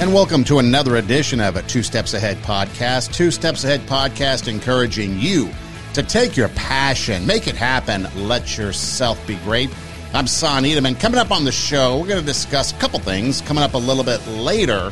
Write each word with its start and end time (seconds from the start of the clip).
And 0.00 0.14
welcome 0.14 0.44
to 0.44 0.60
another 0.60 0.96
edition 0.96 1.40
of 1.40 1.56
a 1.56 1.62
Two 1.62 1.82
Steps 1.82 2.14
Ahead 2.14 2.38
podcast. 2.38 3.12
Two 3.12 3.30
Steps 3.30 3.64
Ahead 3.64 3.80
podcast 3.82 4.48
encouraging 4.48 5.18
you 5.18 5.50
to 5.92 6.02
take 6.02 6.38
your 6.38 6.48
passion, 6.48 7.26
make 7.26 7.46
it 7.46 7.54
happen, 7.54 8.08
let 8.14 8.56
yourself 8.56 9.24
be 9.26 9.36
great. 9.44 9.68
I'm 10.14 10.26
Son 10.26 10.64
Edelman. 10.64 10.98
Coming 10.98 11.20
up 11.20 11.30
on 11.30 11.44
the 11.44 11.52
show, 11.52 11.98
we're 11.98 12.06
going 12.06 12.18
to 12.18 12.24
discuss 12.24 12.72
a 12.72 12.76
couple 12.76 12.98
things. 12.98 13.42
Coming 13.42 13.62
up 13.62 13.74
a 13.74 13.78
little 13.78 14.02
bit 14.02 14.26
later 14.26 14.90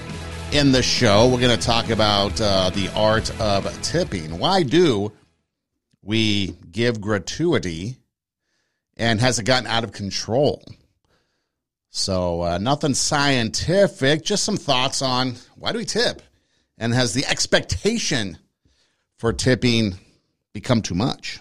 in 0.52 0.72
the 0.72 0.82
show, 0.82 1.26
we're 1.26 1.40
going 1.40 1.58
to 1.58 1.66
talk 1.66 1.88
about 1.88 2.38
uh, 2.38 2.68
the 2.68 2.90
art 2.94 3.30
of 3.40 3.64
tipping. 3.80 4.38
Why 4.38 4.62
do 4.62 5.10
we 6.02 6.48
give 6.70 7.00
gratuity 7.00 7.96
and 8.98 9.22
has 9.22 9.38
it 9.38 9.44
gotten 9.44 9.68
out 9.68 9.84
of 9.84 9.92
control? 9.92 10.62
So, 11.90 12.42
uh, 12.42 12.58
nothing 12.58 12.94
scientific, 12.94 14.22
just 14.22 14.44
some 14.44 14.56
thoughts 14.56 15.02
on 15.02 15.36
why 15.56 15.72
do 15.72 15.78
we 15.78 15.84
tip? 15.84 16.22
And 16.76 16.92
has 16.94 17.14
the 17.14 17.26
expectation 17.26 18.38
for 19.16 19.32
tipping 19.32 19.94
become 20.52 20.82
too 20.82 20.94
much? 20.94 21.40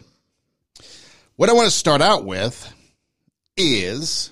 What 1.36 1.50
I 1.50 1.54
want 1.54 1.66
to 1.66 1.72
start 1.72 2.02
out 2.02 2.26
with 2.26 2.74
is 3.56 4.32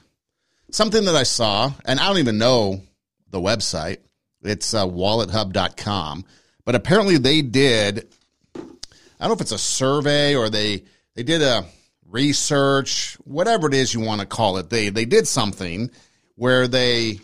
something 0.72 1.06
that 1.06 1.16
I 1.16 1.24
saw, 1.24 1.72
and 1.86 2.00
I 2.00 2.08
don't 2.08 2.18
even 2.18 2.38
know 2.38 2.82
the 3.30 3.40
website. 3.40 3.98
It's 4.42 4.74
uh, 4.74 4.86
wallethub.com. 4.86 6.26
But 6.64 6.76
apparently 6.76 7.18
they 7.18 7.42
did, 7.42 8.08
I 8.56 8.60
don't 8.60 9.30
know 9.30 9.34
if 9.34 9.42
it's 9.42 9.52
a 9.52 9.58
survey 9.58 10.36
or 10.36 10.50
they, 10.50 10.84
they 11.16 11.24
did 11.24 11.42
a 11.42 11.66
research, 12.16 13.18
whatever 13.26 13.68
it 13.68 13.74
is 13.74 13.94
you 13.94 14.00
want 14.00 14.22
to 14.22 14.28
call 14.28 14.56
it. 14.58 14.70
They, 14.70 14.88
they 14.88 15.04
did 15.04 15.28
something 15.28 15.92
where 16.36 16.66
they 16.66 17.20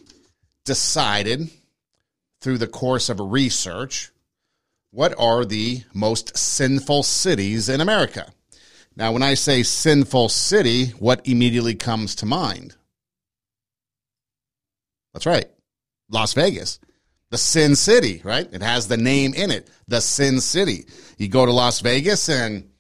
decided 0.66 1.50
through 2.42 2.58
the 2.58 2.68
course 2.68 3.08
of 3.08 3.20
research 3.20 4.12
what 4.92 5.18
are 5.18 5.46
the 5.46 5.84
most 5.94 6.38
sinful 6.38 7.04
cities 7.04 7.70
in 7.70 7.80
America. 7.80 8.34
Now, 8.98 9.14
when 9.14 9.24
I 9.24 9.36
say 9.36 9.64
sinful 9.64 10.28
city, 10.28 10.88
what 11.00 11.26
immediately 11.26 11.76
comes 11.76 12.16
to 12.16 12.26
mind? 12.26 12.76
That's 15.14 15.26
right, 15.26 15.50
Las 16.10 16.34
Vegas. 16.34 16.80
The 17.30 17.38
Sin 17.38 17.78
City, 17.78 18.20
right? 18.26 18.50
It 18.52 18.62
has 18.62 18.90
the 18.90 18.98
name 18.98 19.34
in 19.34 19.52
it, 19.52 19.70
the 19.88 20.02
Sin 20.02 20.42
City. 20.42 20.86
You 21.18 21.30
go 21.30 21.46
to 21.46 21.54
Las 21.54 21.80
Vegas 21.80 22.28
and 22.28 22.71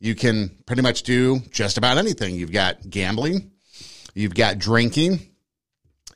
you 0.00 0.14
can 0.14 0.56
pretty 0.66 0.82
much 0.82 1.04
do 1.04 1.40
just 1.50 1.78
about 1.78 1.98
anything. 1.98 2.34
You've 2.34 2.52
got 2.52 2.88
gambling, 2.88 3.52
you've 4.14 4.34
got 4.34 4.58
drinking, 4.58 5.30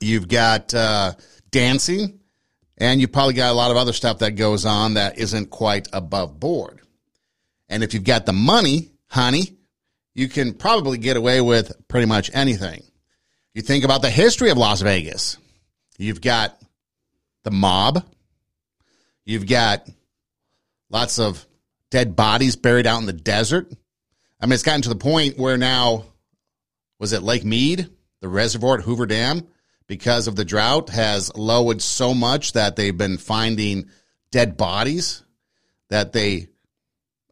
You've 0.05 0.29
got 0.29 0.75
uh, 0.75 1.15
dancing, 1.51 2.21
and 2.77 3.01
you 3.01 3.09
probably 3.09 3.35
got 3.35 3.51
a 3.51 3.55
lot 3.55 3.71
of 3.71 3.77
other 3.77 3.93
stuff 3.93 4.19
that 4.19 4.33
goes 4.33 4.67
on 4.67 4.95
that 4.95 5.19
isn't 5.19 5.51
quite 5.51 5.89
above 5.93 6.39
board. 6.39 6.81
And 7.69 7.83
if 7.83 7.95
you've 7.95 8.05
got 8.05 8.27
the 8.27 8.33
money, 8.33 8.91
honey, 9.07 9.57
you 10.15 10.29
can 10.29 10.53
probably 10.53 10.99
get 10.99 11.17
away 11.17 11.41
with 11.41 11.73
pretty 11.89 12.07
much 12.07 12.31
anything. 12.35 12.83
You 13.55 13.63
think 13.63 13.85
about 13.85 14.03
the 14.03 14.11
history 14.11 14.51
of 14.51 14.59
Las 14.59 14.83
Vegas. 14.83 15.39
You've 15.97 16.21
got 16.21 16.61
the 17.45 17.51
mob. 17.51 18.05
You've 19.25 19.47
got 19.47 19.89
lots 20.91 21.19
of 21.19 21.47
dead 21.95 22.17
bodies 22.17 22.57
buried 22.57 22.87
out 22.87 23.01
in 23.01 23.07
the 23.07 23.13
desert. 23.13 23.73
I 24.41 24.47
mean, 24.47 24.53
it's 24.53 24.63
gotten 24.63 24.83
to 24.83 24.89
the 24.89 24.97
point 24.97 25.39
where 25.39 25.57
now, 25.57 26.05
was 26.99 27.13
it 27.13 27.23
Lake 27.23 27.45
Mead, 27.45 27.89
the 28.21 28.29
reservoir 28.29 28.79
at 28.79 28.85
Hoover 28.85 29.07
Dam? 29.07 29.47
because 29.87 30.27
of 30.27 30.37
the 30.37 30.45
drought 30.45 30.91
has 30.91 31.35
lowered 31.37 31.83
so 31.83 32.15
much 32.15 32.53
that 32.53 32.77
they've 32.77 32.97
been 32.97 33.19
finding 33.19 33.89
dead 34.31 34.57
bodies 34.57 35.23
that 35.91 36.13
they 36.13 36.49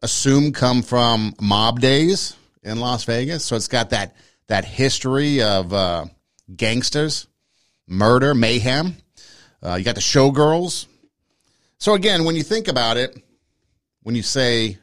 assume 0.01 0.51
come 0.51 0.81
from 0.83 1.33
mob 1.41 1.79
days 1.79 2.35
in 2.61 2.79
Las 2.79 3.03
Vegas. 3.05 3.43
So 3.43 3.55
it's 3.55 3.67
got 3.67 3.89
that 3.89 4.15
that 4.47 4.65
history 4.65 5.41
of 5.41 5.73
uh, 5.73 6.05
gangsters, 6.55 7.27
murder, 7.87 8.35
mayhem. 8.35 8.97
Uh, 9.61 9.75
you 9.75 9.85
got 9.85 9.95
the 9.95 10.01
showgirls. 10.01 10.87
So 11.77 11.93
again, 11.93 12.25
when 12.25 12.35
you 12.35 12.43
think 12.43 12.67
about 12.67 12.97
it, 12.97 13.17
when 14.03 14.15
you 14.15 14.21
say 14.21 14.77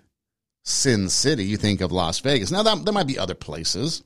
Sin 0.64 1.08
City, 1.08 1.44
you 1.44 1.56
think 1.56 1.80
of 1.80 1.92
Las 1.92 2.18
Vegas. 2.20 2.50
Now 2.50 2.62
that, 2.62 2.84
there 2.84 2.94
might 2.94 3.06
be 3.06 3.18
other 3.18 3.34
places, 3.34 4.02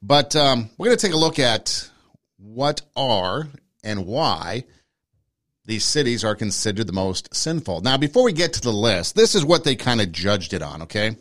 but 0.00 0.36
um, 0.36 0.70
we're 0.78 0.86
going 0.86 0.98
to 0.98 1.06
take 1.06 1.14
a 1.14 1.18
look 1.18 1.38
at 1.38 1.90
what 2.38 2.82
are 2.94 3.48
and 3.82 4.06
why 4.06 4.64
these 5.64 5.84
cities 5.84 6.24
are 6.24 6.34
considered 6.34 6.86
the 6.86 6.92
most 6.92 7.34
sinful. 7.34 7.80
Now, 7.80 7.96
before 7.96 8.22
we 8.24 8.32
get 8.32 8.52
to 8.54 8.60
the 8.60 8.70
list, 8.70 9.16
this 9.16 9.34
is 9.34 9.44
what 9.44 9.64
they 9.64 9.74
kind 9.74 10.00
of 10.00 10.12
judged 10.12 10.52
it 10.52 10.62
on, 10.62 10.82
okay? 10.82 11.16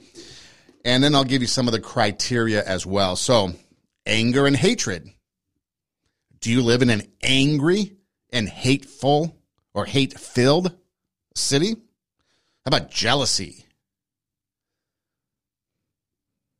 And 0.84 1.04
then 1.04 1.16
I'll 1.16 1.24
give 1.24 1.42
you 1.42 1.48
some 1.48 1.68
of 1.68 1.72
the 1.72 1.80
criteria 1.80 2.64
as 2.64 2.86
well. 2.86 3.16
So, 3.16 3.54
anger 4.06 4.46
and 4.46 4.56
hatred. 4.56 5.10
Do 6.40 6.52
you 6.52 6.62
live 6.62 6.84
in 6.84 6.92
an 6.92 7.02
angry 7.24 7.96
and 8.32 8.48
hateful 8.48 9.36
or 9.74 9.86
hate 9.86 10.20
filled 10.20 10.76
city? 11.34 11.76
How 12.66 12.70
about 12.70 12.90
jealousy? 12.90 13.66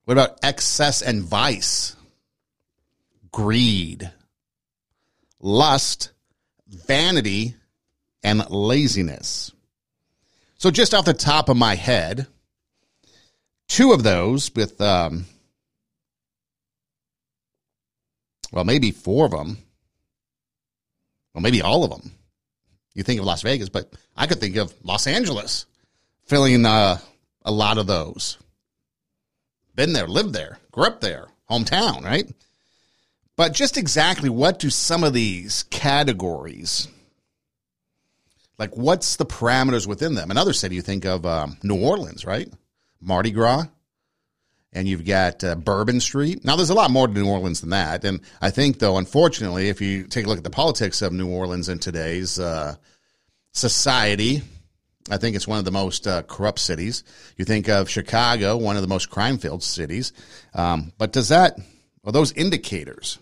What 0.06 0.14
about 0.14 0.38
excess 0.44 1.02
and 1.02 1.24
vice? 1.24 1.96
Greed 3.32 4.12
lust, 5.46 6.12
vanity, 6.68 7.56
and 8.24 8.50
laziness. 8.50 9.52
So, 10.58 10.72
just 10.72 10.94
off 10.94 11.06
the 11.06 11.14
top 11.14 11.50
of 11.50 11.56
my 11.58 11.76
head, 11.76 12.28
two 13.68 13.92
of 13.92 14.04
those 14.04 14.54
with, 14.56 14.82
um, 14.82 15.26
well, 18.52 18.64
maybe 18.64 18.92
four 18.92 19.26
of 19.26 19.32
them, 19.32 19.58
well, 21.34 21.42
maybe 21.42 21.62
all 21.62 21.84
of 21.84 21.92
them. 21.92 22.12
You 22.96 23.04
think 23.04 23.20
of 23.20 23.26
Las 23.26 23.42
Vegas, 23.42 23.70
but 23.70 23.94
I 24.16 24.26
could 24.26 24.40
think 24.40 24.56
of 24.56 24.74
Los 24.84 25.06
Angeles 25.06 25.66
filling 26.26 26.66
uh, 26.66 26.98
a 27.44 27.52
lot 27.52 27.78
of 27.78 27.88
those. 27.88 28.38
Been 29.76 29.94
there, 29.94 30.08
lived 30.08 30.34
there, 30.34 30.60
grew 30.72 30.86
up 30.86 31.02
there, 31.02 31.28
hometown, 31.50 32.04
right? 32.04 32.30
But 33.36 33.54
just 33.54 33.78
exactly 33.78 34.30
what 34.30 34.60
do 34.60 34.70
some 34.70 35.04
of 35.04 35.14
these 35.14 35.64
categories, 35.64 36.88
like 38.58 38.76
what's 38.78 39.18
the 39.18 39.26
parameters 39.26 39.86
within 39.86 40.16
them? 40.16 40.32
Another 40.32 40.54
city, 40.54 40.76
you 40.76 40.82
think 40.82 41.06
of 41.06 41.26
um, 41.26 41.58
New 41.62 41.82
Orleans, 41.82 42.26
right? 42.26 42.48
Mardi 43.02 43.32
Gras. 43.32 43.66
And 44.72 44.90
you've 44.90 45.06
got 45.06 45.42
uh, 45.42 45.56
Bourbon 45.56 46.02
Street. 46.02 46.44
Now, 46.44 46.58
there's 46.58 46.70
a 46.70 46.74
lot 46.74 46.92
more 46.92 47.08
to 47.08 47.14
New 47.14 47.30
Orleans 47.30 47.62
than 47.62 47.70
that. 47.70 48.04
And 48.04 48.20
I 48.42 48.50
think, 48.50 48.80
though, 48.80 48.98
unfortunately, 48.98 49.70
if 49.70 49.80
you 49.80 50.04
take 50.04 50.26
a 50.26 50.28
look 50.28 50.38
at 50.38 50.44
the 50.44 50.50
politics 50.50 51.02
of 51.02 51.14
New 51.14 51.30
Orleans 51.30 51.70
in 51.70 51.80
today's 51.80 52.40
uh, 52.40 52.76
society, 53.54 54.42
I 55.10 55.18
think 55.18 55.36
it's 55.36 55.48
one 55.48 55.60
of 55.60 55.66
the 55.66 55.72
most 55.72 56.08
uh, 56.08 56.24
corrupt 56.24 56.60
cities. 56.60 57.04
You 57.38 57.46
think 57.46 57.70
of 57.70 57.90
Chicago, 57.90 58.58
one 58.58 58.76
of 58.76 58.82
the 58.82 58.88
most 58.88 59.10
crime 59.10 59.38
filled 59.38 59.64
cities. 59.64 60.14
Um, 60.54 60.94
but 60.98 61.12
does 61.12 61.30
that, 61.30 61.60
are 62.04 62.12
those 62.12 62.32
indicators 62.32 63.20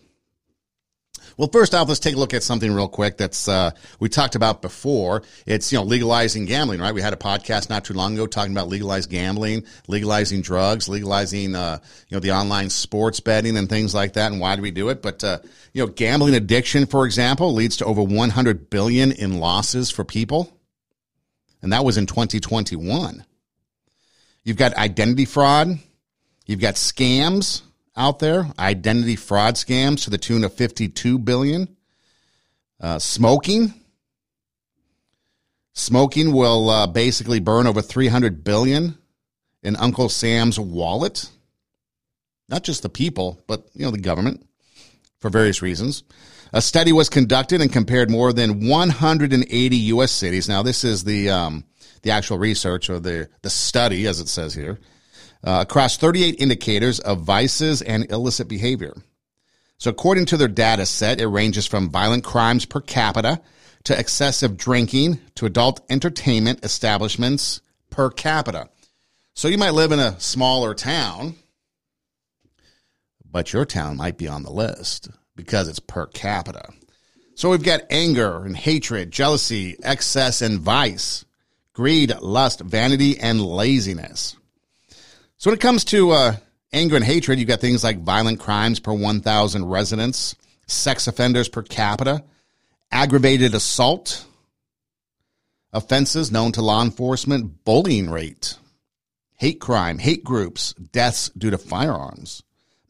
well, 1.37 1.49
first 1.51 1.73
off, 1.73 1.87
let's 1.87 1.99
take 1.99 2.15
a 2.15 2.19
look 2.19 2.33
at 2.33 2.43
something 2.43 2.71
real 2.71 2.87
quick 2.87 3.17
that's 3.17 3.47
uh, 3.47 3.71
we 3.99 4.07
talked 4.09 4.35
about 4.35 4.61
before. 4.61 5.23
It's 5.45 5.71
you 5.71 5.79
know 5.79 5.83
legalizing 5.83 6.45
gambling, 6.45 6.79
right? 6.79 6.93
We 6.93 7.01
had 7.01 7.13
a 7.13 7.17
podcast 7.17 7.69
not 7.69 7.85
too 7.85 7.93
long 7.93 8.13
ago 8.13 8.27
talking 8.27 8.51
about 8.51 8.67
legalized 8.67 9.09
gambling, 9.09 9.65
legalizing 9.87 10.41
drugs, 10.41 10.87
legalizing 10.87 11.55
uh, 11.55 11.79
you 12.07 12.15
know 12.15 12.19
the 12.19 12.31
online 12.31 12.69
sports 12.69 13.19
betting 13.19 13.57
and 13.57 13.67
things 13.67 13.95
like 13.95 14.13
that. 14.13 14.31
And 14.31 14.39
why 14.39 14.55
do 14.55 14.61
we 14.61 14.71
do 14.71 14.89
it? 14.89 15.01
But 15.01 15.23
uh, 15.23 15.39
you 15.73 15.83
know, 15.85 15.91
gambling 15.91 16.35
addiction, 16.35 16.85
for 16.85 17.05
example, 17.05 17.53
leads 17.53 17.77
to 17.77 17.85
over 17.85 18.03
100 18.03 18.69
billion 18.69 19.11
in 19.11 19.39
losses 19.39 19.89
for 19.89 20.03
people, 20.03 20.55
and 21.63 21.71
that 21.71 21.85
was 21.85 21.97
in 21.97 22.05
2021. 22.05 23.25
You've 24.43 24.57
got 24.57 24.75
identity 24.75 25.25
fraud. 25.25 25.79
You've 26.45 26.59
got 26.59 26.75
scams 26.75 27.61
out 27.95 28.19
there, 28.19 28.45
identity 28.59 29.15
fraud 29.15 29.55
scams 29.55 30.03
to 30.03 30.09
the 30.09 30.17
tune 30.17 30.43
of 30.43 30.53
52 30.53 31.17
billion. 31.17 31.75
Uh, 32.81 32.99
smoking. 32.99 33.73
Smoking 35.71 36.33
will 36.33 36.69
uh, 36.69 36.87
basically 36.87 37.39
burn 37.39 37.65
over 37.65 37.81
300 37.81 38.43
billion 38.43 38.97
in 39.63 39.77
Uncle 39.77 40.09
Sam's 40.09 40.59
wallet. 40.59 41.29
Not 42.49 42.63
just 42.63 42.83
the 42.83 42.89
people, 42.89 43.41
but 43.47 43.69
you 43.73 43.85
know 43.85 43.91
the 43.91 43.99
government 43.99 44.45
for 45.19 45.29
various 45.29 45.61
reasons. 45.61 46.03
A 46.55 46.61
study 46.61 46.93
was 46.93 47.09
conducted 47.09 47.61
and 47.61 47.73
compared 47.73 48.11
more 48.11 48.31
than 48.31 48.67
180 48.67 49.75
U.S. 49.75 50.11
cities. 50.11 50.47
Now, 50.47 50.61
this 50.61 50.83
is 50.83 51.03
the 51.03 51.31
um, 51.31 51.63
the 52.03 52.11
actual 52.11 52.37
research 52.37 52.91
or 52.91 52.99
the 52.99 53.27
the 53.41 53.49
study, 53.49 54.05
as 54.05 54.19
it 54.19 54.27
says 54.29 54.53
here, 54.53 54.79
uh, 55.43 55.65
across 55.67 55.97
38 55.97 56.35
indicators 56.39 56.99
of 56.99 57.21
vices 57.21 57.81
and 57.81 58.09
illicit 58.11 58.47
behavior. 58.47 58.93
So, 59.79 59.89
according 59.89 60.25
to 60.27 60.37
their 60.37 60.47
data 60.47 60.85
set, 60.85 61.19
it 61.19 61.27
ranges 61.27 61.65
from 61.65 61.89
violent 61.89 62.23
crimes 62.23 62.65
per 62.65 62.81
capita 62.81 63.41
to 63.85 63.99
excessive 63.99 64.55
drinking 64.55 65.19
to 65.35 65.47
adult 65.47 65.81
entertainment 65.89 66.63
establishments 66.63 67.61
per 67.89 68.11
capita. 68.11 68.69
So 69.33 69.47
you 69.47 69.57
might 69.57 69.73
live 69.73 69.91
in 69.91 69.99
a 69.99 70.19
smaller 70.19 70.75
town, 70.75 71.35
but 73.29 73.51
your 73.51 73.65
town 73.65 73.97
might 73.97 74.17
be 74.19 74.27
on 74.27 74.43
the 74.43 74.51
list 74.51 75.09
because 75.35 75.67
it's 75.67 75.79
per 75.79 76.07
capita. 76.07 76.69
So 77.35 77.49
we've 77.49 77.63
got 77.63 77.81
anger 77.89 78.45
and 78.45 78.55
hatred, 78.55 79.11
jealousy, 79.11 79.75
excess 79.83 80.41
and 80.41 80.59
vice, 80.59 81.25
greed, 81.73 82.15
lust, 82.21 82.59
vanity, 82.61 83.19
and 83.19 83.43
laziness. 83.43 84.35
So 85.37 85.49
when 85.49 85.57
it 85.57 85.61
comes 85.61 85.83
to 85.85 86.11
uh, 86.11 86.35
anger 86.71 86.95
and 86.95 87.03
hatred, 87.05 87.39
you've 87.39 87.47
got 87.47 87.59
things 87.59 87.83
like 87.83 88.03
violent 88.03 88.39
crimes 88.39 88.79
per 88.79 88.93
1,000 88.93 89.65
residents, 89.65 90.35
sex 90.67 91.07
offenders 91.07 91.49
per 91.49 91.63
capita, 91.63 92.23
aggravated 92.91 93.55
assault 93.55 94.25
offenses 95.73 96.31
known 96.31 96.51
to 96.51 96.61
law 96.61 96.83
enforcement, 96.83 97.65
bullying 97.65 98.09
rate, 98.09 98.57
hate 99.35 99.59
crime, 99.59 99.97
hate 99.97 100.23
groups, 100.23 100.73
deaths 100.73 101.29
due 101.29 101.49
to 101.49 101.57
firearms, 101.57 102.43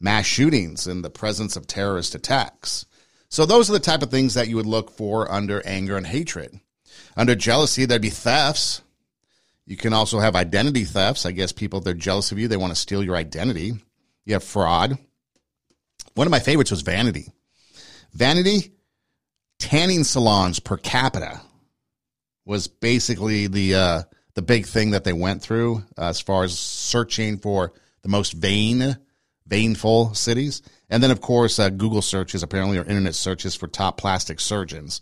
mass 0.04 0.26
shootings 0.26 0.86
and 0.86 1.02
the 1.02 1.10
presence 1.10 1.56
of 1.56 1.66
terrorist 1.66 2.14
attacks. 2.14 2.84
So 3.30 3.46
those 3.46 3.70
are 3.70 3.72
the 3.72 3.80
type 3.80 4.02
of 4.02 4.10
things 4.10 4.34
that 4.34 4.48
you 4.48 4.56
would 4.56 4.66
look 4.66 4.90
for 4.90 5.32
under 5.32 5.66
anger 5.66 5.96
and 5.96 6.06
hatred. 6.06 6.60
Under 7.16 7.34
jealousy, 7.34 7.86
there'd 7.86 8.02
be 8.02 8.10
thefts. 8.10 8.82
You 9.66 9.78
can 9.78 9.94
also 9.94 10.18
have 10.20 10.36
identity 10.36 10.84
thefts. 10.84 11.24
I 11.24 11.32
guess 11.32 11.52
people, 11.52 11.80
they're 11.80 11.94
jealous 11.94 12.30
of 12.30 12.38
you, 12.38 12.48
they 12.48 12.58
want 12.58 12.72
to 12.72 12.78
steal 12.78 13.02
your 13.02 13.16
identity. 13.16 13.72
You 14.26 14.34
have 14.34 14.44
fraud. 14.44 14.98
One 16.14 16.26
of 16.26 16.30
my 16.30 16.38
favorites 16.38 16.70
was 16.70 16.82
vanity. 16.82 17.32
Vanity 18.12 18.72
tanning 19.58 20.04
salons 20.04 20.60
per 20.60 20.76
capita 20.76 21.40
was 22.44 22.68
basically 22.68 23.46
the 23.46 23.74
uh, 23.74 24.02
the 24.34 24.42
big 24.42 24.66
thing 24.66 24.90
that 24.90 25.04
they 25.04 25.12
went 25.12 25.42
through 25.42 25.78
uh, 25.96 26.02
as 26.02 26.20
far 26.20 26.44
as 26.44 26.58
searching 26.58 27.38
for 27.38 27.72
the 28.02 28.08
most 28.08 28.34
vain, 28.34 28.98
vainful 29.46 30.14
cities. 30.14 30.62
And 30.90 31.02
then, 31.02 31.10
of 31.10 31.20
course, 31.20 31.58
uh, 31.58 31.70
Google 31.70 32.02
searches 32.02 32.42
apparently 32.42 32.78
or 32.78 32.84
internet 32.84 33.14
searches 33.14 33.54
for 33.54 33.66
top 33.66 33.96
plastic 33.98 34.40
surgeons. 34.40 35.00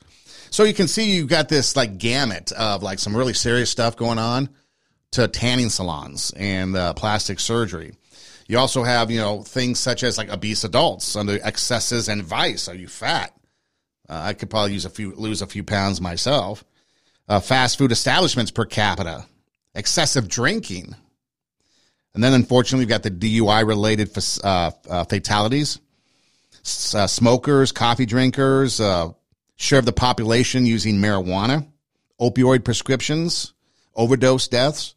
So 0.51 0.65
you 0.65 0.75
can 0.75 0.89
see 0.89 1.15
you've 1.15 1.29
got 1.29 1.49
this 1.49 1.77
like 1.77 1.99
gamut 1.99 2.53
of 2.53 2.83
like 2.83 2.99
some 2.99 3.17
really 3.17 3.35
serious 3.35 3.71
stuff 3.71 3.97
going 3.97 4.19
on 4.19 4.49
to 5.13 5.29
tanning 5.29 5.71
salons 5.71 6.33
and 6.37 6.77
uh, 6.77 6.93
plastic 6.95 7.41
surgery. 7.41 7.95
You 8.49 8.59
also 8.59 8.83
have, 8.83 9.11
you 9.11 9.19
know, 9.21 9.43
things 9.43 9.79
such 9.79 10.03
as 10.03 10.19
like 10.19 10.31
obese 10.31 10.65
adults 10.65 11.17
under 11.17 11.39
excesses 11.43 12.09
and 12.09 12.23
vice. 12.23 12.69
Are 12.69 12.75
you 12.75 12.89
fat? 12.89 13.35
Uh, 14.09 14.21
I 14.25 14.33
could 14.35 14.51
probably 14.51 14.75
use 14.75 14.85
a 14.85 14.91
few, 14.91 15.15
lose 15.15 15.41
a 15.41 15.47
few 15.47 15.65
pounds 15.65 16.01
myself. 16.01 16.65
Uh, 17.29 17.41
fast 17.41 17.79
food 17.79 17.93
establishments 17.93 18.51
per 18.51 18.67
capita, 18.67 19.25
excessive 19.75 20.29
drinking. 20.29 20.95
And 22.15 22.23
then 22.23 22.35
unfortunately, 22.35 22.85
we've 22.85 22.91
got 22.91 23.03
the 23.03 23.11
DUI 23.11 23.67
related 23.67 24.11
uh, 24.45 24.71
uh, 24.89 25.05
fatalities. 25.05 25.79
Uh, 26.95 27.07
smokers, 27.09 27.73
coffee 27.73 28.07
drinkers, 28.07 28.81
uh, 28.81 29.11
share 29.57 29.81
of 29.81 29.85
the 29.85 29.93
population 29.93 30.65
using 30.65 30.99
marijuana, 30.99 31.67
opioid 32.21 32.65
prescriptions, 32.65 33.53
overdose 33.97 34.47
deaths, 34.47 34.95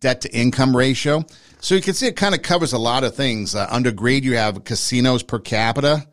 debt 0.00 0.22
to 0.22 0.34
income 0.34 0.74
ratio. 0.74 1.24
So 1.60 1.74
you 1.74 1.82
can 1.82 1.92
see 1.92 2.06
it 2.06 2.16
kind 2.16 2.34
of 2.34 2.42
covers 2.42 2.72
a 2.72 2.78
lot 2.78 3.04
of 3.04 3.14
things. 3.14 3.54
Uh, 3.54 3.66
under 3.70 3.92
greed, 3.92 4.24
you 4.24 4.36
have 4.36 4.64
casinos 4.64 5.22
per 5.22 5.38
capita. 5.38 6.06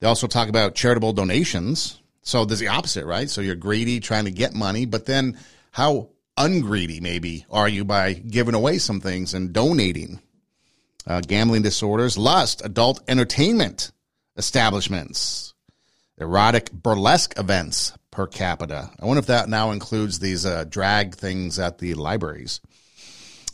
They 0.00 0.06
also 0.06 0.26
talk 0.26 0.48
about 0.48 0.74
charitable 0.74 1.14
donations. 1.14 2.00
So 2.22 2.44
there's 2.44 2.60
the 2.60 2.68
opposite, 2.68 3.06
right? 3.06 3.28
So 3.28 3.40
you're 3.40 3.54
greedy, 3.54 4.00
trying 4.00 4.26
to 4.26 4.30
get 4.30 4.54
money, 4.54 4.86
but 4.86 5.06
then 5.06 5.38
how 5.72 6.10
ungreedy 6.38 7.00
maybe 7.00 7.46
are 7.50 7.68
you 7.68 7.84
by 7.84 8.12
giving 8.12 8.54
away 8.54 8.78
some 8.78 9.00
things 9.00 9.34
and 9.34 9.52
donating? 9.52 10.20
Uh, 11.06 11.20
gambling 11.20 11.62
disorders, 11.62 12.16
lust, 12.16 12.64
adult 12.64 13.02
entertainment 13.08 13.92
establishments, 14.36 15.52
erotic 16.18 16.72
burlesque 16.72 17.38
events 17.38 17.92
per 18.10 18.26
capita. 18.26 18.90
I 19.00 19.04
wonder 19.04 19.18
if 19.18 19.26
that 19.26 19.48
now 19.48 19.72
includes 19.72 20.18
these 20.18 20.46
uh, 20.46 20.64
drag 20.64 21.14
things 21.14 21.58
at 21.58 21.78
the 21.78 21.94
libraries. 21.94 22.60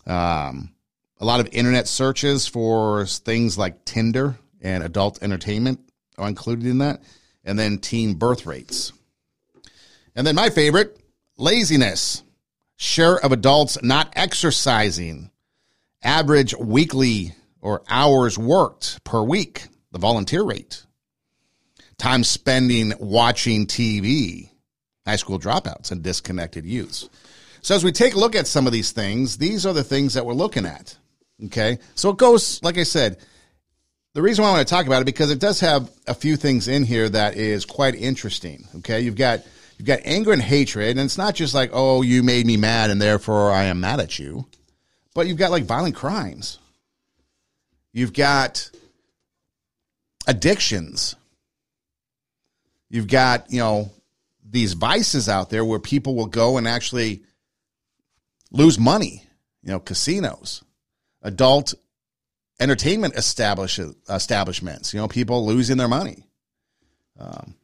Um, 0.07 0.75
a 1.19 1.25
lot 1.25 1.41
of 1.41 1.49
internet 1.53 1.89
searches 1.89 2.47
for 2.47 3.05
things 3.07 3.59
like 3.59 3.85
Tinder 3.85 4.37
and 4.61 4.83
adult 4.83 5.23
entertainment 5.23 5.81
are 6.19 6.29
included 6.29 6.67
in 6.67 6.79
that. 6.79 7.03
And 7.45 7.59
then 7.59 7.79
teen 7.79 8.15
birth 8.15 8.47
rates. 8.47 8.93
And 10.15 10.27
then 10.27 10.35
my 10.35 10.51
favorite, 10.51 10.99
laziness. 11.37 12.23
Share 12.83 13.23
of 13.23 13.31
adults 13.31 13.77
not 13.83 14.11
exercising. 14.17 15.31
Average 16.03 16.57
weekly 16.57 17.35
or 17.61 17.83
hours 17.91 18.39
worked 18.39 19.05
per 19.05 19.23
week. 19.23 19.67
The 19.93 19.99
volunteer 19.99 20.43
rate. 20.43 20.87
Time 21.99 22.25
spending 22.25 22.95
watching 22.99 23.67
TV. 23.67 24.49
High 25.07 25.17
school 25.17 25.39
dropouts 25.39 25.93
and 25.93 26.03
disconnected 26.03 26.65
youths. 26.65 27.11
So 27.61 27.75
as 27.75 27.85
we 27.85 27.93
take 27.93 28.15
a 28.15 28.19
look 28.19 28.35
at 28.35 28.47
some 28.47 28.67
of 28.67 28.73
these 28.73 28.93
things, 28.93 29.37
these 29.37 29.67
are 29.67 29.75
the 29.75 29.85
things 29.85 30.15
that 30.15 30.25
we're 30.25 30.33
looking 30.33 30.65
at. 30.65 30.97
Okay. 31.45 31.81
So 31.97 32.09
it 32.09 32.17
goes, 32.17 32.63
like 32.63 32.79
I 32.79 32.85
said, 32.85 33.19
the 34.15 34.23
reason 34.23 34.43
why 34.43 34.49
I 34.49 34.53
want 34.55 34.67
to 34.67 34.75
talk 34.75 34.87
about 34.87 35.03
it 35.03 35.05
because 35.05 35.31
it 35.31 35.39
does 35.39 35.61
have 35.61 35.91
a 36.07 36.15
few 36.15 36.37
things 36.37 36.67
in 36.67 36.85
here 36.85 37.11
that 37.11 37.37
is 37.37 37.67
quite 37.67 37.95
interesting. 37.95 38.67
Okay. 38.77 39.03
You've 39.03 39.17
got, 39.17 39.41
you've 39.81 39.87
got 39.87 40.01
anger 40.05 40.31
and 40.31 40.43
hatred, 40.43 40.91
and 40.91 41.01
it's 41.01 41.17
not 41.17 41.35
just 41.35 41.55
like, 41.55 41.71
oh, 41.73 42.03
you 42.03 42.23
made 42.23 42.45
me 42.45 42.59
mad 42.59 42.91
and 42.91 43.01
therefore 43.01 43.51
I 43.51 43.65
am 43.65 43.81
mad 43.81 43.99
at 43.99 44.19
you, 44.19 44.45
but 45.15 45.27
you've 45.27 45.39
got 45.39 45.51
like 45.51 45.65
violent 45.65 45.95
crimes. 45.95 46.59
You've 47.91 48.13
got 48.13 48.71
addictions. 50.27 51.17
You've 52.91 53.07
got, 53.07 53.51
you 53.51 53.61
know, 53.61 53.91
these 54.45 54.75
vices 54.75 55.31
out 55.31 55.49
there 55.49 55.65
where 55.65 55.79
people 55.79 56.15
will 56.15 56.27
go 56.27 56.59
and 56.59 56.69
actually 56.69 57.23
lose 58.51 58.79
money, 58.79 59.25
you 59.63 59.73
know, 59.73 59.81
casinos, 59.81 60.63
adult 61.23 61.73
entertainment 62.61 63.15
establish, 63.15 63.81
establishments, 64.11 64.93
you 64.93 65.01
know, 65.01 65.09
people 65.09 65.47
losing 65.47 65.79
their 65.79 65.89
money. 65.89 66.27
Um, 67.19 67.55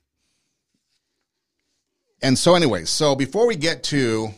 and 2.22 2.38
so, 2.38 2.54
anyways, 2.54 2.90
so 2.90 3.14
before 3.14 3.46
we 3.46 3.56
get 3.56 3.82
to 3.84 4.30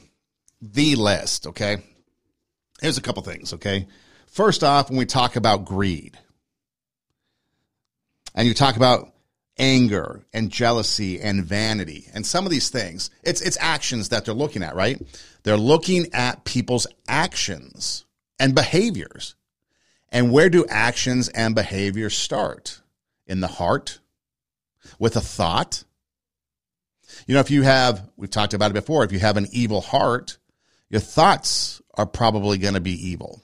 the 0.60 0.96
list, 0.96 1.46
okay, 1.46 1.78
here's 2.80 2.98
a 2.98 3.02
couple 3.02 3.22
things, 3.22 3.52
okay. 3.54 3.86
First 4.26 4.62
off, 4.62 4.90
when 4.90 4.98
we 4.98 5.06
talk 5.06 5.36
about 5.36 5.64
greed, 5.64 6.18
and 8.34 8.46
you 8.46 8.54
talk 8.54 8.76
about 8.76 9.12
anger 9.58 10.24
and 10.32 10.50
jealousy 10.50 11.20
and 11.20 11.44
vanity 11.44 12.06
and 12.14 12.24
some 12.24 12.44
of 12.44 12.50
these 12.50 12.70
things, 12.70 13.10
it's 13.22 13.40
it's 13.40 13.58
actions 13.60 14.10
that 14.10 14.24
they're 14.24 14.34
looking 14.34 14.62
at, 14.62 14.74
right? 14.74 15.00
They're 15.42 15.56
looking 15.56 16.12
at 16.12 16.44
people's 16.44 16.86
actions 17.08 18.04
and 18.38 18.54
behaviors. 18.54 19.34
And 20.10 20.32
where 20.32 20.48
do 20.48 20.64
actions 20.68 21.28
and 21.28 21.54
behaviors 21.54 22.16
start? 22.16 22.80
In 23.26 23.40
the 23.40 23.48
heart, 23.48 23.98
with 24.98 25.16
a 25.16 25.20
thought. 25.20 25.84
You 27.28 27.34
know, 27.34 27.40
if 27.40 27.50
you 27.50 27.62
have, 27.62 28.08
we've 28.16 28.30
talked 28.30 28.54
about 28.54 28.70
it 28.70 28.74
before, 28.74 29.04
if 29.04 29.12
you 29.12 29.18
have 29.18 29.36
an 29.36 29.48
evil 29.52 29.82
heart, 29.82 30.38
your 30.88 31.02
thoughts 31.02 31.82
are 31.92 32.06
probably 32.06 32.56
going 32.56 32.72
to 32.72 32.80
be 32.80 33.10
evil. 33.10 33.42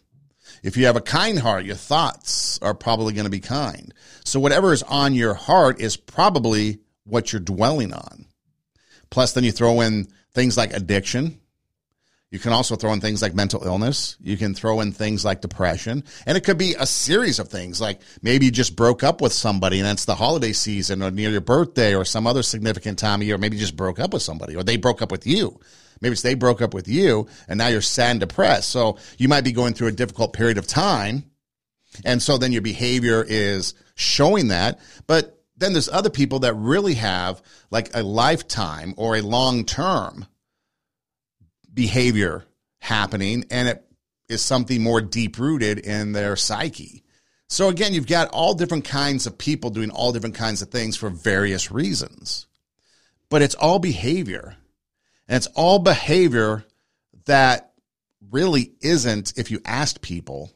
If 0.62 0.78
you 0.78 0.86
have 0.86 0.96
a 0.96 1.02
kind 1.02 1.38
heart, 1.38 1.66
your 1.66 1.76
thoughts 1.76 2.58
are 2.62 2.72
probably 2.72 3.12
going 3.12 3.26
to 3.26 3.30
be 3.30 3.40
kind. 3.40 3.92
So 4.24 4.40
whatever 4.40 4.72
is 4.72 4.82
on 4.84 5.12
your 5.12 5.34
heart 5.34 5.82
is 5.82 5.98
probably 5.98 6.78
what 7.04 7.30
you're 7.30 7.40
dwelling 7.40 7.92
on. 7.92 8.24
Plus, 9.10 9.34
then 9.34 9.44
you 9.44 9.52
throw 9.52 9.82
in 9.82 10.08
things 10.32 10.56
like 10.56 10.72
addiction, 10.72 11.38
you 12.34 12.40
can 12.40 12.52
also 12.52 12.74
throw 12.74 12.92
in 12.92 13.00
things 13.00 13.22
like 13.22 13.32
mental 13.32 13.62
illness. 13.64 14.16
You 14.20 14.36
can 14.36 14.54
throw 14.54 14.80
in 14.80 14.90
things 14.90 15.24
like 15.24 15.40
depression. 15.40 16.02
And 16.26 16.36
it 16.36 16.42
could 16.42 16.58
be 16.58 16.74
a 16.76 16.84
series 16.84 17.38
of 17.38 17.46
things 17.46 17.80
like 17.80 18.00
maybe 18.22 18.46
you 18.46 18.50
just 18.50 18.74
broke 18.74 19.04
up 19.04 19.20
with 19.20 19.32
somebody 19.32 19.78
and 19.78 19.88
it's 19.88 20.04
the 20.04 20.16
holiday 20.16 20.52
season 20.52 21.00
or 21.00 21.12
near 21.12 21.30
your 21.30 21.40
birthday 21.40 21.94
or 21.94 22.04
some 22.04 22.26
other 22.26 22.42
significant 22.42 22.98
time 22.98 23.20
of 23.20 23.26
year. 23.28 23.38
Maybe 23.38 23.56
you 23.56 23.60
just 23.60 23.76
broke 23.76 24.00
up 24.00 24.12
with 24.12 24.22
somebody 24.22 24.56
or 24.56 24.64
they 24.64 24.76
broke 24.76 25.00
up 25.00 25.12
with 25.12 25.28
you. 25.28 25.60
Maybe 26.00 26.14
it's 26.14 26.22
they 26.22 26.34
broke 26.34 26.60
up 26.60 26.74
with 26.74 26.88
you 26.88 27.28
and 27.46 27.56
now 27.56 27.68
you're 27.68 27.80
sad 27.80 28.10
and 28.10 28.20
depressed. 28.20 28.68
So 28.68 28.98
you 29.16 29.28
might 29.28 29.44
be 29.44 29.52
going 29.52 29.74
through 29.74 29.86
a 29.86 29.92
difficult 29.92 30.32
period 30.32 30.58
of 30.58 30.66
time. 30.66 31.30
And 32.04 32.20
so 32.20 32.36
then 32.36 32.50
your 32.50 32.62
behavior 32.62 33.24
is 33.24 33.74
showing 33.94 34.48
that. 34.48 34.80
But 35.06 35.40
then 35.56 35.72
there's 35.72 35.88
other 35.88 36.10
people 36.10 36.40
that 36.40 36.54
really 36.54 36.94
have 36.94 37.40
like 37.70 37.90
a 37.94 38.02
lifetime 38.02 38.92
or 38.96 39.14
a 39.14 39.20
long 39.20 39.64
term 39.64 40.26
behavior 41.74 42.46
happening 42.78 43.44
and 43.50 43.68
it 43.68 43.84
is 44.28 44.40
something 44.40 44.82
more 44.82 45.02
deep 45.02 45.38
rooted 45.38 45.78
in 45.78 46.12
their 46.12 46.36
psyche. 46.36 47.02
So 47.48 47.68
again, 47.68 47.92
you've 47.92 48.06
got 48.06 48.30
all 48.30 48.54
different 48.54 48.84
kinds 48.86 49.26
of 49.26 49.36
people 49.36 49.68
doing 49.70 49.90
all 49.90 50.12
different 50.12 50.34
kinds 50.34 50.62
of 50.62 50.70
things 50.70 50.96
for 50.96 51.10
various 51.10 51.70
reasons. 51.70 52.46
but 53.34 53.42
it's 53.42 53.56
all 53.56 53.78
behavior. 53.80 54.56
And 55.26 55.36
it's 55.36 55.48
all 55.56 55.78
behavior 55.78 56.64
that 57.26 57.72
really 58.30 58.72
isn't, 58.80 59.32
if 59.36 59.50
you 59.50 59.60
asked 59.64 60.02
people, 60.02 60.52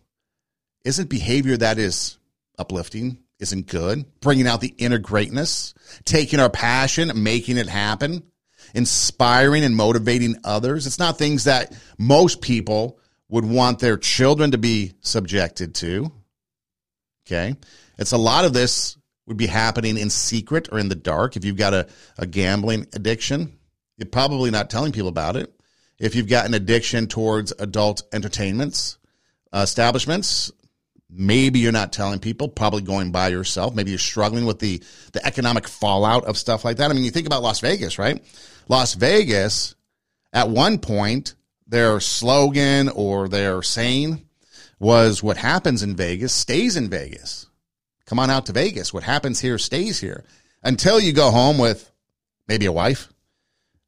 isn't 0.84 1.08
behavior 1.10 1.56
that 1.56 1.78
is 1.78 2.18
uplifting, 2.58 3.18
isn't 3.40 3.66
good, 3.66 4.04
bringing 4.20 4.46
out 4.46 4.60
the 4.60 4.75
inner 4.78 4.98
greatness, 4.98 5.75
taking 6.04 6.38
our 6.38 6.50
passion, 6.50 7.10
making 7.22 7.56
it 7.56 7.68
happen, 7.68 8.22
inspiring 8.75 9.64
and 9.64 9.76
motivating 9.76 10.37
others. 10.44 10.87
It's 10.87 10.98
not 10.98 11.18
things 11.18 11.44
that 11.44 11.76
most 11.98 12.40
people 12.40 12.98
would 13.28 13.44
want 13.44 13.78
their 13.78 13.96
children 13.96 14.52
to 14.52 14.58
be 14.58 14.94
subjected 15.00 15.75
to. 15.76 16.12
Okay. 17.26 17.54
It's 17.98 18.12
a 18.12 18.18
lot 18.18 18.44
of 18.44 18.52
this 18.52 18.96
would 19.26 19.37
be 19.37 19.46
happening 19.46 19.98
in 19.98 20.08
secret 20.08 20.68
or 20.72 20.78
in 20.78 20.88
the 20.88 20.94
dark. 20.94 21.37
If 21.37 21.44
you've 21.44 21.56
got 21.56 21.75
a, 21.75 21.87
a 22.16 22.26
gambling 22.26 22.87
addiction, 22.94 23.58
you're 23.98 24.06
probably 24.06 24.50
not 24.50 24.70
telling 24.70 24.92
people 24.92 25.08
about 25.08 25.37
it. 25.37 25.52
If 25.98 26.14
you've 26.14 26.28
got 26.28 26.46
an 26.46 26.54
addiction 26.54 27.08
towards 27.08 27.52
adult 27.58 28.02
entertainments, 28.12 28.96
uh, 29.52 29.60
establishments, 29.64 30.52
maybe 31.10 31.58
you're 31.58 31.72
not 31.72 31.92
telling 31.92 32.20
people, 32.20 32.48
probably 32.48 32.82
going 32.82 33.12
by 33.12 33.28
yourself. 33.28 33.75
Maybe 33.75 33.90
you're 33.90 33.98
struggling 33.98 34.46
with 34.46 34.60
the, 34.60 34.82
the 35.12 35.26
economic 35.26 35.66
fallout 35.66 36.25
of 36.25 36.38
stuff 36.38 36.64
like 36.64 36.76
that. 36.78 36.90
I 36.90 36.94
mean, 36.94 37.04
you 37.04 37.10
think 37.10 37.26
about 37.26 37.42
Las 37.42 37.60
Vegas, 37.60 37.98
right? 37.98 38.22
Las 38.68 38.94
Vegas, 38.94 39.75
at 40.32 40.50
one 40.50 40.78
point, 40.78 41.34
their 41.66 42.00
slogan 42.00 42.88
or 42.88 43.28
their 43.28 43.62
saying 43.62 44.26
was 44.78 45.22
what 45.22 45.37
happens 45.37 45.82
in 45.82 45.96
Vegas 45.96 46.32
stays 46.32 46.76
in 46.76 46.88
Vegas. 46.88 47.46
Come 48.06 48.18
on 48.18 48.30
out 48.30 48.46
to 48.46 48.52
Vegas. 48.52 48.94
What 48.94 49.02
happens 49.02 49.40
here 49.40 49.58
stays 49.58 50.00
here 50.00 50.25
until 50.62 51.00
you 51.00 51.12
go 51.12 51.30
home 51.30 51.58
with 51.58 51.90
maybe 52.46 52.66
a 52.66 52.72
wife. 52.72 53.08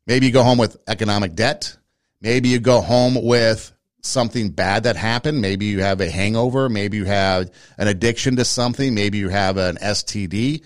Maybe 0.06 0.26
you 0.26 0.32
go 0.32 0.42
home 0.42 0.58
with 0.58 0.76
economic 0.88 1.34
debt. 1.34 1.76
Maybe 2.20 2.48
you 2.48 2.58
go 2.58 2.80
home 2.80 3.16
with 3.22 3.72
something 4.02 4.50
bad 4.50 4.84
that 4.84 4.96
happened. 4.96 5.40
Maybe 5.40 5.66
you 5.66 5.80
have 5.80 6.00
a 6.00 6.10
hangover. 6.10 6.68
Maybe 6.68 6.96
you 6.96 7.04
have 7.04 7.50
an 7.78 7.88
addiction 7.88 8.36
to 8.36 8.44
something. 8.44 8.94
Maybe 8.94 9.18
you 9.18 9.28
have 9.28 9.56
an 9.56 9.76
STD. 9.76 10.64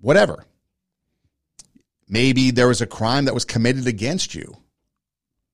Whatever. 0.00 0.44
Maybe 2.12 2.50
there 2.50 2.68
was 2.68 2.82
a 2.82 2.86
crime 2.86 3.24
that 3.24 3.32
was 3.32 3.46
committed 3.46 3.86
against 3.86 4.34
you, 4.34 4.54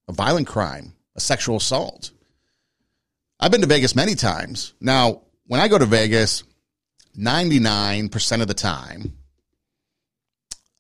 a 0.09 0.13
violent 0.13 0.49
crime, 0.49 0.93
a 1.15 1.21
sexual 1.21 1.59
assault. 1.59 2.11
I've 3.39 3.53
been 3.53 3.61
to 3.61 3.69
Vegas 3.69 3.95
many 3.95 4.17
times. 4.17 4.75
Now, 4.81 5.23
when 5.47 5.61
I 5.61 5.69
go 5.69 5.79
to 5.79 5.87
Vegas, 5.87 6.43
99% 7.17 8.43
of 8.43 8.49
the 8.49 8.55
time, 8.55 9.17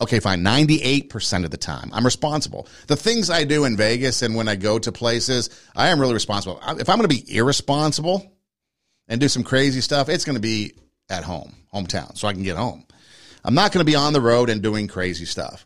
okay, 0.00 0.18
fine, 0.18 0.42
98% 0.42 1.44
of 1.44 1.52
the 1.52 1.56
time, 1.56 1.90
I'm 1.92 2.04
responsible. 2.04 2.66
The 2.88 2.96
things 2.96 3.30
I 3.30 3.44
do 3.44 3.64
in 3.64 3.76
Vegas 3.76 4.22
and 4.22 4.34
when 4.34 4.48
I 4.48 4.56
go 4.56 4.80
to 4.80 4.90
places, 4.90 5.48
I 5.76 5.90
am 5.90 6.00
really 6.00 6.14
responsible. 6.14 6.60
If 6.80 6.88
I'm 6.88 6.98
going 6.98 7.08
to 7.08 7.22
be 7.22 7.36
irresponsible 7.36 8.32
and 9.06 9.20
do 9.20 9.28
some 9.28 9.44
crazy 9.44 9.80
stuff, 9.80 10.08
it's 10.08 10.24
going 10.24 10.34
to 10.34 10.42
be 10.42 10.72
at 11.08 11.22
home, 11.22 11.54
hometown, 11.72 12.18
so 12.18 12.26
I 12.26 12.32
can 12.32 12.42
get 12.42 12.56
home. 12.56 12.84
I'm 13.44 13.54
not 13.54 13.72
going 13.72 13.84
to 13.84 13.90
be 13.90 13.96
on 13.96 14.12
the 14.12 14.20
road 14.20 14.50
and 14.50 14.62
doing 14.62 14.88
crazy 14.88 15.24
stuff. 15.24 15.64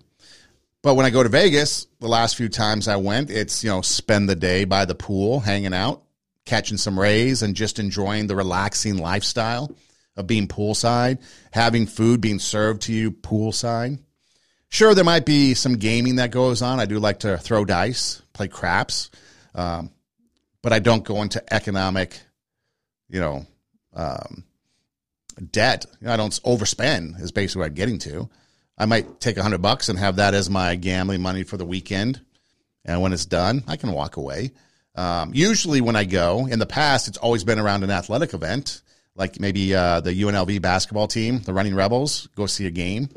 But 0.82 0.94
when 0.94 1.06
I 1.06 1.10
go 1.10 1.22
to 1.22 1.28
Vegas, 1.28 1.86
the 2.00 2.08
last 2.08 2.36
few 2.36 2.48
times 2.48 2.88
I 2.88 2.96
went, 2.96 3.30
it's, 3.30 3.62
you 3.62 3.70
know, 3.70 3.82
spend 3.82 4.28
the 4.28 4.34
day 4.34 4.64
by 4.64 4.84
the 4.84 4.96
pool, 4.96 5.40
hanging 5.40 5.74
out, 5.74 6.02
catching 6.44 6.76
some 6.76 6.98
rays 6.98 7.42
and 7.42 7.54
just 7.54 7.78
enjoying 7.78 8.26
the 8.26 8.36
relaxing 8.36 8.98
lifestyle 8.98 9.70
of 10.16 10.26
being 10.26 10.48
poolside, 10.48 11.22
having 11.52 11.86
food 11.86 12.20
being 12.20 12.40
served 12.40 12.82
to 12.82 12.92
you 12.92 13.12
poolside. 13.12 14.00
Sure, 14.68 14.94
there 14.94 15.04
might 15.04 15.24
be 15.24 15.54
some 15.54 15.74
gaming 15.74 16.16
that 16.16 16.30
goes 16.30 16.62
on. 16.62 16.80
I 16.80 16.86
do 16.86 16.98
like 16.98 17.20
to 17.20 17.38
throw 17.38 17.64
dice, 17.64 18.22
play 18.32 18.48
craps, 18.48 19.10
um, 19.54 19.90
but 20.62 20.72
I 20.72 20.80
don't 20.80 21.04
go 21.04 21.22
into 21.22 21.42
economic, 21.52 22.18
you 23.08 23.20
know, 23.20 23.46
um, 23.94 24.44
debt. 25.34 25.86
I 26.06 26.16
don't 26.16 26.32
overspend. 26.44 27.20
Is 27.20 27.32
basically 27.32 27.60
what 27.60 27.68
I'm 27.68 27.74
getting 27.74 27.98
to. 28.00 28.28
I 28.78 28.86
might 28.86 29.20
take 29.20 29.36
a 29.36 29.42
hundred 29.42 29.62
bucks 29.62 29.88
and 29.88 29.98
have 29.98 30.16
that 30.16 30.34
as 30.34 30.48
my 30.48 30.74
gambling 30.74 31.22
money 31.22 31.44
for 31.44 31.56
the 31.56 31.64
weekend, 31.64 32.20
and 32.84 33.00
when 33.00 33.12
it's 33.12 33.26
done, 33.26 33.64
I 33.68 33.76
can 33.76 33.92
walk 33.92 34.16
away. 34.16 34.52
Um, 34.94 35.32
usually, 35.34 35.80
when 35.80 35.96
I 35.96 36.04
go 36.04 36.46
in 36.46 36.58
the 36.58 36.66
past, 36.66 37.08
it's 37.08 37.18
always 37.18 37.44
been 37.44 37.58
around 37.58 37.84
an 37.84 37.90
athletic 37.90 38.34
event, 38.34 38.82
like 39.14 39.40
maybe 39.40 39.74
uh, 39.74 40.00
the 40.00 40.12
UNLV 40.12 40.60
basketball 40.60 41.06
team, 41.06 41.40
the 41.40 41.52
Running 41.52 41.74
Rebels, 41.74 42.28
go 42.36 42.46
see 42.46 42.66
a 42.66 42.70
game, 42.70 43.08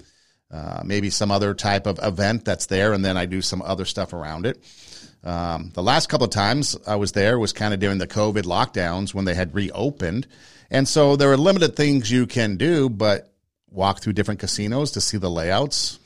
uh, 0.52 0.82
maybe 0.86 1.10
some 1.10 1.32
other 1.32 1.54
type 1.54 1.88
of 1.88 2.00
event 2.02 2.46
that's 2.46 2.68
there, 2.68 2.94
and 2.94 3.04
then 3.04 3.18
I 3.18 3.26
do 3.26 3.42
some 3.42 3.62
other 3.62 3.86
stuff 3.86 4.14
around 4.14 4.46
it. 4.46 4.58
Um, 5.24 5.72
the 5.74 5.82
last 5.82 6.08
couple 6.08 6.26
of 6.26 6.32
times 6.32 6.78
I 6.86 6.96
was 6.98 7.14
there 7.14 7.40
was 7.40 7.52
kind 7.52 7.74
of 7.74 7.80
during 7.80 7.98
the 7.98 8.08
COVID 8.08 8.44
lockdowns 8.44 9.14
when 9.14 9.26
they 9.26 9.34
had 9.34 9.56
reopened. 9.56 10.28
And 10.70 10.88
so 10.88 11.16
there 11.16 11.32
are 11.32 11.38
limited 11.38 11.76
things 11.76 12.12
you 12.12 12.28
can 12.28 12.58
do, 12.58 12.90
but 12.90 13.34
walk 13.70 14.02
through 14.02 14.14
different 14.14 14.40
casinos 14.40 14.92
to 14.92 15.02
see 15.02 15.18
the 15.18 15.30
layouts. 15.30 16.00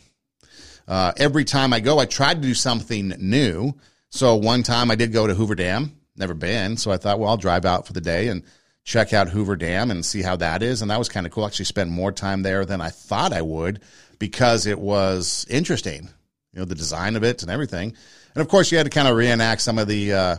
Uh, 0.88 1.14
every 1.18 1.46
time 1.46 1.72
I 1.72 1.80
go, 1.80 2.00
I 2.00 2.06
try 2.06 2.34
to 2.34 2.40
do 2.40 2.54
something 2.54 3.10
new. 3.20 3.74
So 4.10 4.36
one 4.36 4.64
time 4.64 4.90
I 4.90 4.96
did 4.96 5.14
go 5.14 5.28
to 5.28 5.36
Hoover 5.36 5.56
Dam, 5.56 5.96
never 6.16 6.34
been. 6.34 6.78
So 6.78 6.92
I 6.92 6.98
thought, 6.98 7.20
well, 7.20 7.30
I'll 7.30 7.38
drive 7.38 7.66
out 7.66 7.86
for 7.86 7.94
the 7.94 8.02
day 8.02 8.28
and 8.28 8.44
check 8.84 9.14
out 9.14 9.30
Hoover 9.30 9.56
Dam 9.56 9.92
and 9.92 10.04
see 10.04 10.24
how 10.24 10.36
that 10.38 10.64
is. 10.64 10.82
And 10.82 10.90
that 10.90 10.98
was 10.98 11.10
kind 11.10 11.28
of 11.28 11.32
cool. 11.32 11.46
Actually 11.46 11.66
spent 11.66 11.92
more 11.92 12.12
time 12.12 12.42
there 12.42 12.66
than 12.66 12.82
I 12.82 12.90
thought 12.90 13.34
I 13.34 13.44
would 13.44 13.82
because 14.18 14.66
it 14.66 14.80
was 14.80 15.46
interesting, 15.50 16.10
you 16.54 16.60
know, 16.60 16.66
the 16.66 16.76
design 16.76 17.16
of 17.16 17.24
it 17.24 17.44
and 17.44 17.52
everything. 17.52 17.94
And 18.34 18.42
of 18.42 18.48
course 18.48 18.72
you 18.72 18.78
had 18.78 18.86
to 18.86 18.90
kind 18.90 19.08
of 19.08 19.16
reenact 19.16 19.62
some 19.62 19.78
of 19.78 19.88
the, 19.88 20.14
uh, 20.14 20.38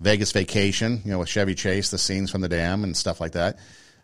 Vegas 0.00 0.32
vacation, 0.32 1.00
you 1.04 1.12
know, 1.12 1.18
with 1.18 1.28
Chevy 1.28 1.54
Chase, 1.54 1.90
the 1.90 1.98
scenes 1.98 2.30
from 2.30 2.40
the 2.40 2.48
dam 2.48 2.84
and 2.84 2.96
stuff 2.96 3.20
like 3.20 3.32
that. 3.32 3.58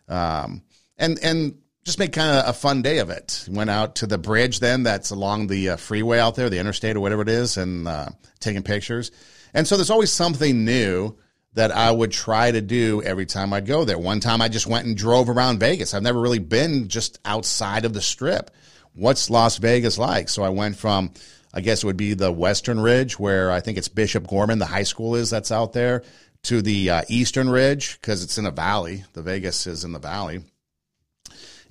Um, 0.09 0.63
and, 0.97 1.19
and 1.23 1.59
just 1.85 1.99
make 1.99 2.13
kind 2.13 2.39
of 2.39 2.49
a 2.49 2.53
fun 2.53 2.83
day 2.83 2.99
of 2.99 3.11
it. 3.11 3.47
Went 3.51 3.71
out 3.71 3.97
to 3.97 4.07
the 4.07 4.19
bridge 4.19 4.61
then 4.61 4.83
that's 4.85 5.11
along 5.11 5.49
the 5.49 5.71
uh, 5.71 5.77
freeway 5.77 6.19
out 6.19 6.35
there, 6.35 6.49
the 6.49 6.59
interstate 6.59 6.97
or 6.97 7.01
whatever 7.01 7.23
it 7.23 7.29
is, 7.29 7.57
and 7.57 7.89
uh, 7.89 8.09
taking 8.41 8.63
pictures. 8.63 9.11
And 9.53 9.67
so 9.67 9.77
there's 9.77 9.91
always 9.91 10.13
something 10.13 10.65
new 10.65 11.17
that 11.55 11.71
I 11.71 11.91
would 11.91 12.13
try 12.13 12.51
to 12.51 12.63
do 12.63 13.03
every 13.03 13.27
time 13.27 13.53
I'd 13.53 13.67
go 13.67 13.85
there. 13.85 13.99
One 13.99 14.21
time 14.21 14.41
I 14.41 14.49
just 14.49 14.67
went 14.67 14.87
and 14.87 14.97
drove 14.97 15.29
around 15.29 15.61
Vegas. 15.61 15.93
I've 15.93 16.03
never 16.03 16.21
really 16.21 16.39
been 16.39 16.89
just 16.89 17.19
outside 17.25 17.85
of 17.85 17.93
the 17.93 18.01
strip. 18.01 18.51
What's 18.95 19.29
Las 19.29 19.59
Vegas 19.59 19.99
like? 19.99 20.29
So 20.29 20.43
I 20.43 20.49
went 20.49 20.77
from, 20.77 21.13
I 21.53 21.61
guess 21.61 21.83
it 21.83 21.87
would 21.87 21.97
be 21.97 22.15
the 22.15 22.33
Western 22.33 22.81
Ridge, 22.81 23.19
where 23.19 23.51
I 23.51 23.61
think 23.61 23.79
it's 23.79 23.89
Bishop 23.89 24.27
Gorman, 24.27 24.59
the 24.59 24.67
high 24.67 24.83
school 24.85 25.15
is 25.15 25.31
that's 25.31 25.53
out 25.53 25.73
there, 25.73 26.03
to 26.45 26.63
the 26.63 26.91
uh, 26.91 27.03
Eastern 27.09 27.49
Ridge, 27.51 28.01
because 28.01 28.25
it's 28.25 28.39
in 28.39 28.47
a 28.47 28.51
valley. 28.51 29.05
The 29.13 29.23
Vegas 29.23 29.67
is 29.67 29.85
in 29.85 29.93
the 29.93 29.99
valley 29.99 30.43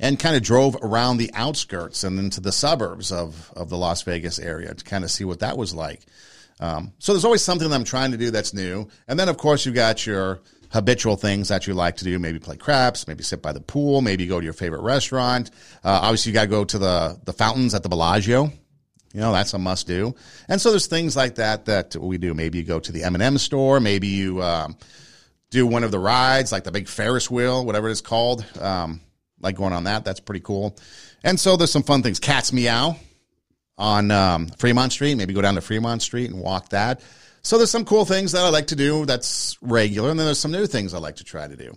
and 0.01 0.19
kind 0.19 0.35
of 0.35 0.41
drove 0.41 0.75
around 0.81 1.17
the 1.17 1.29
outskirts 1.35 2.03
and 2.03 2.17
into 2.17 2.41
the 2.41 2.51
suburbs 2.51 3.11
of, 3.11 3.53
of 3.55 3.69
the 3.69 3.77
Las 3.77 4.01
Vegas 4.01 4.39
area 4.39 4.73
to 4.73 4.83
kind 4.83 5.03
of 5.03 5.11
see 5.11 5.23
what 5.23 5.39
that 5.39 5.57
was 5.57 5.75
like. 5.75 6.01
Um, 6.59 6.93
so 6.97 7.13
there's 7.13 7.23
always 7.23 7.43
something 7.43 7.69
that 7.69 7.75
I'm 7.75 7.83
trying 7.83 8.11
to 8.11 8.17
do 8.17 8.31
that's 8.31 8.53
new. 8.53 8.87
And 9.07 9.19
then, 9.19 9.29
of 9.29 9.37
course, 9.37 9.65
you've 9.65 9.75
got 9.75 10.05
your 10.05 10.41
habitual 10.71 11.17
things 11.17 11.49
that 11.49 11.67
you 11.67 11.75
like 11.75 11.97
to 11.97 12.03
do. 12.03 12.17
Maybe 12.17 12.39
play 12.39 12.57
craps, 12.57 13.07
maybe 13.07 13.23
sit 13.23 13.41
by 13.41 13.51
the 13.51 13.61
pool, 13.61 14.01
maybe 14.01 14.25
go 14.25 14.39
to 14.39 14.43
your 14.43 14.53
favorite 14.53 14.81
restaurant. 14.81 15.51
Uh, 15.83 15.99
obviously, 16.01 16.31
you 16.31 16.33
got 16.33 16.43
to 16.43 16.47
go 16.49 16.65
to 16.65 16.79
the, 16.79 17.19
the 17.23 17.33
fountains 17.33 17.75
at 17.75 17.83
the 17.83 17.89
Bellagio. 17.89 18.51
You 19.13 19.19
know, 19.19 19.31
that's 19.33 19.53
a 19.53 19.59
must 19.59 19.87
do. 19.87 20.15
And 20.47 20.61
so 20.61 20.69
there's 20.69 20.87
things 20.87 21.15
like 21.15 21.35
that 21.35 21.65
that 21.65 21.95
we 21.95 22.17
do. 22.17 22.33
Maybe 22.33 22.59
you 22.59 22.63
go 22.63 22.79
to 22.79 22.91
the 22.91 23.03
M&M 23.03 23.37
store. 23.37 23.79
Maybe 23.79 24.07
you 24.07 24.41
um, 24.41 24.77
do 25.49 25.67
one 25.67 25.83
of 25.83 25.91
the 25.91 25.99
rides, 25.99 26.51
like 26.51 26.63
the 26.63 26.71
big 26.71 26.87
Ferris 26.87 27.29
wheel, 27.29 27.65
whatever 27.65 27.89
it's 27.89 28.01
called. 28.01 28.45
Um, 28.59 29.01
like 29.41 29.55
going 29.55 29.73
on 29.73 29.85
that. 29.85 30.05
That's 30.05 30.19
pretty 30.19 30.41
cool. 30.41 30.77
And 31.23 31.39
so 31.39 31.57
there's 31.57 31.71
some 31.71 31.83
fun 31.83 32.03
things. 32.03 32.19
Cats 32.19 32.53
Meow 32.53 32.95
on 33.77 34.11
um, 34.11 34.47
Fremont 34.57 34.91
Street. 34.91 35.15
Maybe 35.15 35.33
go 35.33 35.41
down 35.41 35.55
to 35.55 35.61
Fremont 35.61 36.01
Street 36.01 36.29
and 36.29 36.39
walk 36.39 36.69
that. 36.69 37.01
So 37.43 37.57
there's 37.57 37.71
some 37.71 37.85
cool 37.85 38.05
things 38.05 38.33
that 38.33 38.43
I 38.43 38.49
like 38.49 38.67
to 38.67 38.75
do 38.75 39.05
that's 39.05 39.57
regular, 39.61 40.11
and 40.11 40.19
then 40.19 40.27
there's 40.27 40.39
some 40.39 40.51
new 40.51 40.67
things 40.67 40.93
I 40.93 40.99
like 40.99 41.15
to 41.17 41.23
try 41.23 41.47
to 41.47 41.55
do. 41.55 41.75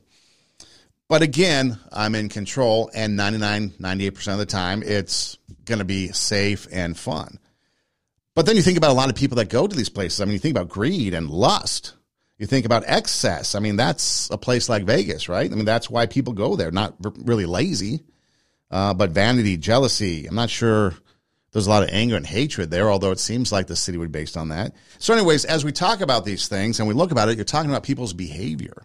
But 1.15 1.23
again, 1.23 1.79
I'm 1.93 2.17
in 2.17 2.29
control, 2.29 2.91
and 2.93 3.15
99, 3.15 3.71
98% 3.79 4.33
of 4.33 4.39
the 4.39 4.47
time, 4.47 4.83
it's 4.83 5.39
going 5.65 5.79
to 5.79 5.85
be 5.85 6.09
safe 6.09 6.67
and 6.73 6.99
fun. 6.99 7.39
But 8.35 8.47
then 8.47 8.57
you 8.57 8.63
think 8.63 8.77
about 8.77 8.91
a 8.91 8.95
lot 8.95 9.11
of 9.11 9.15
people 9.15 9.37
that 9.37 9.49
go 9.49 9.69
to 9.69 9.77
these 9.77 9.89
places. 9.89 10.21
I 10.21 10.25
mean, 10.25 10.33
you 10.33 10.41
think 10.41 10.57
about 10.57 10.71
greed 10.71 11.15
and 11.15 11.31
lust. 11.31 11.95
You 12.37 12.49
think 12.49 12.67
about 12.67 12.83
excess. 12.89 13.55
I 13.55 13.61
mean, 13.61 13.77
that's 13.77 14.29
a 14.31 14.37
place 14.37 14.69
like 14.69 14.87
Vegas, 14.87 15.29
right? 15.29 15.49
I 15.49 15.55
mean, 15.55 15.65
that's 15.65 15.89
why 15.89 16.07
people 16.07 16.33
go 16.33 16.57
there. 16.57 16.73
Not 16.73 16.97
really 17.25 17.47
lazy, 17.47 18.03
uh, 18.73 18.93
but 18.93 19.13
vanity, 19.13 19.57
jealousy. 19.57 20.27
I'm 20.27 20.35
not 20.35 20.51
sure 20.51 20.95
there's 21.53 21.69
a 21.69 21.71
lot 21.71 21.85
of 21.85 21.91
anger 21.93 22.17
and 22.17 22.27
hatred 22.27 22.73
there, 22.73 22.91
although 22.91 23.13
it 23.13 23.21
seems 23.21 23.53
like 23.53 23.69
the 23.69 23.77
city 23.77 23.99
would 23.99 24.11
be 24.11 24.19
based 24.19 24.37
on 24.37 24.49
that. 24.49 24.75
So, 24.99 25.15
anyways, 25.15 25.45
as 25.45 25.65
we 25.65 25.71
talk 25.71 26.01
about 26.01 26.25
these 26.25 26.49
things 26.49 26.81
and 26.81 26.89
we 26.89 26.95
look 26.95 27.13
about 27.13 27.29
it, 27.29 27.37
you're 27.37 27.45
talking 27.45 27.71
about 27.71 27.85
people's 27.85 28.15
behavior 28.15 28.83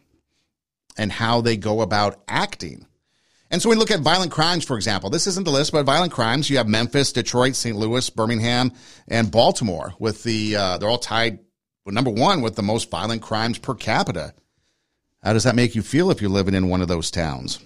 and 1.00 1.12
how 1.12 1.42
they 1.42 1.58
go 1.58 1.82
about 1.82 2.22
acting. 2.28 2.86
And 3.50 3.62
so 3.62 3.70
we 3.70 3.76
look 3.76 3.90
at 3.90 4.02
violent 4.02 4.32
crimes, 4.32 4.64
for 4.64 4.76
example. 4.76 5.10
This 5.10 5.26
isn't 5.26 5.46
the 5.46 5.52
list, 5.52 5.72
but 5.72 5.86
violent 5.86 6.12
crimes. 6.12 6.50
You 6.50 6.58
have 6.58 6.68
Memphis, 6.68 7.14
Detroit, 7.14 7.56
St. 7.56 7.76
Louis, 7.76 8.08
Birmingham, 8.12 8.74
and 9.08 9.32
Baltimore. 9.32 9.94
With 9.98 10.24
the 10.24 10.56
uh, 10.56 10.78
they're 10.78 10.90
all 10.90 11.00
tied 11.00 11.40
well, 11.86 11.94
number 11.94 12.12
one 12.12 12.42
with 12.42 12.56
the 12.56 12.62
most 12.62 12.92
violent 12.92 13.22
crimes 13.22 13.58
per 13.58 13.74
capita. 13.74 14.34
How 15.24 15.34
does 15.34 15.46
that 15.46 15.56
make 15.56 15.74
you 15.74 15.82
feel 15.82 16.12
if 16.12 16.22
you're 16.22 16.30
living 16.30 16.54
in 16.54 16.70
one 16.70 16.82
of 16.82 16.88
those 16.88 17.10
towns? 17.10 17.60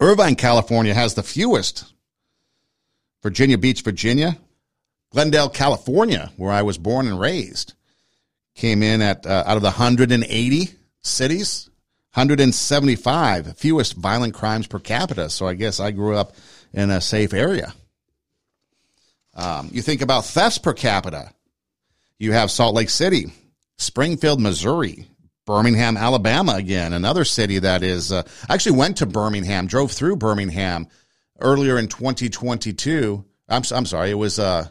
Irvine, 0.00 0.36
California 0.36 0.94
has 0.94 1.14
the 1.14 1.22
fewest. 1.22 1.92
Virginia 3.22 3.58
Beach, 3.58 3.82
Virginia. 3.82 4.38
Glendale, 5.10 5.50
California, 5.50 6.30
where 6.36 6.52
I 6.52 6.62
was 6.62 6.78
born 6.78 7.08
and 7.08 7.18
raised, 7.18 7.74
came 8.54 8.82
in 8.82 9.02
at 9.02 9.26
uh, 9.26 9.42
out 9.44 9.56
of 9.56 9.62
the 9.62 9.68
180 9.68 10.68
cities, 11.02 11.69
175 12.14 13.56
fewest 13.56 13.94
violent 13.94 14.34
crimes 14.34 14.66
per 14.66 14.78
capita. 14.78 15.30
So 15.30 15.46
I 15.46 15.54
guess 15.54 15.78
I 15.78 15.92
grew 15.92 16.16
up 16.16 16.34
in 16.72 16.90
a 16.90 17.00
safe 17.00 17.32
area. 17.32 17.72
Um, 19.34 19.70
you 19.72 19.80
think 19.80 20.02
about 20.02 20.24
thefts 20.24 20.58
per 20.58 20.72
capita. 20.72 21.32
You 22.18 22.32
have 22.32 22.50
Salt 22.50 22.74
Lake 22.74 22.90
City, 22.90 23.32
Springfield, 23.78 24.40
Missouri, 24.40 25.08
Birmingham, 25.46 25.96
Alabama 25.96 26.54
again, 26.54 26.92
another 26.92 27.24
city 27.24 27.58
that 27.60 27.82
is. 27.82 28.12
Uh, 28.12 28.22
I 28.48 28.54
actually 28.54 28.76
went 28.76 28.98
to 28.98 29.06
Birmingham, 29.06 29.66
drove 29.66 29.90
through 29.90 30.16
Birmingham 30.16 30.86
earlier 31.40 31.78
in 31.78 31.88
2022. 31.88 33.24
I'm, 33.48 33.62
I'm 33.72 33.86
sorry, 33.86 34.10
it 34.10 34.14
was, 34.14 34.38
uh, 34.38 34.68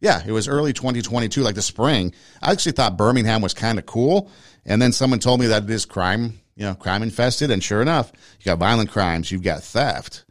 yeah, 0.00 0.22
it 0.24 0.32
was 0.32 0.46
early 0.46 0.72
2022, 0.72 1.40
like 1.40 1.54
the 1.54 1.62
spring. 1.62 2.12
I 2.42 2.52
actually 2.52 2.72
thought 2.72 2.96
Birmingham 2.96 3.42
was 3.42 3.54
kind 3.54 3.78
of 3.78 3.86
cool. 3.86 4.30
And 4.64 4.80
then 4.80 4.92
someone 4.92 5.18
told 5.18 5.40
me 5.40 5.46
that 5.46 5.64
it 5.64 5.70
is 5.70 5.86
crime, 5.86 6.38
you 6.60 6.66
know, 6.66 6.74
crime 6.74 7.02
infested. 7.02 7.50
And 7.50 7.64
sure 7.64 7.80
enough, 7.80 8.12
you 8.38 8.44
got 8.44 8.58
violent 8.58 8.90
crimes, 8.90 9.32
you've 9.32 9.42
got 9.42 9.62
theft. 9.62 10.26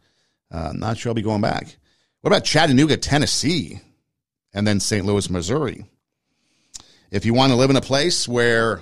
Uh, 0.48 0.72
not 0.72 0.96
sure 0.96 1.10
I'll 1.10 1.14
be 1.14 1.22
going 1.22 1.40
back. 1.40 1.76
What 2.20 2.30
about 2.30 2.44
Chattanooga, 2.44 2.96
Tennessee? 2.96 3.80
And 4.54 4.64
then 4.64 4.78
St. 4.78 5.04
Louis, 5.04 5.28
Missouri? 5.28 5.84
If 7.10 7.24
you 7.26 7.34
want 7.34 7.50
to 7.50 7.56
live 7.56 7.70
in 7.70 7.76
a 7.76 7.80
place 7.80 8.28
where 8.28 8.80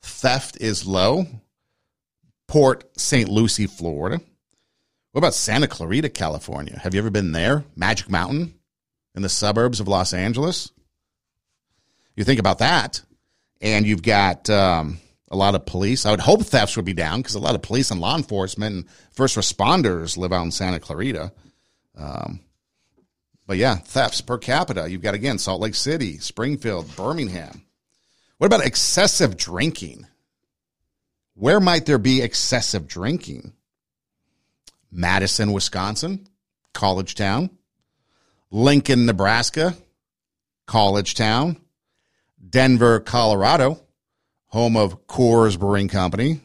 theft 0.00 0.56
is 0.62 0.86
low, 0.86 1.26
Port 2.48 2.98
St. 2.98 3.28
Lucie, 3.28 3.66
Florida. 3.66 4.18
What 5.12 5.18
about 5.18 5.34
Santa 5.34 5.68
Clarita, 5.68 6.08
California? 6.08 6.78
Have 6.78 6.94
you 6.94 7.00
ever 7.00 7.10
been 7.10 7.32
there? 7.32 7.64
Magic 7.76 8.08
Mountain 8.08 8.54
in 9.14 9.20
the 9.20 9.28
suburbs 9.28 9.78
of 9.78 9.88
Los 9.88 10.14
Angeles? 10.14 10.72
You 12.16 12.24
think 12.24 12.40
about 12.40 12.58
that, 12.60 13.02
and 13.60 13.86
you've 13.86 14.02
got 14.02 14.48
um, 14.48 14.98
a 15.30 15.36
lot 15.36 15.54
of 15.54 15.66
police. 15.66 16.06
I 16.06 16.10
would 16.10 16.20
hope 16.20 16.42
thefts 16.42 16.76
would 16.76 16.84
be 16.84 16.92
down 16.92 17.20
because 17.20 17.34
a 17.34 17.40
lot 17.40 17.54
of 17.54 17.62
police 17.62 17.90
and 17.90 18.00
law 18.00 18.16
enforcement 18.16 18.74
and 18.74 18.84
first 19.12 19.36
responders 19.36 20.16
live 20.16 20.32
out 20.32 20.44
in 20.44 20.50
Santa 20.50 20.80
Clarita. 20.80 21.32
Um, 21.96 22.40
but 23.46 23.56
yeah, 23.56 23.76
thefts 23.76 24.20
per 24.20 24.38
capita. 24.38 24.88
You've 24.88 25.02
got 25.02 25.14
again 25.14 25.38
Salt 25.38 25.60
Lake 25.60 25.74
City, 25.74 26.18
Springfield, 26.18 26.94
Birmingham. 26.96 27.62
What 28.38 28.46
about 28.46 28.64
excessive 28.64 29.36
drinking? 29.36 30.06
Where 31.34 31.60
might 31.60 31.86
there 31.86 31.98
be 31.98 32.22
excessive 32.22 32.86
drinking? 32.86 33.52
Madison, 34.90 35.52
Wisconsin, 35.52 36.28
college 36.72 37.14
town. 37.14 37.50
Lincoln, 38.50 39.06
Nebraska, 39.06 39.74
college 40.66 41.14
town. 41.14 41.56
Denver, 42.50 43.00
Colorado, 43.00 43.80
home 44.54 44.76
of 44.76 45.08
Coors 45.08 45.58
Brewing 45.58 45.88
Company. 45.88 46.40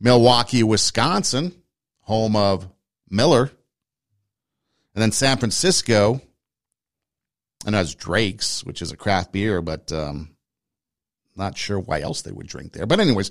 Milwaukee, 0.00 0.64
Wisconsin, 0.64 1.54
home 2.00 2.34
of 2.34 2.68
Miller. 3.08 3.52
And 4.94 5.00
then 5.00 5.12
San 5.12 5.38
Francisco, 5.38 6.20
and 7.64 7.76
that's 7.76 7.94
Drake's, 7.94 8.64
which 8.64 8.82
is 8.82 8.90
a 8.90 8.96
craft 8.96 9.30
beer, 9.30 9.62
but 9.62 9.92
um, 9.92 10.34
not 11.36 11.56
sure 11.56 11.78
why 11.78 12.00
else 12.00 12.22
they 12.22 12.32
would 12.32 12.48
drink 12.48 12.72
there. 12.72 12.84
But, 12.84 12.98
anyways, 12.98 13.30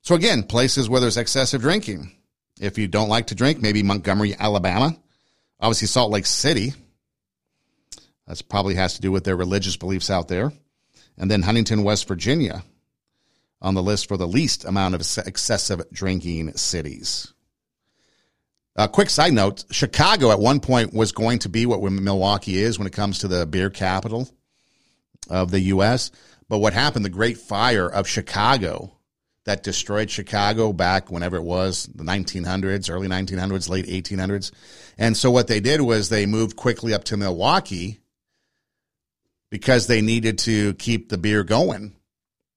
so 0.00 0.14
again, 0.14 0.42
places 0.42 0.88
where 0.88 1.02
there's 1.02 1.18
excessive 1.18 1.60
drinking. 1.60 2.10
If 2.62 2.78
you 2.78 2.88
don't 2.88 3.10
like 3.10 3.26
to 3.26 3.34
drink, 3.34 3.60
maybe 3.60 3.82
Montgomery, 3.82 4.34
Alabama. 4.38 4.96
Obviously, 5.60 5.88
Salt 5.88 6.12
Lake 6.12 6.24
City. 6.24 6.72
That 8.26 8.42
probably 8.48 8.76
has 8.76 8.94
to 8.94 9.02
do 9.02 9.12
with 9.12 9.24
their 9.24 9.36
religious 9.36 9.76
beliefs 9.76 10.08
out 10.08 10.28
there. 10.28 10.50
And 11.18 11.30
then 11.30 11.42
Huntington, 11.42 11.82
West 11.82 12.08
Virginia 12.08 12.64
on 13.62 13.74
the 13.74 13.82
list 13.82 14.08
for 14.08 14.16
the 14.16 14.28
least 14.28 14.64
amount 14.64 14.94
of 14.94 15.00
excessive 15.26 15.82
drinking 15.92 16.56
cities. 16.56 17.32
A 18.76 18.88
quick 18.88 19.10
side 19.10 19.32
note 19.32 19.64
Chicago 19.70 20.30
at 20.30 20.38
one 20.38 20.60
point 20.60 20.94
was 20.94 21.12
going 21.12 21.40
to 21.40 21.48
be 21.48 21.66
what 21.66 21.82
Milwaukee 21.82 22.58
is 22.58 22.78
when 22.78 22.86
it 22.86 22.92
comes 22.92 23.18
to 23.18 23.28
the 23.28 23.46
beer 23.46 23.68
capital 23.68 24.28
of 25.28 25.50
the 25.50 25.60
U.S. 25.60 26.10
But 26.48 26.58
what 26.58 26.72
happened, 26.72 27.04
the 27.04 27.10
Great 27.10 27.38
Fire 27.38 27.88
of 27.88 28.08
Chicago 28.08 28.96
that 29.44 29.62
destroyed 29.62 30.10
Chicago 30.10 30.72
back 30.72 31.10
whenever 31.10 31.36
it 31.36 31.42
was, 31.42 31.84
the 31.94 32.04
1900s, 32.04 32.90
early 32.90 33.08
1900s, 33.08 33.68
late 33.68 33.86
1800s. 33.86 34.52
And 34.98 35.16
so 35.16 35.30
what 35.30 35.48
they 35.48 35.60
did 35.60 35.80
was 35.80 36.08
they 36.08 36.26
moved 36.26 36.56
quickly 36.56 36.92
up 36.92 37.04
to 37.04 37.16
Milwaukee 37.16 38.00
because 39.50 39.86
they 39.86 40.02
needed 40.02 40.38
to 40.40 40.74
keep 40.74 41.08
the 41.08 41.18
beer 41.18 41.42
going. 41.42 41.94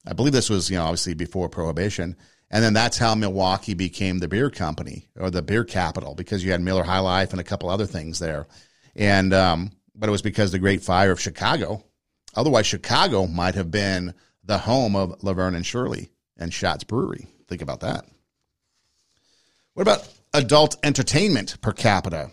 I 0.05 0.13
believe 0.13 0.33
this 0.33 0.49
was, 0.49 0.69
you 0.69 0.77
know, 0.77 0.83
obviously 0.83 1.13
before 1.13 1.49
Prohibition. 1.49 2.15
And 2.51 2.63
then 2.63 2.73
that's 2.73 2.97
how 2.97 3.15
Milwaukee 3.15 3.73
became 3.73 4.19
the 4.19 4.27
beer 4.27 4.49
company 4.49 5.07
or 5.17 5.31
the 5.31 5.41
beer 5.41 5.63
capital 5.63 6.13
because 6.13 6.43
you 6.43 6.51
had 6.51 6.61
Miller 6.61 6.83
High 6.83 6.99
Life 6.99 7.31
and 7.31 7.39
a 7.39 7.43
couple 7.43 7.69
other 7.69 7.87
things 7.87 8.19
there. 8.19 8.47
And, 8.95 9.33
um, 9.33 9.71
but 9.95 10.07
it 10.07 10.11
was 10.11 10.21
because 10.21 10.51
the 10.51 10.59
Great 10.59 10.83
Fire 10.83 11.11
of 11.11 11.21
Chicago. 11.21 11.83
Otherwise, 12.35 12.67
Chicago 12.67 13.25
might 13.25 13.55
have 13.55 13.71
been 13.71 14.13
the 14.43 14.57
home 14.57 14.95
of 14.95 15.23
Laverne 15.23 15.55
and 15.55 15.65
Shirley 15.65 16.11
and 16.37 16.51
Shotz 16.51 16.85
Brewery. 16.85 17.27
Think 17.47 17.61
about 17.61 17.79
that. 17.79 18.05
What 19.73 19.83
about 19.83 20.07
adult 20.33 20.77
entertainment 20.83 21.59
per 21.61 21.71
capita? 21.71 22.29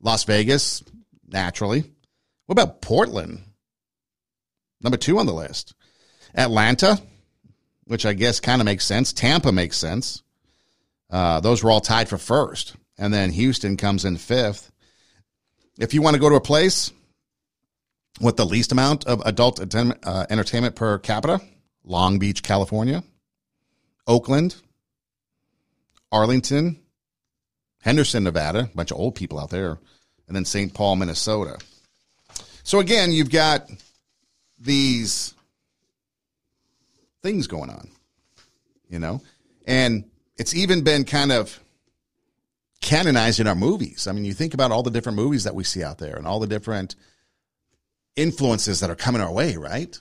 Las 0.00 0.24
Vegas, 0.24 0.82
naturally. 1.26 1.84
What 2.46 2.52
about 2.52 2.82
Portland? 2.82 3.42
Number 4.80 4.96
two 4.96 5.18
on 5.18 5.26
the 5.26 5.32
list. 5.32 5.74
Atlanta, 6.34 7.00
which 7.84 8.06
I 8.06 8.12
guess 8.12 8.40
kind 8.40 8.60
of 8.60 8.66
makes 8.66 8.84
sense. 8.84 9.12
Tampa 9.12 9.52
makes 9.52 9.76
sense. 9.76 10.22
Uh, 11.10 11.40
those 11.40 11.62
were 11.62 11.70
all 11.70 11.80
tied 11.80 12.08
for 12.08 12.18
first. 12.18 12.76
And 12.98 13.12
then 13.12 13.30
Houston 13.30 13.76
comes 13.76 14.04
in 14.04 14.16
fifth. 14.16 14.70
If 15.78 15.94
you 15.94 16.02
want 16.02 16.14
to 16.14 16.20
go 16.20 16.28
to 16.28 16.34
a 16.34 16.40
place 16.40 16.92
with 18.20 18.36
the 18.36 18.44
least 18.44 18.72
amount 18.72 19.06
of 19.06 19.22
adult 19.24 19.60
uh, 19.74 20.26
entertainment 20.28 20.74
per 20.74 20.98
capita, 20.98 21.40
Long 21.84 22.18
Beach, 22.18 22.42
California. 22.42 23.02
Oakland, 24.06 24.56
Arlington, 26.10 26.80
Henderson, 27.82 28.24
Nevada, 28.24 28.60
a 28.60 28.76
bunch 28.76 28.90
of 28.90 28.98
old 28.98 29.14
people 29.14 29.38
out 29.38 29.50
there, 29.50 29.78
and 30.26 30.34
then 30.34 30.46
St. 30.46 30.72
Paul, 30.72 30.96
Minnesota. 30.96 31.58
So 32.62 32.80
again, 32.80 33.12
you've 33.12 33.30
got 33.30 33.70
these 34.58 35.34
things 37.22 37.46
going 37.46 37.70
on, 37.70 37.88
you 38.88 38.98
know, 38.98 39.20
and 39.66 40.04
it's 40.36 40.54
even 40.54 40.82
been 40.82 41.04
kind 41.04 41.32
of 41.32 41.58
canonized 42.80 43.40
in 43.40 43.46
our 43.46 43.54
movies. 43.54 44.06
I 44.06 44.12
mean, 44.12 44.24
you 44.24 44.34
think 44.34 44.54
about 44.54 44.70
all 44.70 44.82
the 44.82 44.90
different 44.90 45.16
movies 45.16 45.44
that 45.44 45.54
we 45.54 45.64
see 45.64 45.82
out 45.82 45.98
there 45.98 46.16
and 46.16 46.26
all 46.26 46.40
the 46.40 46.46
different 46.46 46.94
influences 48.16 48.80
that 48.80 48.90
are 48.90 48.96
coming 48.96 49.20
our 49.20 49.32
way, 49.32 49.56
right? 49.56 49.98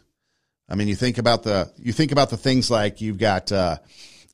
I 0.70 0.76
mean, 0.76 0.88
you 0.88 0.96
think 0.96 1.18
about 1.18 1.44
the 1.44 1.72
you 1.78 1.94
think 1.94 2.12
about 2.12 2.30
the 2.30 2.38
things 2.38 2.70
like 2.70 3.02
you've 3.02 3.18
got 3.18 3.52
uh, 3.52 3.78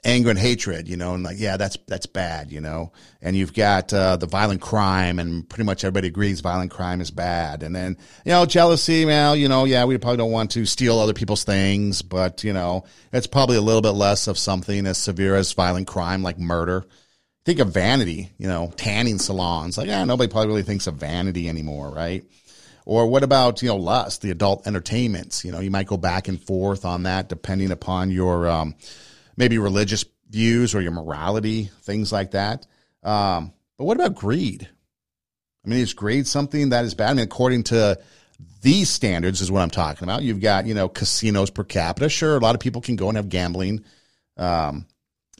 anger 0.03 0.29
and 0.29 0.39
hatred, 0.39 0.87
you 0.87 0.97
know, 0.97 1.13
and 1.13 1.23
like 1.23 1.39
yeah, 1.39 1.57
that's 1.57 1.77
that's 1.87 2.05
bad, 2.05 2.51
you 2.51 2.59
know, 2.59 2.91
and 3.21 3.35
you've 3.35 3.53
got 3.53 3.93
uh, 3.93 4.17
the 4.17 4.25
violent 4.25 4.61
crime, 4.61 5.19
and 5.19 5.47
pretty 5.47 5.63
much 5.63 5.83
everybody 5.83 6.07
agrees 6.07 6.41
violent 6.41 6.71
crime 6.71 7.01
is 7.01 7.11
bad, 7.11 7.63
and 7.63 7.75
then 7.75 7.97
you 8.25 8.31
know 8.31 8.45
jealousy, 8.45 9.05
well, 9.05 9.35
you 9.35 9.47
know, 9.47 9.65
yeah, 9.65 9.85
we 9.85 9.97
probably 9.97 10.17
don't 10.17 10.31
want 10.31 10.51
to 10.51 10.65
steal 10.65 10.99
other 10.99 11.13
people's 11.13 11.43
things, 11.43 12.01
but 12.01 12.43
you 12.43 12.53
know, 12.53 12.83
it's 13.11 13.27
probably 13.27 13.57
a 13.57 13.61
little 13.61 13.81
bit 13.81 13.91
less 13.91 14.27
of 14.27 14.37
something 14.37 14.85
as 14.85 14.97
severe 14.97 15.35
as 15.35 15.51
violent 15.53 15.87
crime 15.87 16.23
like 16.23 16.39
murder. 16.39 16.85
Think 17.45 17.59
of 17.59 17.73
vanity, 17.73 18.31
you 18.37 18.47
know, 18.47 18.71
tanning 18.77 19.19
salons. 19.19 19.77
Like, 19.77 19.87
yeah, 19.87 20.05
nobody 20.05 20.31
probably 20.31 20.47
really 20.47 20.63
thinks 20.63 20.87
of 20.87 20.95
vanity 20.95 21.49
anymore, 21.49 21.91
right? 21.91 22.23
Or 22.85 23.07
what 23.07 23.23
about, 23.23 23.61
you 23.61 23.67
know, 23.69 23.75
lust, 23.75 24.21
the 24.21 24.31
adult 24.31 24.67
entertainments? 24.67 25.43
You 25.43 25.51
know, 25.51 25.59
you 25.59 25.71
might 25.71 25.87
go 25.87 25.97
back 25.97 26.27
and 26.27 26.41
forth 26.41 26.85
on 26.85 27.03
that 27.03 27.29
depending 27.29 27.71
upon 27.71 28.11
your 28.11 28.47
um, 28.47 28.75
maybe 29.37 29.57
religious 29.57 30.05
views 30.29 30.73
or 30.73 30.81
your 30.81 30.91
morality, 30.91 31.69
things 31.81 32.11
like 32.11 32.31
that. 32.31 32.65
Um, 33.03 33.53
but 33.77 33.85
what 33.85 33.97
about 33.97 34.15
greed? 34.15 34.69
I 35.65 35.69
mean, 35.69 35.79
is 35.79 35.93
greed 35.93 36.27
something 36.27 36.69
that 36.69 36.85
is 36.85 36.93
bad? 36.93 37.11
I 37.11 37.13
mean, 37.13 37.23
according 37.25 37.63
to 37.65 37.99
these 38.61 38.89
standards, 38.89 39.41
is 39.41 39.51
what 39.51 39.61
I'm 39.61 39.69
talking 39.69 40.03
about. 40.03 40.23
You've 40.23 40.41
got, 40.41 40.65
you 40.65 40.73
know, 40.73 40.89
casinos 40.89 41.49
per 41.49 41.63
capita. 41.63 42.09
Sure, 42.09 42.35
a 42.35 42.39
lot 42.39 42.55
of 42.55 42.61
people 42.61 42.81
can 42.81 42.95
go 42.95 43.07
and 43.07 43.17
have 43.17 43.29
gambling 43.29 43.83
um, 44.37 44.85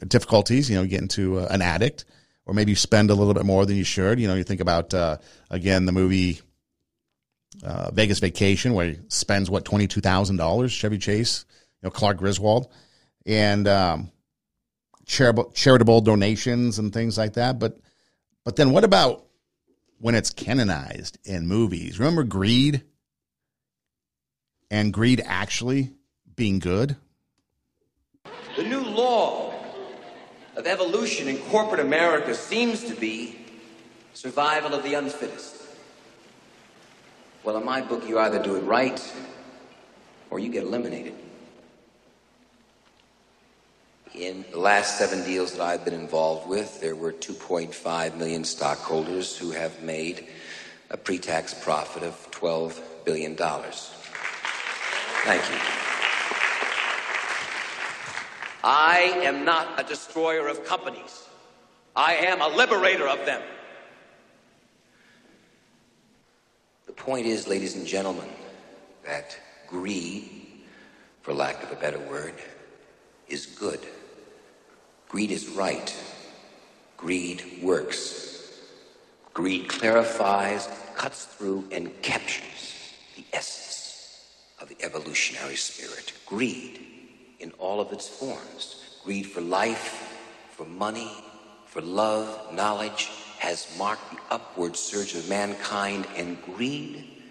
difficulties. 0.06 0.70
You 0.70 0.76
know, 0.76 0.86
get 0.86 1.02
into 1.02 1.40
uh, 1.40 1.48
an 1.50 1.60
addict, 1.60 2.04
or 2.46 2.54
maybe 2.54 2.72
you 2.72 2.76
spend 2.76 3.10
a 3.10 3.14
little 3.14 3.34
bit 3.34 3.44
more 3.44 3.66
than 3.66 3.76
you 3.76 3.84
should. 3.84 4.18
You 4.18 4.28
know, 4.28 4.34
you 4.34 4.44
think 4.44 4.60
about 4.60 4.94
uh, 4.94 5.18
again 5.50 5.84
the 5.84 5.92
movie 5.92 6.40
uh, 7.62 7.90
Vegas 7.92 8.20
Vacation, 8.20 8.74
where 8.74 8.90
he 8.90 8.98
spends 9.08 9.50
what 9.50 9.64
twenty 9.64 9.86
two 9.86 10.00
thousand 10.00 10.36
dollars. 10.36 10.72
Chevy 10.72 10.98
Chase, 10.98 11.44
you 11.82 11.86
know, 11.86 11.90
Clark 11.90 12.18
Griswold, 12.18 12.70
and 13.26 13.66
um, 13.68 14.10
charitable 15.06 15.50
charitable 15.52 16.00
donations 16.00 16.78
and 16.78 16.92
things 16.92 17.16
like 17.18 17.34
that. 17.34 17.58
But 17.58 17.78
but 18.44 18.56
then 18.56 18.70
what 18.72 18.84
about 18.84 19.24
when 19.98 20.14
it's 20.14 20.30
canonized 20.30 21.18
in 21.24 21.46
movies? 21.46 21.98
Remember 21.98 22.24
Greed? 22.24 22.82
And 24.70 24.92
greed 24.92 25.22
actually 25.24 25.92
being 26.34 26.58
good? 26.58 26.96
The 28.56 28.64
new 28.64 28.80
law 28.80 29.54
of 30.56 30.66
evolution 30.66 31.28
in 31.28 31.38
corporate 31.38 31.80
America 31.80 32.34
seems 32.34 32.82
to 32.84 32.94
be 32.94 33.36
survival 34.14 34.74
of 34.74 34.82
the 34.82 34.94
unfittest. 34.94 35.62
Well, 37.44 37.56
in 37.56 37.64
my 37.64 37.82
book, 37.82 38.08
you 38.08 38.18
either 38.18 38.42
do 38.42 38.56
it 38.56 38.60
right 38.60 39.14
or 40.30 40.38
you 40.38 40.50
get 40.50 40.64
eliminated. 40.64 41.14
In 44.14 44.44
the 44.52 44.60
last 44.60 44.96
seven 44.96 45.24
deals 45.24 45.54
that 45.54 45.60
I've 45.60 45.84
been 45.84 45.92
involved 45.92 46.48
with, 46.48 46.80
there 46.80 46.94
were 46.94 47.12
2.5 47.12 48.16
million 48.16 48.44
stockholders 48.44 49.36
who 49.36 49.50
have 49.50 49.82
made 49.82 50.28
a 50.90 50.96
pre 50.96 51.18
tax 51.18 51.52
profit 51.52 52.04
of 52.04 52.30
$12 52.30 52.80
billion. 53.04 53.34
Thank 53.34 55.50
you. 55.50 55.58
I 58.62 59.20
am 59.24 59.44
not 59.44 59.80
a 59.80 59.82
destroyer 59.82 60.46
of 60.46 60.64
companies. 60.64 61.24
I 61.96 62.14
am 62.14 62.40
a 62.40 62.46
liberator 62.46 63.08
of 63.08 63.26
them. 63.26 63.42
The 66.86 66.92
point 66.92 67.26
is, 67.26 67.48
ladies 67.48 67.74
and 67.74 67.84
gentlemen, 67.84 68.28
that 69.04 69.36
greed, 69.66 70.30
for 71.22 71.34
lack 71.34 71.64
of 71.64 71.72
a 71.72 71.76
better 71.76 71.98
word, 71.98 72.34
is 73.28 73.46
good. 73.46 73.80
Greed 75.14 75.30
is 75.30 75.48
right. 75.50 75.94
Greed 76.96 77.60
works. 77.62 78.50
Greed 79.32 79.68
clarifies, 79.68 80.68
cuts 80.96 81.26
through, 81.26 81.62
and 81.70 82.02
captures 82.02 82.92
the 83.14 83.24
essence 83.32 84.24
of 84.60 84.68
the 84.68 84.76
evolutionary 84.84 85.54
spirit. 85.54 86.14
Greed 86.26 86.80
in 87.38 87.52
all 87.60 87.80
of 87.80 87.92
its 87.92 88.08
forms. 88.08 88.98
Greed 89.04 89.26
for 89.26 89.40
life, 89.40 90.18
for 90.50 90.66
money, 90.66 91.12
for 91.64 91.80
love, 91.80 92.52
knowledge 92.52 93.08
has 93.38 93.72
marked 93.78 94.10
the 94.10 94.34
upward 94.34 94.74
surge 94.74 95.14
of 95.14 95.28
mankind, 95.28 96.08
and 96.16 96.42
greed, 96.42 97.22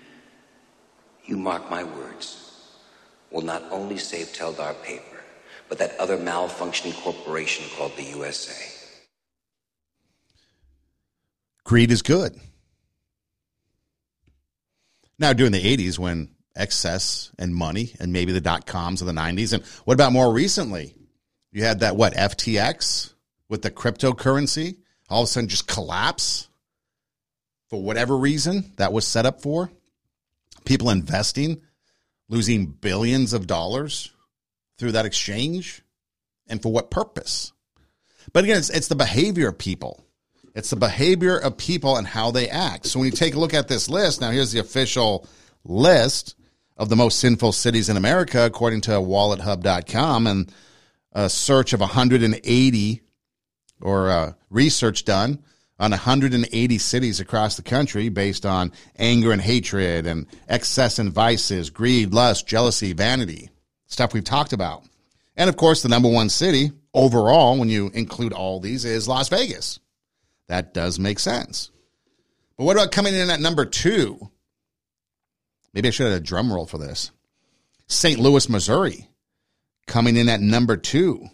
you 1.26 1.36
mark 1.36 1.69
my 1.69 1.84
words, 1.84 2.62
will 3.30 3.41
not 3.41 3.62
only 3.72 3.98
save 3.98 4.28
Teldar 4.28 4.74
paper 4.84 5.12
but 5.74 5.80
that 5.80 6.00
other 6.00 6.20
malfunctioning 6.20 6.94
corporation 7.02 7.66
called 7.76 7.98
the 7.98 8.04
USA. 8.04 8.54
Greed 11.64 11.90
is 11.90 12.04
good. 12.04 12.40
Now, 15.18 15.34
during 15.34 15.52
the 15.52 15.64
80s, 15.78 15.98
when 15.98 16.30
excess 16.56 17.32
and 17.40 17.56
money 17.56 17.96
and 18.00 18.14
maybe 18.14 18.32
the 18.32 18.40
dot 18.40 18.68
coms 18.68 19.02
of 19.02 19.08
the 19.08 19.14
90s, 19.14 19.52
and 19.52 19.64
what 19.86 19.96
about 19.96 20.14
more 20.14 20.32
recently? 20.32 20.94
You 21.52 21.64
had 21.64 21.80
that, 21.80 21.96
what, 21.96 22.14
FTX 22.14 23.12
with 23.50 23.64
the 23.64 23.72
cryptocurrency 23.72 24.76
all 25.10 25.24
of 25.24 25.26
a 25.28 25.32
sudden 25.32 25.50
just 25.50 25.68
collapse 25.68 26.50
for 27.72 27.82
whatever 27.82 28.16
reason 28.16 28.74
that 28.76 28.94
was 28.94 29.08
set 29.08 29.26
up 29.26 29.42
for. 29.42 29.72
People 30.66 30.92
investing, 30.92 31.64
losing 32.30 32.68
billions 32.68 33.34
of 33.34 33.48
dollars 33.48 34.12
through 34.84 34.91
that 34.91 35.06
exchange 35.06 35.82
and 36.48 36.62
for 36.62 36.69
what 36.69 36.91
purpose? 36.91 37.54
But 38.34 38.43
again, 38.43 38.58
it's, 38.58 38.69
it's 38.69 38.89
the 38.89 38.96
behavior 38.96 39.48
of 39.48 39.58
people. 39.58 40.04
It's 40.54 40.72
the 40.72 40.76
behavior 40.76 41.38
of 41.38 41.56
people 41.56 41.96
and 41.96 42.06
how 42.06 42.32
they 42.32 42.50
act. 42.50 42.88
So 42.88 43.00
when 43.00 43.06
you 43.06 43.13
take 43.13 43.34
a 43.34 43.39
look 43.39 43.54
at 43.54 43.69
this 43.69 43.88
list, 43.88 44.19
now 44.19 44.32
here's 44.32 44.52
the 44.52 44.60
official 44.60 45.26
list 45.63 46.36
of 46.76 46.89
the 46.89 46.98
most 46.98 47.19
sinful 47.19 47.54
cities 47.54 47.88
in 47.88 47.96
America, 47.96 48.43
according 48.43 48.82
to 48.82 48.91
wallethub.com, 48.91 50.28
and 50.28 50.54
a 51.13 51.30
search 51.30 51.72
of 51.72 51.80
180 51.80 53.02
or 53.80 54.10
uh, 54.10 54.34
research 54.50 55.06
done 55.06 55.41
on 55.80 55.91
180 55.91 56.78
cities 56.78 57.22
across 57.22 57.56
the 57.56 57.63
country 57.63 58.10
based 58.10 58.46
on 58.46 58.74
anger 59.00 59.32
and 59.32 59.41
hatred 59.41 60.08
and 60.08 60.28
excess 60.50 61.00
and 61.00 61.13
vices, 61.13 61.69
greed, 61.69 62.13
lust, 62.13 62.46
jealousy, 62.46 62.91
vanity 62.91 63.50
stuff 63.93 64.13
we've 64.13 64.23
talked 64.23 64.53
about. 64.53 64.84
And 65.38 65.49
of 65.49 65.56
course, 65.56 65.82
the 65.82 65.89
number 65.89 66.10
one 66.10 66.29
city 66.29 66.71
overall, 66.93 67.58
when 67.58 67.69
you 67.69 67.89
include 67.93 68.34
all 68.34 68.60
these, 68.60 68.84
is 68.86 69.08
Las 69.08 69.29
Vegas. 69.29 69.79
That 70.47 70.73
does 70.73 70.99
make 70.99 71.19
sense. 71.19 71.71
But 72.58 72.65
what 72.65 72.75
about 72.75 72.91
coming 72.91 73.13
in 73.13 73.29
at 73.29 73.39
number 73.39 73.65
two? 73.65 74.29
Maybe 75.73 75.88
I 75.88 75.91
should 75.91 76.08
have 76.08 76.17
a 76.17 76.23
drum 76.23 76.51
roll 76.51 76.65
for 76.65 76.77
this. 76.77 77.12
St. 77.88 78.19
Louis, 78.19 78.47
Missouri, 78.49 79.08
coming 79.88 80.17
in 80.17 80.29
at 80.29 80.41
number 80.41 80.77
two. 80.77 81.27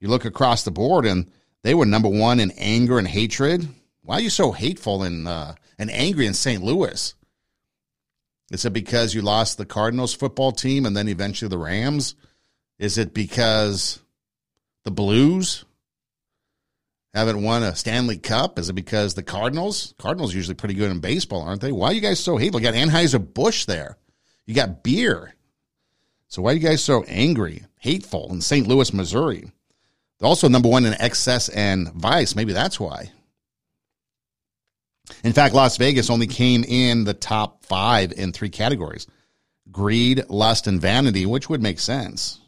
You 0.00 0.08
look 0.08 0.24
across 0.24 0.64
the 0.64 0.70
board, 0.70 1.06
and 1.06 1.30
they 1.62 1.74
were 1.74 1.86
number 1.86 2.08
one 2.08 2.40
in 2.40 2.50
anger 2.52 2.98
and 2.98 3.06
hatred. 3.06 3.68
Why 4.02 4.16
are 4.16 4.20
you 4.20 4.30
so 4.30 4.50
hateful 4.50 5.04
and 5.04 5.28
uh, 5.28 5.54
and 5.78 5.90
angry 5.90 6.26
in 6.26 6.34
St. 6.34 6.62
Louis? 6.62 7.14
Is 8.52 8.66
it 8.66 8.74
because 8.74 9.14
you 9.14 9.22
lost 9.22 9.56
the 9.56 9.64
Cardinals 9.64 10.12
football 10.12 10.52
team 10.52 10.84
and 10.84 10.94
then 10.94 11.08
eventually 11.08 11.48
the 11.48 11.56
Rams? 11.56 12.14
Is 12.78 12.98
it 12.98 13.14
because 13.14 13.98
the 14.84 14.90
Blues 14.90 15.64
haven't 17.14 17.42
won 17.42 17.62
a 17.62 17.74
Stanley 17.74 18.18
Cup? 18.18 18.58
Is 18.58 18.68
it 18.68 18.74
because 18.74 19.14
the 19.14 19.22
Cardinals? 19.22 19.94
Cardinals 19.98 20.34
usually 20.34 20.54
pretty 20.54 20.74
good 20.74 20.90
in 20.90 21.00
baseball, 21.00 21.40
aren't 21.40 21.62
they? 21.62 21.72
Why 21.72 21.88
are 21.88 21.92
you 21.94 22.02
guys 22.02 22.20
so 22.20 22.36
hateful? 22.36 22.60
You 22.60 22.70
got 22.70 22.74
Anheuser-Busch 22.74 23.64
there. 23.64 23.96
You 24.44 24.54
got 24.54 24.82
beer. 24.82 25.34
So 26.28 26.42
why 26.42 26.50
are 26.50 26.54
you 26.54 26.60
guys 26.60 26.84
so 26.84 27.04
angry, 27.04 27.64
hateful 27.78 28.30
in 28.32 28.42
St. 28.42 28.66
Louis, 28.68 28.92
Missouri? 28.92 29.50
They're 30.18 30.28
also 30.28 30.48
number 30.48 30.68
one 30.68 30.84
in 30.84 31.00
excess 31.00 31.48
and 31.48 31.90
vice. 31.94 32.36
Maybe 32.36 32.52
that's 32.52 32.78
why. 32.78 33.12
In 35.24 35.32
fact, 35.32 35.54
Las 35.54 35.76
Vegas 35.76 36.10
only 36.10 36.26
came 36.26 36.64
in 36.64 37.04
the 37.04 37.14
top 37.14 37.64
five 37.64 38.12
in 38.12 38.32
three 38.32 38.50
categories 38.50 39.06
greed, 39.70 40.22
lust, 40.28 40.66
and 40.66 40.80
vanity, 40.80 41.24
which 41.24 41.48
would 41.48 41.62
make 41.62 41.80
sense. 41.80 42.38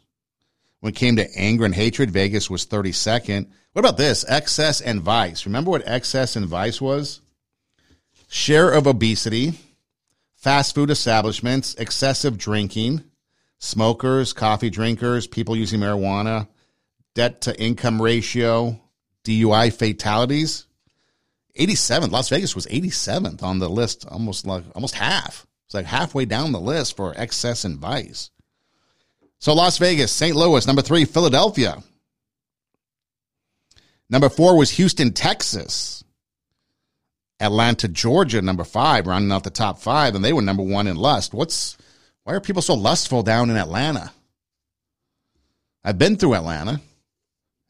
When 0.79 0.93
it 0.93 0.97
came 0.97 1.15
to 1.15 1.27
anger 1.35 1.65
and 1.65 1.73
hatred, 1.73 2.11
Vegas 2.11 2.49
was 2.49 2.67
32nd. 2.67 3.47
What 3.73 3.79
about 3.79 3.97
this? 3.97 4.23
Excess 4.27 4.81
and 4.81 5.01
vice. 5.01 5.45
Remember 5.45 5.71
what 5.71 5.87
excess 5.87 6.35
and 6.35 6.45
vice 6.45 6.79
was? 6.79 7.21
Share 8.27 8.71
of 8.71 8.85
obesity, 8.85 9.53
fast 10.35 10.75
food 10.75 10.91
establishments, 10.91 11.73
excessive 11.75 12.37
drinking, 12.37 13.03
smokers, 13.57 14.33
coffee 14.33 14.69
drinkers, 14.69 15.25
people 15.25 15.55
using 15.55 15.79
marijuana, 15.79 16.47
debt 17.15 17.41
to 17.41 17.59
income 17.59 18.01
ratio, 18.01 18.79
DUI 19.23 19.73
fatalities. 19.73 20.65
87th. 21.57 22.11
Las 22.11 22.29
Vegas 22.29 22.55
was 22.55 22.65
87th 22.67 23.41
on 23.43 23.59
the 23.59 23.69
list, 23.69 24.05
almost 24.07 24.45
like 24.45 24.63
almost 24.75 24.95
half. 24.95 25.45
It's 25.65 25.73
like 25.73 25.85
halfway 25.85 26.25
down 26.25 26.51
the 26.51 26.59
list 26.59 26.95
for 26.95 27.13
excess 27.17 27.63
and 27.63 27.79
vice. 27.79 28.29
So 29.39 29.53
Las 29.53 29.77
Vegas, 29.77 30.11
St. 30.11 30.35
Louis, 30.35 30.65
number 30.67 30.81
three, 30.81 31.05
Philadelphia. 31.05 31.81
Number 34.09 34.29
four 34.29 34.57
was 34.57 34.71
Houston, 34.71 35.11
Texas. 35.13 36.03
Atlanta, 37.39 37.87
Georgia, 37.87 38.41
number 38.41 38.63
five, 38.63 39.07
rounding 39.07 39.31
out 39.31 39.43
the 39.43 39.49
top 39.49 39.79
five, 39.79 40.15
and 40.15 40.23
they 40.23 40.31
were 40.31 40.41
number 40.41 40.63
one 40.63 40.87
in 40.87 40.95
lust. 40.95 41.33
What's 41.33 41.77
why 42.23 42.33
are 42.33 42.39
people 42.39 42.61
so 42.61 42.75
lustful 42.75 43.23
down 43.23 43.49
in 43.49 43.57
Atlanta? 43.57 44.11
I've 45.83 45.97
been 45.97 46.15
through 46.15 46.35
Atlanta. 46.35 46.79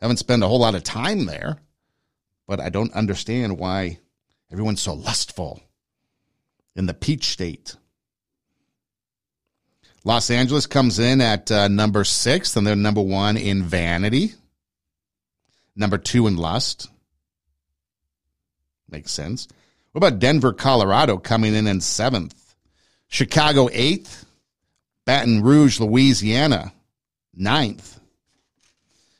Haven't 0.01 0.17
spent 0.17 0.43
a 0.43 0.47
whole 0.47 0.59
lot 0.59 0.75
of 0.75 0.83
time 0.83 1.25
there 1.25 1.57
but 2.47 2.59
I 2.59 2.69
don't 2.69 2.93
understand 2.93 3.57
why 3.57 3.99
everyone's 4.51 4.81
so 4.81 4.93
lustful 4.93 5.61
in 6.75 6.85
the 6.85 6.93
peach 6.93 7.25
state. 7.25 7.75
Los 10.03 10.29
Angeles 10.29 10.67
comes 10.67 10.99
in 10.99 11.19
at 11.19 11.51
uh, 11.51 11.67
number 11.67 12.03
six, 12.03 12.55
and 12.55 12.65
they're 12.65 12.75
number 12.75 13.01
one 13.01 13.37
in 13.37 13.63
vanity, 13.63 14.33
number 15.75 15.97
two 15.97 16.27
in 16.27 16.37
lust. 16.37 16.89
Makes 18.89 19.11
sense. 19.11 19.47
What 19.91 20.05
about 20.05 20.19
Denver, 20.19 20.53
Colorado 20.53 21.17
coming 21.17 21.55
in 21.55 21.65
in 21.65 21.81
seventh? 21.81 22.55
Chicago, 23.07 23.67
eighth. 23.71 24.25
Baton 25.05 25.43
Rouge, 25.43 25.79
Louisiana, 25.79 26.73
ninth. 27.33 27.99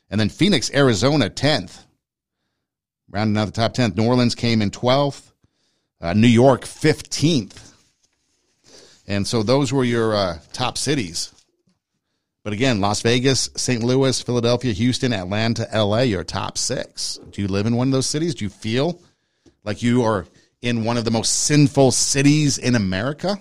And 0.09 0.19
then 0.19 0.29
Phoenix, 0.29 0.71
Arizona, 0.73 1.29
10th. 1.29 1.84
Rounding 3.09 3.37
out 3.37 3.45
the 3.45 3.51
top 3.51 3.73
10th. 3.73 3.95
New 3.95 4.05
Orleans 4.05 4.35
came 4.35 4.61
in 4.61 4.71
12th. 4.71 5.31
Uh, 6.01 6.13
New 6.13 6.27
York, 6.27 6.61
15th. 6.61 7.73
And 9.07 9.25
so 9.25 9.43
those 9.43 9.71
were 9.71 9.83
your 9.83 10.15
uh, 10.15 10.39
top 10.51 10.77
cities. 10.77 11.31
But 12.43 12.53
again, 12.53 12.79
Las 12.79 13.01
Vegas, 13.01 13.49
St. 13.55 13.83
Louis, 13.83 14.21
Philadelphia, 14.21 14.71
Houston, 14.71 15.13
Atlanta, 15.13 15.67
LA, 15.73 16.01
your 16.01 16.23
top 16.23 16.57
six. 16.57 17.19
Do 17.31 17.41
you 17.41 17.47
live 17.47 17.65
in 17.65 17.75
one 17.75 17.87
of 17.87 17.91
those 17.91 18.05
cities? 18.05 18.35
Do 18.35 18.45
you 18.45 18.49
feel 18.49 19.01
like 19.63 19.81
you 19.81 20.03
are 20.03 20.27
in 20.61 20.83
one 20.83 20.97
of 20.97 21.05
the 21.05 21.11
most 21.11 21.45
sinful 21.45 21.91
cities 21.91 22.57
in 22.57 22.75
America? 22.75 23.37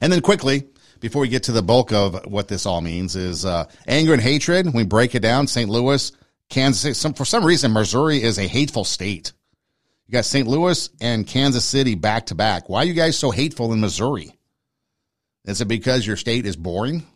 And 0.00 0.12
then 0.12 0.22
quickly, 0.22 0.64
before 1.00 1.20
we 1.20 1.28
get 1.28 1.42
to 1.44 1.52
the 1.52 1.62
bulk 1.62 1.92
of 1.92 2.24
what 2.26 2.48
this 2.48 2.64
all 2.64 2.80
means, 2.80 3.14
is 3.14 3.44
uh, 3.44 3.64
anger 3.86 4.14
and 4.14 4.22
hatred. 4.22 4.72
We 4.72 4.84
break 4.84 5.14
it 5.14 5.20
down. 5.20 5.46
St. 5.46 5.68
Louis, 5.68 6.12
Kansas 6.48 6.82
City. 6.82 6.94
Some, 6.94 7.14
for 7.14 7.24
some 7.24 7.44
reason, 7.44 7.72
Missouri 7.72 8.22
is 8.22 8.38
a 8.38 8.46
hateful 8.46 8.84
state. 8.84 9.32
You 10.06 10.12
got 10.12 10.24
St. 10.24 10.46
Louis 10.46 10.90
and 11.00 11.26
Kansas 11.26 11.64
City 11.64 11.94
back 11.94 12.26
to 12.26 12.34
back. 12.34 12.68
Why 12.68 12.82
are 12.82 12.84
you 12.84 12.92
guys 12.92 13.18
so 13.18 13.30
hateful 13.30 13.72
in 13.72 13.80
Missouri? 13.80 14.36
Is 15.44 15.60
it 15.60 15.68
because 15.68 16.06
your 16.06 16.16
state 16.16 16.46
is 16.46 16.56
boring? 16.56 17.06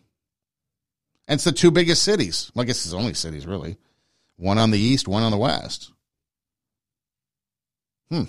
And 1.28 1.36
it's 1.36 1.44
the 1.44 1.52
two 1.52 1.70
biggest 1.70 2.02
cities. 2.02 2.50
Well, 2.54 2.62
I 2.62 2.66
guess 2.66 2.84
it's 2.84 2.94
only 2.94 3.14
cities, 3.14 3.46
really. 3.46 3.76
One 4.36 4.58
on 4.58 4.70
the 4.70 4.78
east, 4.78 5.08
one 5.08 5.22
on 5.22 5.32
the 5.32 5.38
west. 5.38 5.92
Hmm. 8.10 8.24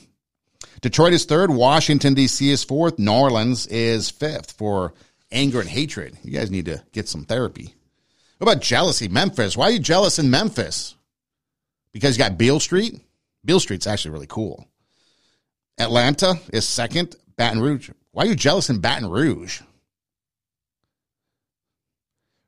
Detroit 0.82 1.14
is 1.14 1.26
third. 1.26 1.52
Washington, 1.52 2.14
D.C. 2.14 2.50
is 2.50 2.64
fourth. 2.64 3.00
New 3.00 3.12
Orleans 3.12 3.68
is 3.68 4.10
fifth 4.10 4.54
for 4.54 4.94
anger 5.32 5.60
and 5.60 5.70
hatred. 5.70 6.18
You 6.24 6.32
guys 6.32 6.52
need 6.52 6.66
to 6.66 6.84
get 6.92 7.08
some 7.08 7.26
therapy. 7.26 7.74
What 8.38 8.52
about 8.52 8.62
jealousy? 8.62 9.08
Memphis. 9.08 9.58
Why 9.58 9.66
are 9.66 9.72
you 9.72 9.80
jealous 9.80 10.20
in 10.20 10.30
Memphis? 10.30 10.96
Because 11.92 12.18
you 12.18 12.24
got 12.24 12.38
Beale 12.38 12.60
Street? 12.60 13.00
Beale 13.44 13.60
Street's 13.60 13.88
actually 13.88 14.12
really 14.12 14.28
cool. 14.28 14.68
Atlanta 15.80 16.40
is 16.54 16.68
second. 16.68 17.16
Baton 17.36 17.62
Rouge. 17.62 17.90
Why 18.12 18.24
are 18.24 18.28
you 18.28 18.36
jealous 18.36 18.70
in 18.70 18.80
Baton 18.80 19.10
Rouge? 19.10 19.62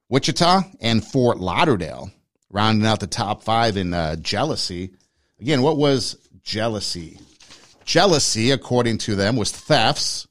Wichita 0.09 0.63
and 0.81 1.05
Fort 1.05 1.39
Lauderdale 1.39 2.11
rounding 2.49 2.87
out 2.87 2.99
the 2.99 3.07
top 3.07 3.43
five 3.43 3.77
in 3.77 3.93
uh, 3.93 4.15
jealousy. 4.15 4.91
Again, 5.39 5.61
what 5.61 5.77
was 5.77 6.17
jealousy? 6.43 7.19
Jealousy, 7.85 8.51
according 8.51 8.97
to 8.99 9.15
them, 9.15 9.35
was 9.35 9.51
thefts, 9.51 10.27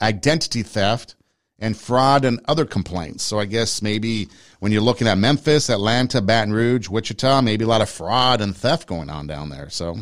identity 0.00 0.62
theft, 0.62 1.14
and 1.58 1.76
fraud 1.76 2.24
and 2.24 2.40
other 2.46 2.66
complaints. 2.66 3.24
So 3.24 3.38
I 3.38 3.46
guess 3.46 3.80
maybe 3.80 4.28
when 4.64 4.72
you're 4.72 4.80
looking 4.80 5.06
at 5.08 5.18
Memphis, 5.18 5.68
Atlanta, 5.68 6.22
Baton 6.22 6.50
Rouge, 6.50 6.88
Wichita, 6.88 7.42
maybe 7.42 7.66
a 7.66 7.68
lot 7.68 7.82
of 7.82 7.90
fraud 7.90 8.40
and 8.40 8.56
theft 8.56 8.86
going 8.86 9.10
on 9.10 9.26
down 9.26 9.50
there. 9.50 9.68
So 9.68 9.98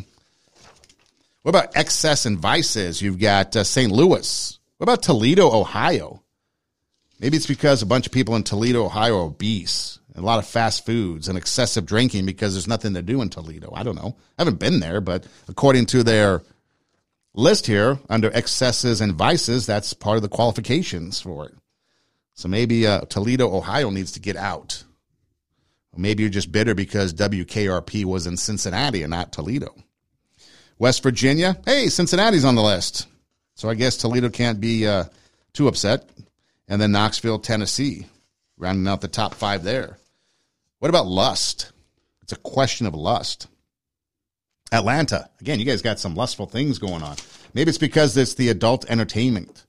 what 1.41 1.49
about 1.49 1.75
excess 1.75 2.25
and 2.25 2.39
vices? 2.39 3.01
You've 3.01 3.19
got 3.19 3.57
uh, 3.57 3.65
St. 3.65 3.91
Louis. 3.91 4.57
What 4.77 4.85
about 4.85 5.03
Toledo, 5.03 5.51
Ohio? 5.53 6.23
Maybe 7.19 7.35
it's 7.35 7.45
because 7.45 7.81
a 7.81 7.85
bunch 7.85 8.05
of 8.05 8.13
people 8.13 8.37
in 8.37 8.43
Toledo, 8.43 8.85
Ohio 8.85 9.17
are 9.17 9.25
obese, 9.25 9.99
a 10.15 10.21
lot 10.21 10.39
of 10.39 10.47
fast 10.47 10.85
foods 10.85 11.27
and 11.27 11.37
excessive 11.37 11.85
drinking 11.85 12.25
because 12.25 12.53
there's 12.53 12.65
nothing 12.65 12.93
to 12.93 13.01
do 13.01 13.21
in 13.21 13.27
Toledo. 13.27 13.73
I 13.75 13.83
don't 13.83 13.97
know. 13.97 14.15
I 14.37 14.43
haven't 14.43 14.61
been 14.61 14.79
there, 14.79 15.01
but 15.01 15.27
according 15.49 15.87
to 15.87 16.03
their 16.03 16.41
list 17.33 17.67
here 17.67 17.99
under 18.09 18.31
excesses 18.33 19.01
and 19.01 19.13
vices, 19.13 19.65
that's 19.65 19.93
part 19.93 20.15
of 20.15 20.21
the 20.21 20.29
qualifications 20.29 21.19
for 21.19 21.47
it. 21.47 21.53
So 22.33 22.47
maybe 22.47 22.87
uh, 22.87 23.01
Toledo, 23.01 23.53
Ohio 23.55 23.89
needs 23.89 24.13
to 24.13 24.19
get 24.19 24.35
out. 24.35 24.83
Maybe 25.95 26.23
you're 26.23 26.31
just 26.31 26.51
bitter 26.51 26.73
because 26.73 27.13
WKRP 27.13 28.05
was 28.05 28.25
in 28.25 28.37
Cincinnati 28.37 29.03
and 29.03 29.11
not 29.11 29.31
Toledo. 29.31 29.75
West 30.79 31.03
Virginia, 31.03 31.57
hey, 31.65 31.87
Cincinnati's 31.87 32.45
on 32.45 32.55
the 32.55 32.63
list. 32.63 33.07
So 33.55 33.69
I 33.69 33.75
guess 33.75 33.97
Toledo 33.97 34.29
can't 34.29 34.59
be 34.59 34.87
uh, 34.87 35.05
too 35.53 35.67
upset 35.67 36.09
and 36.67 36.81
then 36.81 36.91
Knoxville, 36.91 37.39
Tennessee, 37.39 38.07
rounding 38.57 38.87
out 38.87 39.01
the 39.01 39.07
top 39.07 39.35
five 39.35 39.63
there. 39.63 39.97
What 40.79 40.89
about 40.89 41.05
lust? 41.05 41.71
It's 42.23 42.33
a 42.33 42.37
question 42.37 42.87
of 42.87 42.95
lust. 42.95 43.47
Atlanta, 44.71 45.29
again, 45.39 45.59
you 45.59 45.65
guys 45.65 45.83
got 45.83 45.99
some 45.99 46.15
lustful 46.15 46.47
things 46.47 46.79
going 46.79 47.03
on. 47.03 47.15
Maybe 47.53 47.69
it's 47.69 47.77
because 47.77 48.17
it's 48.17 48.33
the 48.33 48.49
adult 48.49 48.89
entertainment 48.89 49.65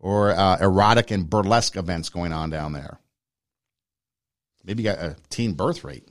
or 0.00 0.30
uh, 0.30 0.58
erotic 0.60 1.10
and 1.10 1.28
burlesque 1.28 1.76
events 1.76 2.08
going 2.08 2.32
on 2.32 2.50
down 2.50 2.72
there. 2.72 2.98
Maybe 4.64 4.82
got 4.82 4.98
a 4.98 5.16
teen 5.30 5.54
birth 5.54 5.84
rate. 5.84 6.08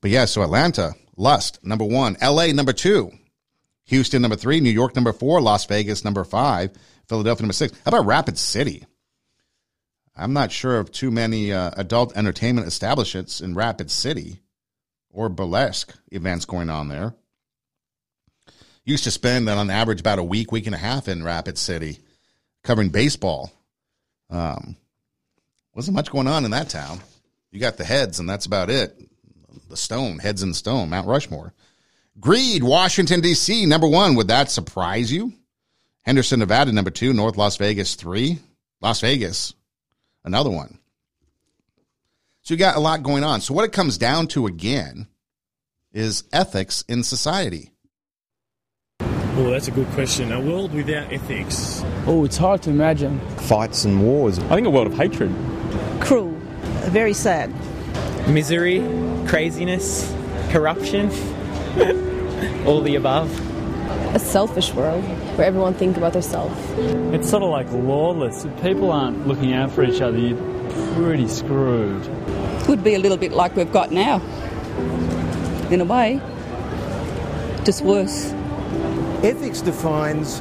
But 0.00 0.10
yeah, 0.10 0.24
so 0.24 0.42
Atlanta, 0.42 0.94
lust, 1.16 1.64
number 1.64 1.84
one. 1.84 2.16
LA, 2.22 2.48
number 2.48 2.72
two. 2.72 3.12
Houston, 3.84 4.20
number 4.20 4.36
three. 4.36 4.60
New 4.60 4.70
York, 4.70 4.94
number 4.94 5.12
four. 5.12 5.40
Las 5.40 5.64
Vegas, 5.66 6.04
number 6.04 6.24
five. 6.24 6.70
Philadelphia, 7.08 7.42
number 7.42 7.52
six. 7.52 7.72
How 7.84 7.90
about 7.90 8.06
Rapid 8.06 8.36
City? 8.36 8.84
I'm 10.16 10.32
not 10.32 10.50
sure 10.50 10.78
of 10.78 10.90
too 10.90 11.10
many 11.10 11.52
uh, 11.52 11.70
adult 11.76 12.16
entertainment 12.16 12.66
establishments 12.66 13.40
in 13.40 13.54
Rapid 13.54 13.90
City 13.90 14.40
or 15.10 15.28
burlesque 15.28 15.94
events 16.10 16.44
going 16.46 16.70
on 16.70 16.88
there. 16.88 17.14
Used 18.84 19.04
to 19.04 19.10
spend 19.10 19.48
on 19.48 19.70
average 19.70 20.00
about 20.00 20.18
a 20.18 20.24
week, 20.24 20.52
week 20.52 20.66
and 20.66 20.74
a 20.74 20.78
half 20.78 21.08
in 21.08 21.22
Rapid 21.22 21.58
City 21.58 22.00
covering 22.66 22.90
baseball. 22.90 23.52
Um, 24.28 24.76
wasn't 25.74 25.94
much 25.94 26.10
going 26.10 26.26
on 26.26 26.44
in 26.44 26.50
that 26.50 26.68
town. 26.68 27.00
You 27.52 27.60
got 27.60 27.76
the 27.76 27.84
heads, 27.84 28.18
and 28.18 28.28
that's 28.28 28.46
about 28.46 28.70
it. 28.70 28.98
The 29.68 29.76
stone, 29.76 30.18
heads 30.18 30.42
and 30.42 30.54
stone, 30.54 30.90
Mount 30.90 31.06
Rushmore. 31.06 31.54
Greed, 32.18 32.62
Washington, 32.62 33.20
D.C., 33.20 33.66
number 33.66 33.86
one. 33.86 34.14
Would 34.16 34.28
that 34.28 34.50
surprise 34.50 35.12
you? 35.12 35.32
Henderson, 36.02 36.40
Nevada, 36.40 36.72
number 36.72 36.90
two. 36.90 37.12
North 37.12 37.36
Las 37.36 37.56
Vegas, 37.56 37.94
three. 37.94 38.38
Las 38.80 39.00
Vegas, 39.00 39.54
another 40.24 40.50
one. 40.50 40.78
So 42.42 42.54
you 42.54 42.58
got 42.58 42.76
a 42.76 42.80
lot 42.80 43.02
going 43.02 43.24
on. 43.24 43.40
So 43.40 43.54
what 43.54 43.64
it 43.64 43.72
comes 43.72 43.98
down 43.98 44.28
to 44.28 44.46
again 44.46 45.08
is 45.92 46.24
ethics 46.32 46.84
in 46.88 47.02
society. 47.02 47.72
Oh, 49.38 49.50
that's 49.50 49.68
a 49.68 49.70
good 49.70 49.88
question. 49.88 50.32
A 50.32 50.40
world 50.40 50.72
without 50.72 51.12
ethics. 51.12 51.82
Oh, 52.06 52.24
it's 52.24 52.38
hard 52.38 52.62
to 52.62 52.70
imagine. 52.70 53.20
Fights 53.36 53.84
and 53.84 54.02
wars. 54.02 54.38
I 54.38 54.54
think 54.54 54.66
a 54.66 54.70
world 54.70 54.86
of 54.86 54.94
hatred. 54.94 55.30
Cruel. 56.00 56.30
Very 56.88 57.12
sad. 57.12 57.52
Misery, 58.28 58.80
craziness, 59.26 60.10
corruption, 60.48 61.10
all 62.66 62.80
the 62.80 62.94
above. 62.96 63.30
A 64.14 64.18
selfish 64.18 64.72
world 64.72 65.04
where 65.36 65.46
everyone 65.46 65.74
think 65.74 65.98
about 65.98 66.14
themselves. 66.14 66.56
It's 67.14 67.28
sort 67.28 67.42
of 67.42 67.50
like 67.50 67.70
lawless. 67.72 68.46
If 68.46 68.62
people 68.62 68.90
aren't 68.90 69.28
looking 69.28 69.52
out 69.52 69.70
for 69.70 69.84
each 69.84 70.00
other, 70.00 70.16
you're 70.16 70.38
pretty 70.94 71.28
screwed. 71.28 72.02
Could 72.64 72.82
be 72.82 72.94
a 72.94 72.98
little 72.98 73.18
bit 73.18 73.32
like 73.32 73.54
we've 73.54 73.70
got 73.70 73.92
now. 73.92 74.22
In 75.70 75.82
a 75.82 75.84
way. 75.84 76.22
Just 77.64 77.82
worse. 77.82 78.32
Ethics 79.26 79.60
defines 79.60 80.38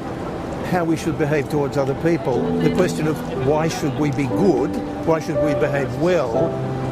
how 0.69 0.83
we 0.83 0.95
should 0.95 1.17
behave 1.17 1.49
towards 1.49 1.75
other 1.75 1.95
people. 2.03 2.39
The 2.59 2.71
question 2.75 3.07
of 3.07 3.17
why 3.47 3.67
should 3.67 3.97
we 3.97 4.11
be 4.11 4.27
good, 4.27 4.69
why 5.07 5.19
should 5.19 5.43
we 5.43 5.55
behave 5.55 5.91
well 5.99 6.51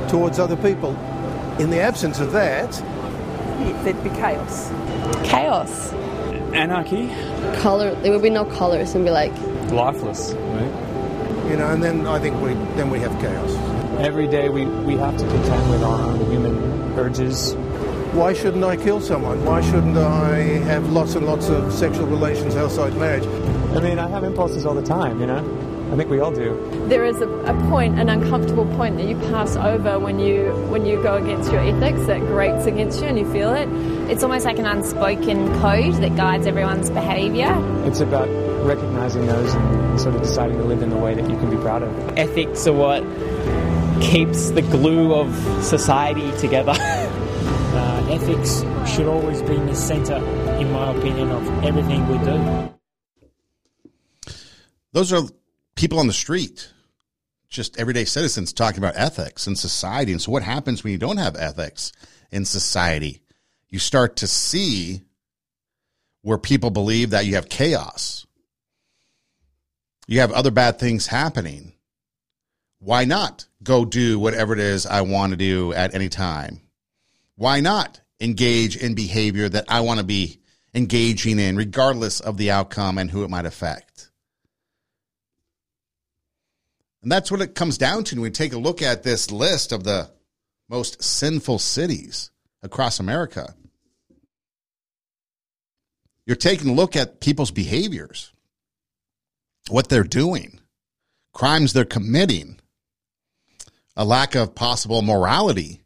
towards 0.09 0.39
other 0.39 0.55
people. 0.55 0.95
In 1.59 1.69
the 1.69 1.79
absence 1.79 2.19
of 2.19 2.31
that, 2.31 2.71
there'd 3.83 4.03
be 4.03 4.09
chaos. 4.09 4.71
Chaos. 5.23 5.93
Anarchy. 6.55 7.09
Color. 7.61 7.93
There 8.01 8.11
would 8.11 8.23
be 8.23 8.31
no 8.31 8.45
colors 8.45 8.95
and 8.95 9.05
be 9.05 9.11
like 9.11 9.33
lifeless. 9.71 10.33
Right? 10.33 11.49
You 11.51 11.57
know, 11.57 11.69
and 11.69 11.83
then 11.83 12.07
I 12.07 12.17
think 12.17 12.41
we 12.41 12.55
then 12.75 12.89
we 12.89 13.01
have 13.01 13.11
chaos. 13.21 13.51
Every 13.99 14.27
day 14.27 14.49
we, 14.49 14.65
we 14.65 14.95
have 14.97 15.15
to 15.15 15.27
contend 15.27 15.69
with 15.69 15.83
our 15.83 16.01
own 16.01 16.31
human 16.31 16.55
urges. 16.97 17.53
Why 18.13 18.31
shouldn't 18.31 18.63
I 18.63 18.77
kill 18.77 19.01
someone? 19.01 19.43
Why 19.43 19.59
shouldn't 19.61 19.97
I 19.97 20.35
have 20.69 20.87
lots 20.91 21.15
and 21.15 21.25
lots 21.25 21.49
of 21.49 21.73
sexual 21.73 22.05
relations 22.05 22.55
outside 22.55 22.95
marriage? 22.95 23.25
I 23.75 23.79
mean, 23.79 23.97
I 23.97 24.07
have 24.07 24.23
impulses 24.23 24.67
all 24.67 24.75
the 24.75 24.83
time, 24.83 25.19
you 25.19 25.25
know? 25.25 25.39
I 25.91 25.95
think 25.95 26.11
we 26.11 26.19
all 26.19 26.31
do. 26.31 26.85
There 26.89 27.05
is 27.05 27.21
a, 27.21 27.27
a 27.27 27.69
point, 27.69 27.99
an 27.99 28.09
uncomfortable 28.09 28.67
point 28.75 28.97
that 28.97 29.07
you 29.07 29.15
pass 29.31 29.55
over 29.55 29.97
when 29.97 30.19
you 30.19 30.51
when 30.69 30.85
you 30.85 31.01
go 31.01 31.15
against 31.15 31.51
your 31.51 31.61
ethics 31.61 32.05
that 32.05 32.19
grates 32.19 32.67
against 32.67 33.01
you 33.01 33.07
and 33.07 33.17
you 33.17 33.31
feel 33.31 33.51
it. 33.51 33.67
It's 34.11 34.21
almost 34.21 34.45
like 34.45 34.59
an 34.59 34.67
unspoken 34.67 35.47
code 35.59 35.95
that 35.95 36.15
guides 36.15 36.45
everyone's 36.45 36.91
behaviour. 36.91 37.51
It's 37.87 37.99
about 37.99 38.29
recognizing 38.63 39.25
those 39.25 39.53
and 39.55 39.99
sort 39.99 40.13
of 40.13 40.21
deciding 40.21 40.57
to 40.57 40.63
live 40.63 40.83
in 40.83 40.91
the 40.91 40.97
way 40.97 41.15
that 41.15 41.27
you 41.29 41.37
can 41.37 41.49
be 41.49 41.57
proud 41.57 41.81
of. 41.81 42.17
Ethics 42.17 42.67
are 42.67 42.73
what 42.73 43.03
keeps 44.03 44.51
the 44.51 44.61
glue 44.61 45.15
of 45.15 45.33
society 45.63 46.31
together. 46.37 46.73
ethics 48.11 48.63
should 48.89 49.07
always 49.07 49.41
be 49.41 49.55
in 49.55 49.65
the 49.65 49.75
centre, 49.75 50.23
in 50.59 50.71
my 50.71 50.91
opinion, 50.91 51.29
of 51.31 51.63
everything 51.63 52.07
we 52.07 52.17
do. 52.19 52.73
Those 54.91 55.11
are 55.11 55.23
people 55.75 55.99
on 55.99 56.07
the 56.07 56.13
street 56.13 56.73
just 57.53 57.79
everyday 57.79 58.03
citizens 58.03 58.51
talking 58.51 58.79
about 58.79 58.97
ethics 58.97 59.47
and 59.47 59.57
society. 59.57 60.11
And 60.11 60.21
so, 60.21 60.31
what 60.31 60.43
happens 60.43 60.83
when 60.83 60.91
you 60.91 60.97
don't 60.97 61.17
have 61.17 61.35
ethics 61.35 61.93
in 62.31 62.45
society? 62.45 63.21
You 63.69 63.79
start 63.79 64.17
to 64.17 64.27
see 64.27 65.03
where 66.23 66.37
people 66.37 66.71
believe 66.71 67.11
that 67.11 67.25
you 67.25 67.35
have 67.35 67.47
chaos, 67.47 68.25
you 70.07 70.19
have 70.19 70.31
other 70.31 70.51
bad 70.51 70.79
things 70.79 71.07
happening. 71.07 71.73
Why 72.79 73.05
not 73.05 73.45
go 73.61 73.85
do 73.85 74.19
whatever 74.19 74.51
it 74.51 74.59
is 74.59 74.85
I 74.85 75.01
want 75.01 75.31
to 75.31 75.37
do 75.37 75.71
at 75.71 75.95
any 75.95 76.09
time? 76.09 76.59
Why 77.35 77.59
not 77.59 78.01
engage 78.19 78.77
in 78.77 78.95
behavior 78.95 79.49
that 79.49 79.65
I 79.67 79.81
want 79.81 79.99
to 79.99 80.05
be 80.05 80.39
engaging 80.73 81.39
in, 81.39 81.55
regardless 81.55 82.19
of 82.19 82.37
the 82.37 82.51
outcome 82.51 82.97
and 82.97 83.09
who 83.09 83.23
it 83.23 83.29
might 83.29 83.45
affect? 83.45 84.09
And 87.01 87.11
that's 87.11 87.29
what 87.29 87.41
it 87.41 87.53
comes 87.53 87.77
down 87.77 88.05
to 88.05 88.15
when 88.15 88.21
we 88.21 88.29
take 88.31 88.53
a 88.53 88.57
look 88.57 88.81
at 88.81 89.03
this 89.03 89.29
list 89.29 89.71
of 89.71 89.83
the 89.83 90.09
most 90.69 91.03
sinful 91.03 91.59
cities 91.59 92.31
across 92.61 92.99
America. 92.99 93.53
You're 96.25 96.37
taking 96.37 96.69
a 96.69 96.73
look 96.73 96.95
at 96.95 97.19
people's 97.19 97.51
behaviors, 97.51 98.31
what 99.69 99.89
they're 99.89 100.03
doing, 100.03 100.61
crimes 101.33 101.73
they're 101.73 101.83
committing, 101.83 102.59
a 103.97 104.05
lack 104.05 104.35
of 104.35 104.55
possible 104.55 105.01
morality 105.01 105.82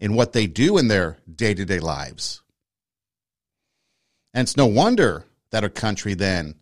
in 0.00 0.14
what 0.14 0.32
they 0.32 0.46
do 0.46 0.78
in 0.78 0.88
their 0.88 1.18
day 1.32 1.54
to 1.54 1.64
day 1.64 1.78
lives. 1.78 2.42
And 4.32 4.46
it's 4.46 4.56
no 4.56 4.66
wonder 4.66 5.26
that 5.50 5.62
our 5.62 5.70
country 5.70 6.14
then 6.14 6.54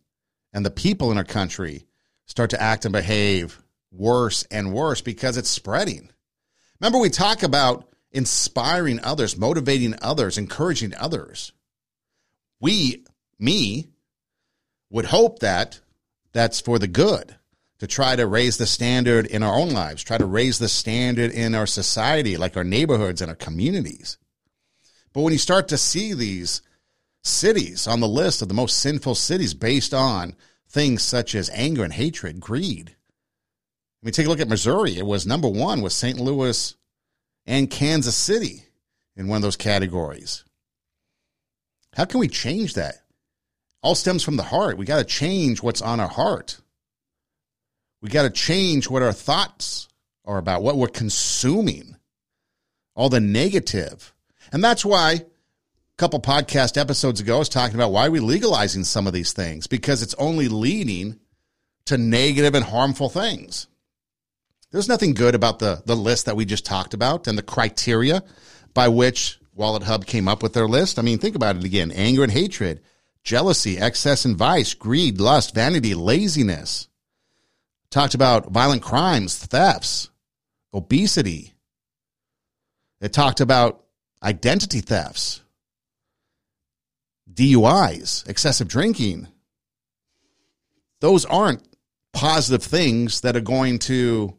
and 0.53 0.66
the 0.66 0.70
people 0.70 1.12
in 1.12 1.18
our 1.18 1.24
country 1.24 1.87
start 2.27 2.51
to 2.51 2.62
act 2.62 2.85
and 2.85 2.92
behave 2.92 3.62
worse 3.90 4.44
and 4.51 4.72
worse 4.72 5.01
because 5.01 5.37
it's 5.37 5.48
spreading. 5.48 6.11
Remember, 6.81 6.98
we 6.98 7.11
talk 7.11 7.42
about 7.42 7.88
inspiring 8.11 9.01
others, 9.03 9.37
motivating 9.37 9.94
others, 10.03 10.38
encouraging 10.38 10.94
others. 10.94 11.53
We, 12.61 13.05
me, 13.38 13.88
would 14.90 15.07
hope 15.07 15.40
that 15.40 15.81
that's 16.33 16.61
for 16.61 16.79
the 16.79 16.88
good 16.88 17.38
to 17.78 17.86
try 17.86 18.16
to 18.16 18.26
raise 18.26 18.56
the 18.56 18.66
standard 18.66 19.26
in 19.26 19.42
our 19.42 19.54
own 19.54 19.70
lives, 19.70 20.02
try 20.02 20.18
to 20.18 20.26
raise 20.26 20.58
the 20.58 20.68
standard 20.68 21.30
in 21.30 21.54
our 21.54 21.66
society, 21.66 22.36
like 22.36 22.56
our 22.56 22.64
neighborhoods 22.64 23.22
and 23.22 23.30
our 23.30 23.36
communities. 23.36 24.18
But 25.12 25.22
when 25.22 25.32
you 25.32 25.38
start 25.38 25.68
to 25.68 25.78
see 25.78 26.12
these 26.12 26.62
cities 27.22 27.86
on 27.86 28.00
the 28.00 28.08
list 28.08 28.42
of 28.42 28.48
the 28.48 28.54
most 28.54 28.78
sinful 28.78 29.14
cities 29.14 29.54
based 29.54 29.94
on 29.94 30.34
things 30.68 31.02
such 31.02 31.34
as 31.34 31.50
anger 31.50 31.84
and 31.84 31.92
hatred, 31.92 32.40
greed. 32.40 32.96
I 34.02 34.06
mean, 34.06 34.12
take 34.12 34.26
a 34.26 34.28
look 34.28 34.40
at 34.40 34.48
Missouri. 34.48 34.96
It 34.96 35.06
was 35.06 35.26
number 35.26 35.48
one 35.48 35.80
with 35.80 35.92
St. 35.92 36.18
Louis 36.18 36.74
and 37.46 37.70
Kansas 37.70 38.16
City 38.16 38.64
in 39.16 39.28
one 39.28 39.36
of 39.36 39.42
those 39.42 39.56
categories. 39.56 40.44
How 41.94 42.04
can 42.04 42.20
we 42.20 42.28
change 42.28 42.74
that? 42.74 43.02
All 43.82 43.94
stems 43.94 44.22
from 44.22 44.36
the 44.36 44.42
heart. 44.42 44.78
We 44.78 44.84
got 44.84 44.98
to 44.98 45.04
change 45.04 45.62
what's 45.62 45.82
on 45.82 46.00
our 46.00 46.08
heart. 46.08 46.60
We 48.00 48.11
got 48.11 48.22
to 48.22 48.30
change 48.30 48.88
what 48.88 49.02
our 49.02 49.12
thoughts 49.12 49.88
are 50.24 50.38
about, 50.38 50.62
what 50.62 50.76
we're 50.76 50.88
consuming, 50.88 51.96
all 52.94 53.08
the 53.08 53.20
negative. 53.20 54.14
And 54.52 54.62
that's 54.62 54.84
why 54.84 55.12
a 55.12 55.22
couple 55.96 56.20
podcast 56.20 56.76
episodes 56.76 57.20
ago, 57.20 57.37
I 57.37 57.38
was 57.40 57.48
talking 57.48 57.74
about 57.74 57.92
why 57.92 58.06
are 58.06 58.11
we 58.11 58.20
legalizing 58.20 58.84
some 58.84 59.06
of 59.06 59.12
these 59.12 59.32
things? 59.32 59.66
Because 59.66 60.02
it's 60.02 60.14
only 60.14 60.48
leading 60.48 61.18
to 61.87 61.98
negative 61.98 62.54
and 62.54 62.64
harmful 62.64 63.08
things. 63.08 63.66
There's 64.70 64.88
nothing 64.88 65.14
good 65.14 65.34
about 65.34 65.58
the, 65.58 65.82
the 65.87 65.96
list 65.96 66.26
that 66.26 66.37
we 66.37 66.44
just 66.44 66.66
talked 66.66 66.92
about 66.92 67.26
and 67.26 67.38
the 67.38 67.42
criteria 67.42 68.22
by 68.74 68.88
which 68.88 69.40
Wallet 69.54 69.82
Hub 69.82 70.04
came 70.04 70.28
up 70.28 70.42
with 70.42 70.52
their 70.52 70.68
list. 70.68 70.98
I 70.98 71.02
mean, 71.02 71.18
think 71.18 71.34
about 71.34 71.56
it 71.56 71.64
again 71.64 71.90
anger 71.90 72.22
and 72.22 72.30
hatred, 72.30 72.82
jealousy, 73.24 73.78
excess 73.78 74.24
and 74.24 74.37
vice, 74.37 74.74
greed, 74.74 75.20
lust, 75.20 75.54
vanity, 75.54 75.94
laziness. 75.94 76.88
Talked 77.90 78.14
about 78.14 78.51
violent 78.51 78.83
crimes, 78.83 79.38
thefts, 79.38 80.11
obesity. 80.74 81.55
It 83.01 83.12
talked 83.12 83.40
about 83.40 83.85
identity 84.22 84.81
thefts 84.81 85.42
DUIs, 87.33 88.29
excessive 88.29 88.68
drinking. 88.68 89.29
Those 91.01 91.24
aren't 91.24 91.62
positive 92.12 92.62
things 92.62 93.20
that 93.20 93.37
are 93.37 93.40
going 93.40 93.79
to 93.81 94.37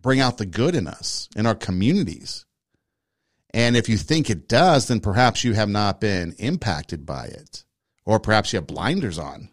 bring 0.00 0.20
out 0.20 0.38
the 0.38 0.46
good 0.46 0.74
in 0.74 0.86
us, 0.86 1.28
in 1.34 1.46
our 1.46 1.54
communities. 1.54 2.44
And 3.54 3.76
if 3.76 3.88
you 3.88 3.96
think 3.96 4.30
it 4.30 4.48
does, 4.48 4.88
then 4.88 5.00
perhaps 5.00 5.44
you 5.44 5.54
have 5.54 5.68
not 5.68 6.00
been 6.00 6.32
impacted 6.38 7.04
by 7.04 7.26
it, 7.26 7.64
or 8.04 8.20
perhaps 8.20 8.52
you 8.52 8.58
have 8.58 8.66
blinders 8.66 9.18
on. 9.18 9.48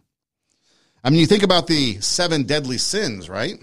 I 1.03 1.09
mean, 1.09 1.19
you 1.19 1.25
think 1.25 1.43
about 1.43 1.67
the 1.67 2.01
seven 2.01 2.43
deadly 2.43 2.77
sins, 2.77 3.29
right? 3.29 3.55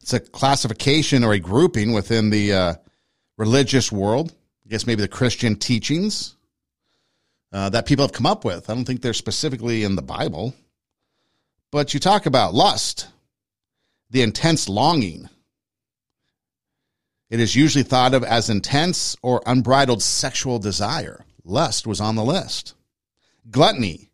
It's 0.00 0.12
a 0.12 0.20
classification 0.20 1.24
or 1.24 1.32
a 1.32 1.38
grouping 1.38 1.92
within 1.92 2.30
the 2.30 2.52
uh, 2.52 2.74
religious 3.36 3.90
world. 3.90 4.32
I 4.64 4.68
guess 4.68 4.86
maybe 4.86 5.02
the 5.02 5.08
Christian 5.08 5.56
teachings 5.56 6.36
uh, 7.52 7.70
that 7.70 7.86
people 7.86 8.04
have 8.04 8.12
come 8.12 8.26
up 8.26 8.44
with. 8.44 8.70
I 8.70 8.74
don't 8.74 8.84
think 8.84 9.02
they're 9.02 9.12
specifically 9.14 9.84
in 9.84 9.96
the 9.96 10.02
Bible. 10.02 10.54
But 11.70 11.94
you 11.94 12.00
talk 12.00 12.26
about 12.26 12.54
lust, 12.54 13.08
the 14.10 14.22
intense 14.22 14.68
longing. 14.68 15.28
It 17.28 17.38
is 17.38 17.54
usually 17.54 17.84
thought 17.84 18.14
of 18.14 18.24
as 18.24 18.50
intense 18.50 19.16
or 19.22 19.42
unbridled 19.46 20.02
sexual 20.02 20.58
desire. 20.58 21.24
Lust 21.44 21.86
was 21.86 22.00
on 22.00 22.16
the 22.16 22.24
list. 22.24 22.74
Gluttony. 23.50 24.09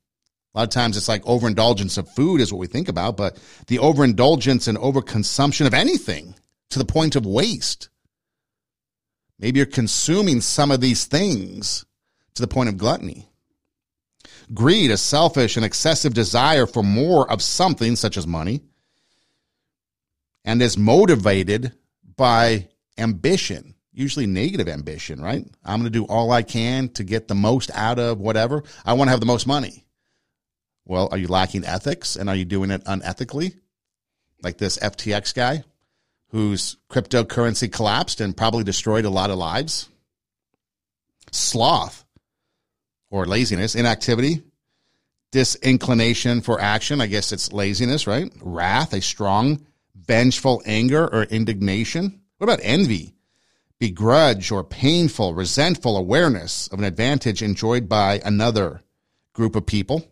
A 0.57 0.61
lot 0.61 0.69
of 0.69 0.71
times 0.71 0.97
it's 0.97 1.07
like 1.07 1.27
overindulgence 1.27 1.99
of 1.99 2.09
food 2.09 2.41
is 2.41 2.51
what 2.51 2.61
we 2.61 2.67
think 2.67 2.89
about, 2.89 3.19
but 3.19 3.37
the 3.67 3.79
overindulgence 3.79 4.67
and 4.67 4.79
overconsumption 4.79 5.67
of 5.67 5.75
anything 5.75 6.35
to 6.71 6.79
the 6.79 6.85
point 6.87 7.15
of 7.15 7.27
waste. 7.27 7.91
Maybe 9.39 9.59
you're 9.59 9.67
consuming 9.67 10.41
some 10.41 10.71
of 10.71 10.81
these 10.81 11.05
things 11.05 11.85
to 12.37 12.41
the 12.41 12.49
point 12.49 12.71
of 12.71 12.79
gluttony. 12.79 13.29
Greed, 14.55 14.91
a 14.91 14.97
selfish 14.97 15.57
and 15.57 15.65
excessive 15.65 16.15
desire 16.15 16.67
for 16.67 16.83
more 16.83 17.31
of 17.31 17.43
something, 17.43 17.95
such 17.95 18.17
as 18.17 18.27
money, 18.27 18.63
and 20.43 20.63
is 20.63 20.79
motivated 20.79 21.75
by 22.17 22.69
ambition, 22.97 23.75
usually 23.93 24.27
negative 24.27 24.69
ambition, 24.69 25.21
right? 25.21 25.45
I'm 25.63 25.81
going 25.81 25.93
to 25.93 25.99
do 25.99 26.07
all 26.07 26.33
I 26.33 26.41
can 26.41 26.89
to 26.95 27.05
get 27.05 27.29
the 27.29 27.35
most 27.35 27.71
out 27.75 27.99
of 27.99 28.21
whatever. 28.21 28.63
I 28.87 28.95
want 28.95 29.09
to 29.09 29.11
have 29.11 29.21
the 29.21 29.27
most 29.27 29.47
money. 29.47 29.83
Well, 30.87 31.09
are 31.11 31.19
you 31.19 31.27
lacking 31.27 31.65
ethics 31.65 32.17
and 32.17 32.31
are 32.31 32.37
you 32.37 32.45
doing 32.45 32.71
it 32.71 32.85
unethically? 32.85 33.57
Like 34.43 34.59
this 34.59 34.79
FTX 34.79 35.35
guy 35.35 35.65
whose 36.29 36.77
cryptocurrency 36.89 37.71
collapsed 37.71 38.21
and 38.21 38.37
probably 38.37 38.65
destroyed 38.65 39.05
a 39.05 39.11
lot 39.11 39.31
of 39.31 39.39
lives. 39.39 39.89
Sloth, 41.33 42.05
or 43.11 43.27
laziness, 43.27 43.75
inactivity, 43.75 44.43
disinclination 45.33 46.41
for 46.41 46.61
action. 46.61 47.01
I 47.01 47.07
guess 47.07 47.33
it's 47.33 47.53
laziness, 47.53 48.07
right? 48.07 48.33
Wrath, 48.41 48.93
a 48.93 49.01
strong, 49.01 49.67
vengeful 49.95 50.63
anger 50.67 51.07
or 51.13 51.25
indignation. 51.25 52.21
What 52.39 52.45
about 52.45 52.61
envy? 52.63 53.15
Begrudge 53.79 54.51
or 54.51 54.65
painful, 54.65 55.35
resentful 55.35 55.97
awareness 55.97 56.69
of 56.69 56.79
an 56.79 56.85
advantage 56.85 57.43
enjoyed 57.43 57.89
by 57.89 58.21
another 58.25 58.83
group 59.35 59.55
of 59.55 59.67
people 59.67 60.07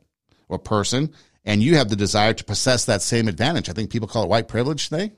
or 0.49 0.59
person, 0.59 1.13
and 1.45 1.63
you 1.63 1.77
have 1.77 1.89
the 1.89 1.97
desire 1.97 2.33
to 2.33 2.45
possess 2.45 2.85
that 2.85 3.03
same 3.03 3.29
advantage. 3.29 3.69
I 3.69 3.73
think 3.73 3.91
people 3.91 4.09
call 4.09 4.25
it 4.25 4.29
white 4.29 4.49
privilege 4.49 4.89
today. 4.89 5.13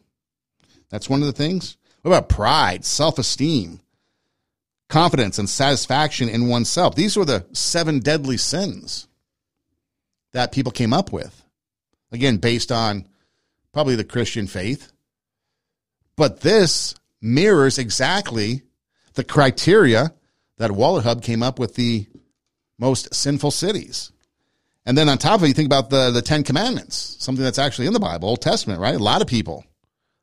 That's 0.90 1.10
one 1.10 1.20
of 1.20 1.26
the 1.26 1.32
things. 1.32 1.76
What 2.02 2.10
about 2.12 2.28
pride, 2.28 2.84
self 2.84 3.18
esteem, 3.18 3.80
confidence 4.88 5.38
and 5.38 5.48
satisfaction 5.48 6.28
in 6.28 6.48
oneself. 6.48 6.94
These 6.94 7.16
were 7.16 7.24
the 7.24 7.46
seven 7.52 7.98
deadly 7.98 8.36
sins 8.36 9.08
that 10.32 10.52
people 10.52 10.72
came 10.72 10.92
up 10.92 11.12
with. 11.12 11.42
Again, 12.12 12.36
based 12.36 12.70
on 12.70 13.06
probably 13.72 13.96
the 13.96 14.04
Christian 14.04 14.46
faith. 14.46 14.92
But 16.16 16.40
this 16.40 16.94
mirrors 17.20 17.78
exactly 17.78 18.62
the 19.14 19.24
criteria 19.24 20.14
that 20.58 20.70
Wallet 20.70 21.04
Hub 21.04 21.22
came 21.22 21.42
up 21.42 21.58
with 21.58 21.74
the 21.74 22.06
most 22.78 23.14
sinful 23.14 23.50
cities. 23.50 24.12
And 24.86 24.96
then 24.96 25.08
on 25.08 25.18
top 25.18 25.40
of 25.40 25.44
it, 25.44 25.48
you 25.48 25.54
think 25.54 25.66
about 25.66 25.90
the, 25.90 26.10
the 26.10 26.22
Ten 26.22 26.44
Commandments, 26.44 27.16
something 27.18 27.44
that's 27.44 27.58
actually 27.58 27.88
in 27.88 27.92
the 27.92 28.00
Bible, 28.00 28.28
Old 28.28 28.40
Testament, 28.40 28.80
right? 28.80 28.94
A 28.94 28.98
lot 28.98 29.20
of 29.20 29.26
people 29.26 29.64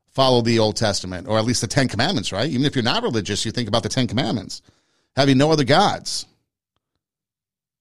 follow 0.09 0.41
the 0.41 0.59
Old 0.59 0.78
Testament, 0.78 1.28
or 1.28 1.38
at 1.38 1.45
least 1.45 1.61
the 1.61 1.68
Ten 1.68 1.88
Commandments, 1.88 2.32
right? 2.32 2.49
Even 2.49 2.66
if 2.66 2.76
you're 2.76 2.84
not 2.84 3.03
religious, 3.03 3.45
you 3.45 3.51
think 3.51 3.68
about 3.68 3.84
the 3.84 3.89
Ten 3.89 4.07
Commandments. 4.07 4.61
Having 5.16 5.38
no 5.38 5.51
other 5.51 5.66
gods, 5.66 6.26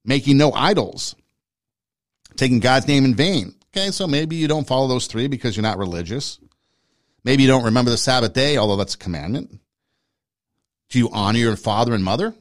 making 0.04 0.36
no 0.36 0.52
idols, 0.52 1.14
taking 2.36 2.58
God's 2.60 2.88
name 2.88 3.04
in 3.04 3.14
vain, 3.14 3.54
Okay, 3.74 3.90
so 3.90 4.06
maybe 4.06 4.36
you 4.36 4.48
don't 4.48 4.66
follow 4.66 4.86
those 4.86 5.06
three 5.06 5.28
because 5.28 5.56
you're 5.56 5.62
not 5.62 5.78
religious. 5.78 6.38
Maybe 7.24 7.42
you 7.42 7.48
don't 7.48 7.64
remember 7.64 7.90
the 7.90 7.96
Sabbath 7.96 8.34
day, 8.34 8.58
although 8.58 8.76
that's 8.76 8.94
a 8.94 8.98
commandment. 8.98 9.58
Do 10.90 10.98
you 10.98 11.08
honor 11.10 11.38
your 11.38 11.56
father 11.56 11.94
and 11.94 12.04
mother? 12.04 12.34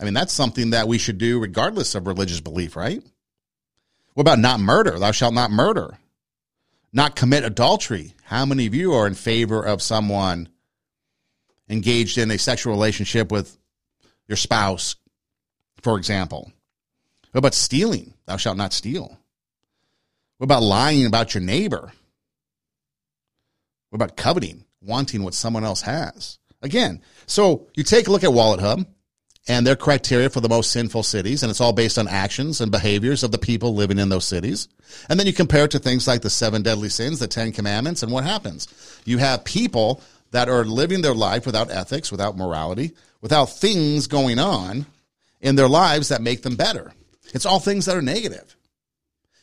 I 0.00 0.04
mean, 0.04 0.14
that's 0.14 0.32
something 0.32 0.70
that 0.70 0.88
we 0.88 0.98
should 0.98 1.18
do 1.18 1.38
regardless 1.38 1.94
of 1.94 2.08
religious 2.08 2.40
belief, 2.40 2.74
right? 2.74 3.02
What 4.14 4.22
about 4.22 4.38
not 4.38 4.60
murder? 4.60 4.98
Thou 4.98 5.12
shalt 5.12 5.34
not 5.34 5.50
murder. 5.50 5.98
Not 6.92 7.16
commit 7.16 7.44
adultery. 7.44 8.14
How 8.24 8.44
many 8.44 8.66
of 8.66 8.74
you 8.74 8.92
are 8.94 9.06
in 9.06 9.14
favor 9.14 9.62
of 9.62 9.82
someone 9.82 10.48
engaged 11.68 12.18
in 12.18 12.30
a 12.30 12.38
sexual 12.38 12.72
relationship 12.72 13.30
with 13.30 13.56
your 14.26 14.36
spouse, 14.36 14.96
for 15.82 15.98
example? 15.98 16.52
What 17.32 17.38
about 17.38 17.54
stealing? 17.54 18.14
Thou 18.26 18.36
shalt 18.36 18.56
not 18.56 18.72
steal. 18.72 19.18
What 20.38 20.44
about 20.44 20.62
lying 20.62 21.06
about 21.06 21.34
your 21.34 21.42
neighbor? 21.42 21.92
What 23.90 23.96
about 23.96 24.16
coveting, 24.16 24.64
wanting 24.80 25.22
what 25.22 25.34
someone 25.34 25.64
else 25.64 25.82
has? 25.82 26.38
Again, 26.62 27.02
so 27.26 27.68
you 27.74 27.84
take 27.84 28.08
a 28.08 28.10
look 28.10 28.24
at 28.24 28.32
Wallet 28.32 28.60
Hub 28.60 28.86
and 29.48 29.66
their 29.66 29.76
criteria 29.76 30.28
for 30.28 30.40
the 30.40 30.48
most 30.48 30.70
sinful 30.70 31.02
cities, 31.02 31.42
and 31.42 31.50
it's 31.50 31.60
all 31.60 31.72
based 31.72 31.98
on 31.98 32.06
actions 32.06 32.60
and 32.60 32.70
behaviors 32.70 33.24
of 33.24 33.32
the 33.32 33.38
people 33.38 33.74
living 33.74 33.98
in 33.98 34.10
those 34.10 34.26
cities. 34.26 34.68
And 35.08 35.18
then 35.18 35.26
you 35.26 35.32
compare 35.32 35.64
it 35.64 35.70
to 35.70 35.78
things 35.78 36.06
like 36.06 36.20
the 36.20 36.30
seven 36.30 36.62
deadly 36.62 36.90
sins, 36.90 37.18
the 37.18 37.26
Ten 37.26 37.52
Commandments, 37.52 38.02
and 38.02 38.12
what 38.12 38.24
happens? 38.24 38.68
You 39.06 39.16
have 39.18 39.44
people 39.44 40.02
that 40.32 40.50
are 40.50 40.64
living 40.64 41.00
their 41.00 41.14
life 41.14 41.46
without 41.46 41.70
ethics, 41.70 42.12
without 42.12 42.36
morality, 42.36 42.92
without 43.22 43.46
things 43.46 44.06
going 44.06 44.38
on 44.38 44.84
in 45.40 45.56
their 45.56 45.68
lives 45.68 46.08
that 46.08 46.20
make 46.20 46.42
them 46.42 46.56
better. 46.56 46.92
It's 47.32 47.46
all 47.46 47.58
things 47.58 47.86
that 47.86 47.96
are 47.96 48.02
negative. 48.02 48.54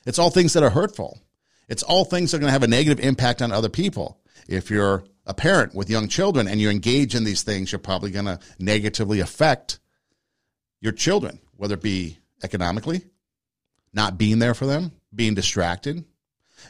It's 0.06 0.20
all 0.20 0.30
things 0.30 0.54
that 0.54 0.64
are 0.64 0.70
hurtful. 0.70 1.20
It's 1.68 1.82
all 1.82 2.06
things 2.06 2.32
that 2.32 2.38
are 2.38 2.42
going 2.42 2.50
to 2.50 2.54
have 2.54 2.64
a 2.64 2.68
negative 2.68 3.04
impact 3.04 3.42
on 3.42 3.52
other 3.52 3.70
people. 3.70 4.20
If 4.48 4.70
you're 4.70 5.04
a 5.26 5.34
parent 5.34 5.74
with 5.74 5.90
young 5.90 6.08
children 6.08 6.48
and 6.48 6.62
you 6.62 6.70
engage 6.70 7.16
in 7.16 7.24
these 7.24 7.42
things, 7.42 7.72
you're 7.72 7.80
probably 7.80 8.12
going 8.12 8.26
to 8.26 8.40
negatively 8.60 9.20
affect 9.20 9.80
your 10.82 10.92
children, 10.92 11.40
whether 11.58 11.76
it 11.76 11.82
be 11.82 12.18
economically, 12.44 13.02
not 13.94 14.18
being 14.18 14.40
there 14.40 14.54
for 14.54 14.66
them, 14.66 14.92
being 15.14 15.34
distracted. 15.34 16.04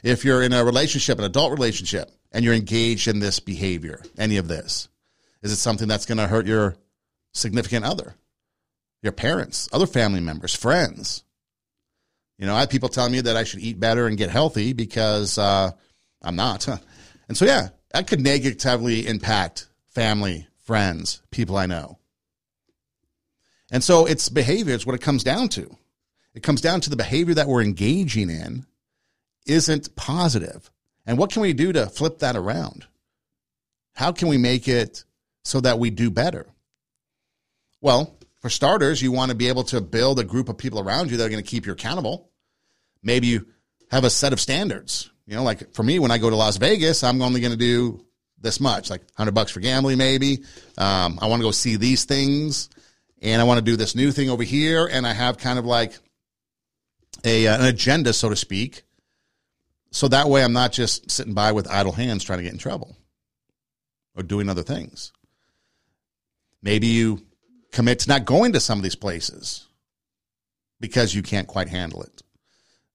If 0.03 0.25
you're 0.25 0.43
in 0.43 0.53
a 0.53 0.63
relationship, 0.63 1.17
an 1.19 1.25
adult 1.25 1.51
relationship, 1.51 2.11
and 2.31 2.43
you're 2.43 2.53
engaged 2.53 3.07
in 3.07 3.19
this 3.19 3.39
behavior, 3.39 4.01
any 4.17 4.37
of 4.37 4.47
this, 4.47 4.89
is 5.41 5.51
it 5.51 5.57
something 5.57 5.87
that's 5.87 6.05
going 6.05 6.17
to 6.17 6.27
hurt 6.27 6.47
your 6.47 6.75
significant 7.33 7.85
other, 7.85 8.15
your 9.01 9.11
parents, 9.11 9.69
other 9.71 9.87
family 9.87 10.19
members, 10.19 10.53
friends? 10.53 11.23
You 12.37 12.45
know, 12.45 12.55
I 12.55 12.61
have 12.61 12.69
people 12.69 12.89
telling 12.89 13.13
me 13.13 13.21
that 13.21 13.37
I 13.37 13.43
should 13.43 13.61
eat 13.61 13.79
better 13.79 14.07
and 14.07 14.17
get 14.17 14.29
healthy 14.29 14.73
because 14.73 15.37
uh, 15.37 15.71
I'm 16.21 16.35
not. 16.35 16.67
And 17.27 17.35
so, 17.35 17.45
yeah, 17.45 17.69
that 17.89 18.05
could 18.05 18.21
negatively 18.21 19.07
impact 19.07 19.67
family, 19.87 20.47
friends, 20.59 21.23
people 21.31 21.57
I 21.57 21.65
know. 21.65 21.97
And 23.71 23.83
so 23.83 24.05
it's 24.05 24.29
behavior, 24.29 24.75
it's 24.75 24.85
what 24.85 24.95
it 24.95 25.01
comes 25.01 25.23
down 25.23 25.49
to. 25.49 25.75
It 26.33 26.43
comes 26.43 26.61
down 26.61 26.81
to 26.81 26.89
the 26.89 26.95
behavior 26.95 27.33
that 27.35 27.47
we're 27.47 27.61
engaging 27.61 28.29
in 28.29 28.65
isn't 29.45 29.95
positive. 29.95 30.69
And 31.05 31.17
what 31.17 31.31
can 31.31 31.41
we 31.41 31.53
do 31.53 31.71
to 31.73 31.87
flip 31.87 32.19
that 32.19 32.35
around? 32.35 32.85
How 33.93 34.11
can 34.11 34.27
we 34.27 34.37
make 34.37 34.67
it 34.67 35.05
so 35.43 35.61
that 35.61 35.79
we 35.79 35.89
do 35.89 36.11
better? 36.11 36.47
Well, 37.79 38.17
for 38.41 38.49
starters, 38.49 39.01
you 39.01 39.11
want 39.11 39.31
to 39.31 39.37
be 39.37 39.47
able 39.47 39.63
to 39.65 39.81
build 39.81 40.19
a 40.19 40.23
group 40.23 40.49
of 40.49 40.57
people 40.57 40.79
around 40.79 41.09
you 41.09 41.17
that 41.17 41.25
are 41.25 41.29
going 41.29 41.43
to 41.43 41.49
keep 41.49 41.65
you 41.65 41.71
accountable. 41.71 42.29
Maybe 43.01 43.27
you 43.27 43.47
have 43.91 44.03
a 44.03 44.09
set 44.09 44.33
of 44.33 44.39
standards. 44.39 45.09
You 45.25 45.35
know, 45.35 45.43
like 45.43 45.73
for 45.73 45.83
me, 45.83 45.99
when 45.99 46.11
I 46.11 46.17
go 46.17 46.29
to 46.29 46.35
Las 46.35 46.57
Vegas, 46.57 47.03
I'm 47.03 47.21
only 47.21 47.39
going 47.39 47.53
to 47.53 47.57
do 47.57 48.05
this 48.41 48.59
much, 48.59 48.89
like 48.89 49.01
100 49.15 49.31
bucks 49.33 49.51
for 49.51 49.59
gambling, 49.61 49.97
maybe. 49.97 50.43
Um, 50.77 51.17
I 51.21 51.27
want 51.27 51.39
to 51.41 51.47
go 51.47 51.51
see 51.51 51.77
these 51.77 52.05
things 52.05 52.69
and 53.25 53.41
I 53.41 53.45
want 53.45 53.57
to 53.57 53.65
do 53.65 53.75
this 53.75 53.95
new 53.95 54.11
thing 54.11 54.29
over 54.29 54.43
here. 54.43 54.85
And 54.85 55.05
I 55.05 55.11
have 55.11 55.39
kind 55.39 55.57
of 55.57 55.65
like 55.65 55.97
a, 57.23 57.47
uh, 57.47 57.59
an 57.59 57.65
agenda, 57.65 58.13
so 58.13 58.29
to 58.29 58.35
speak. 58.35 58.83
So 59.91 60.07
that 60.09 60.29
way 60.29 60.43
I'm 60.43 60.53
not 60.53 60.71
just 60.71 61.09
sitting 61.09 61.33
by 61.33 61.51
with 61.51 61.69
idle 61.69 61.91
hands 61.91 62.23
trying 62.23 62.39
to 62.39 62.43
get 62.43 62.53
in 62.53 62.59
trouble 62.59 62.95
or 64.15 64.21
doing 64.21 64.47
other 64.47 64.61
things. 64.61 65.11
Maybe 66.61 66.87
you 66.87 67.25
commit 67.71 67.99
to 67.99 68.09
not 68.09 68.25
going 68.25 68.53
to 68.53 68.59
some 68.59 68.77
of 68.77 68.83
these 68.83 68.95
places 68.95 69.65
because 70.79 71.15
you 71.15 71.23
can't 71.23 71.47
quite 71.47 71.69
handle 71.69 72.03
it. 72.03 72.21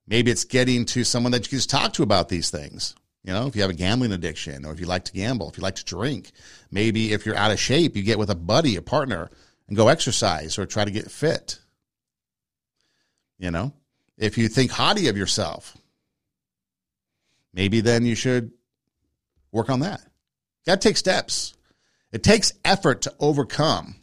Maybe 0.07 0.31
it's 0.31 0.45
getting 0.45 0.85
to 0.87 1.03
someone 1.03 1.33
that 1.33 1.43
you 1.43 1.49
can 1.49 1.59
just 1.59 1.71
talk 1.71 1.93
to 1.95 2.03
about 2.05 2.29
these 2.29 2.51
things. 2.51 2.95
You 3.25 3.33
know, 3.33 3.47
if 3.47 3.57
you 3.57 3.63
have 3.63 3.71
a 3.71 3.75
gambling 3.75 4.13
addiction 4.13 4.65
or 4.65 4.73
if 4.73 4.81
you 4.81 4.87
like 4.87 5.05
to 5.07 5.13
gamble, 5.13 5.49
if 5.49 5.57
you 5.57 5.63
like 5.63 5.77
to 5.77 5.85
drink, 5.85 6.31
maybe 6.71 7.13
if 7.13 7.27
you're 7.27 7.37
out 7.37 7.51
of 7.51 7.59
shape, 7.59 7.97
you 7.97 8.03
get 8.03 8.19
with 8.19 8.31
a 8.31 8.35
buddy, 8.35 8.77
a 8.77 8.83
partner, 8.83 9.29
and 9.71 9.77
go 9.77 9.89
exercise 9.89 10.59
or 10.59 10.67
try 10.67 10.85
to 10.85 10.91
get 10.91 11.11
fit. 11.11 11.59
You 13.39 13.51
know, 13.51 13.73
if 14.19 14.37
you 14.37 14.49
think 14.49 14.71
haughty 14.71 15.09
of 15.09 15.17
yourself, 15.17 15.79
maybe 17.55 17.81
then 17.81 18.05
you 18.05 18.15
should 18.15 18.51
work 19.51 19.71
on 19.71 19.81
that. 19.81 20.03
Got 20.67 20.83
to 20.83 20.89
take 20.89 20.99
steps. 20.99 21.55
It 22.13 22.23
takes 22.23 22.53
effort 22.65 23.03
to 23.03 23.15
overcome. 23.19 23.95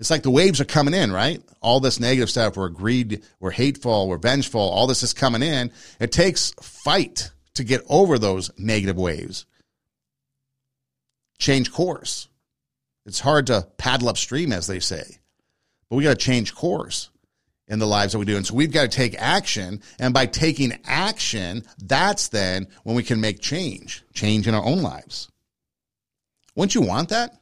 It's 0.00 0.10
like 0.10 0.22
the 0.22 0.30
waves 0.30 0.60
are 0.60 0.64
coming 0.66 0.94
in, 0.94 1.12
right? 1.12 1.42
All 1.60 1.80
this 1.80 2.00
negative 2.00 2.28
stuff, 2.28 2.56
we're 2.56 2.68
greed, 2.68 3.22
we're 3.38 3.50
hateful, 3.50 4.08
we're 4.08 4.18
vengeful, 4.18 4.60
all 4.60 4.86
this 4.86 5.02
is 5.02 5.12
coming 5.12 5.42
in. 5.42 5.70
It 6.00 6.12
takes 6.12 6.52
fight 6.60 7.30
to 7.54 7.64
get 7.64 7.82
over 7.88 8.18
those 8.18 8.50
negative 8.58 8.96
waves. 8.96 9.46
Change 11.38 11.72
course. 11.72 12.28
It's 13.06 13.20
hard 13.20 13.46
to 13.46 13.66
paddle 13.78 14.08
upstream, 14.08 14.52
as 14.52 14.66
they 14.66 14.80
say, 14.80 15.04
but 15.88 15.96
we 15.96 16.04
got 16.04 16.18
to 16.18 16.24
change 16.24 16.54
course 16.54 17.10
in 17.68 17.78
the 17.78 17.86
lives 17.86 18.12
that 18.12 18.18
we 18.18 18.24
do. 18.24 18.36
And 18.36 18.46
so 18.46 18.54
we've 18.54 18.72
got 18.72 18.82
to 18.82 18.96
take 18.96 19.14
action. 19.18 19.80
And 19.98 20.12
by 20.12 20.26
taking 20.26 20.78
action, 20.84 21.64
that's 21.78 22.28
then 22.28 22.68
when 22.84 22.96
we 22.96 23.02
can 23.02 23.20
make 23.20 23.40
change, 23.40 24.04
change 24.12 24.46
in 24.46 24.54
our 24.54 24.64
own 24.64 24.82
lives. 24.82 25.30
Wouldn't 26.54 26.74
you 26.74 26.82
want 26.82 27.10
that? 27.10 27.32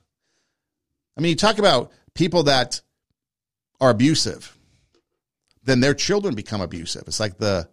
I 1.17 1.21
mean, 1.21 1.31
you 1.31 1.37
talk 1.37 1.59
about 1.59 1.93
people 2.15 2.45
that 2.45 2.81
are 3.81 3.91
abusive, 3.91 4.57
then 5.63 5.81
their 5.81 5.95
children 5.95 6.35
become 6.35 6.61
abusive. 6.61 7.05
It's 7.07 7.21
like 7.21 7.39
the 7.39 7.69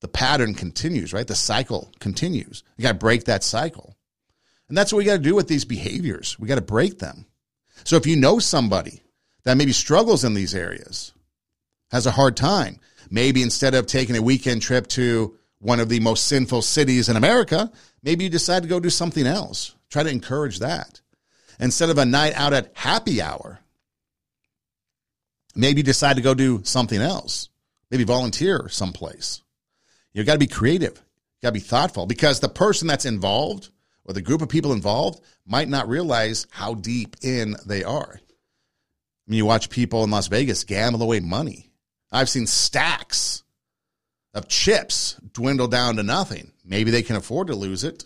the 0.00 0.08
pattern 0.08 0.54
continues, 0.54 1.12
right? 1.12 1.26
The 1.26 1.34
cycle 1.34 1.92
continues. 2.00 2.62
You 2.76 2.82
got 2.82 2.92
to 2.92 2.98
break 2.98 3.24
that 3.24 3.44
cycle. 3.44 3.96
And 4.68 4.78
that's 4.78 4.92
what 4.92 4.98
we 4.98 5.04
got 5.04 5.16
to 5.16 5.18
do 5.18 5.34
with 5.34 5.46
these 5.46 5.66
behaviors. 5.66 6.38
We 6.38 6.48
got 6.48 6.54
to 6.54 6.62
break 6.62 6.98
them. 6.98 7.26
So 7.84 7.96
if 7.96 8.06
you 8.06 8.16
know 8.16 8.38
somebody 8.38 9.02
that 9.44 9.56
maybe 9.56 9.72
struggles 9.72 10.24
in 10.24 10.34
these 10.34 10.54
areas, 10.54 11.12
has 11.90 12.06
a 12.06 12.12
hard 12.12 12.36
time, 12.36 12.78
maybe 13.10 13.42
instead 13.42 13.74
of 13.74 13.86
taking 13.86 14.16
a 14.16 14.22
weekend 14.22 14.62
trip 14.62 14.86
to 14.88 15.36
one 15.58 15.80
of 15.80 15.88
the 15.88 16.00
most 16.00 16.26
sinful 16.26 16.62
cities 16.62 17.08
in 17.08 17.16
America, 17.16 17.70
maybe 18.02 18.24
you 18.24 18.30
decide 18.30 18.62
to 18.62 18.68
go 18.68 18.80
do 18.80 18.90
something 18.90 19.26
else. 19.26 19.74
Try 19.90 20.02
to 20.02 20.10
encourage 20.10 20.60
that. 20.60 21.00
Instead 21.58 21.90
of 21.90 21.98
a 21.98 22.06
night 22.06 22.32
out 22.34 22.52
at 22.52 22.70
happy 22.74 23.20
hour, 23.20 23.60
maybe 25.54 25.80
you 25.80 25.84
decide 25.84 26.16
to 26.16 26.22
go 26.22 26.32
do 26.32 26.62
something 26.64 27.00
else. 27.00 27.48
Maybe 27.90 28.04
volunteer 28.04 28.68
someplace. 28.68 29.42
You 30.12 30.24
got 30.24 30.34
to 30.34 30.38
be 30.38 30.46
creative. 30.46 30.96
You 30.96 31.46
got 31.46 31.48
to 31.48 31.52
be 31.52 31.60
thoughtful 31.60 32.06
because 32.06 32.40
the 32.40 32.48
person 32.48 32.88
that's 32.88 33.04
involved 33.04 33.68
or 34.10 34.12
the 34.12 34.20
group 34.20 34.42
of 34.42 34.48
people 34.48 34.72
involved 34.72 35.20
might 35.46 35.68
not 35.68 35.88
realize 35.88 36.48
how 36.50 36.74
deep 36.74 37.14
in 37.22 37.54
they 37.64 37.84
are. 37.84 38.14
I 38.18 39.30
mean, 39.30 39.36
you 39.38 39.46
watch 39.46 39.70
people 39.70 40.02
in 40.02 40.10
Las 40.10 40.26
Vegas 40.26 40.64
gamble 40.64 41.00
away 41.00 41.20
money. 41.20 41.70
I've 42.10 42.28
seen 42.28 42.48
stacks 42.48 43.44
of 44.34 44.48
chips 44.48 45.14
dwindle 45.32 45.68
down 45.68 45.94
to 45.94 46.02
nothing. 46.02 46.50
Maybe 46.64 46.90
they 46.90 47.04
can 47.04 47.14
afford 47.14 47.46
to 47.46 47.54
lose 47.54 47.84
it. 47.84 48.04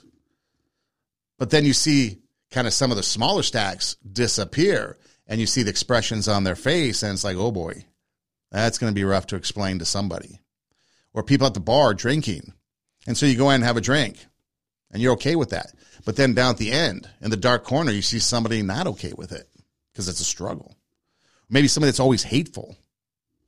But 1.39 1.49
then 1.49 1.65
you 1.65 1.73
see 1.73 2.19
kind 2.51 2.67
of 2.67 2.75
some 2.75 2.91
of 2.91 2.99
the 2.99 3.03
smaller 3.03 3.43
stacks 3.43 3.97
disappear 4.07 4.99
and 5.27 5.41
you 5.41 5.47
see 5.47 5.63
the 5.63 5.71
expressions 5.71 6.29
on 6.29 6.45
their 6.45 6.55
face 6.55 7.03
and 7.03 7.15
it's 7.15 7.25
like, 7.25 7.39
oh 7.39 7.51
boy, 7.51 7.87
that's 8.51 8.77
going 8.77 8.93
to 8.93 8.95
be 8.95 9.05
rough 9.05 9.29
to 9.29 9.37
explain 9.37 9.79
to 9.79 9.87
somebody. 9.87 10.43
Or 11.15 11.23
people 11.23 11.47
at 11.47 11.55
the 11.55 11.61
bar 11.61 11.95
drinking. 11.95 12.53
And 13.07 13.17
so 13.17 13.25
you 13.25 13.39
go 13.39 13.49
in 13.49 13.55
and 13.55 13.65
have 13.65 13.79
a 13.79 13.81
drink 13.81 14.19
and 14.95 15.03
you're 15.03 15.15
okay 15.15 15.37
with 15.37 15.51
that. 15.51 15.73
But 16.05 16.17
then 16.17 16.35
down 16.35 16.51
at 16.51 16.59
the 16.59 16.73
end, 16.73 17.09
in 17.21 17.31
the 17.31 17.37
dark 17.37 17.65
corner, 17.65 17.91
you 17.91 18.03
see 18.03 18.19
somebody 18.19 18.63
not 18.63 18.87
okay 18.89 19.13
with 19.17 19.33
it 19.33 19.49
because 19.93 20.09
it's 20.09 20.21
a 20.21 20.25
struggle. 20.25 20.77
Maybe 21.49 21.69
somebody 21.69 21.89
that's 21.89 22.01
always 22.01 22.23
hateful, 22.23 22.77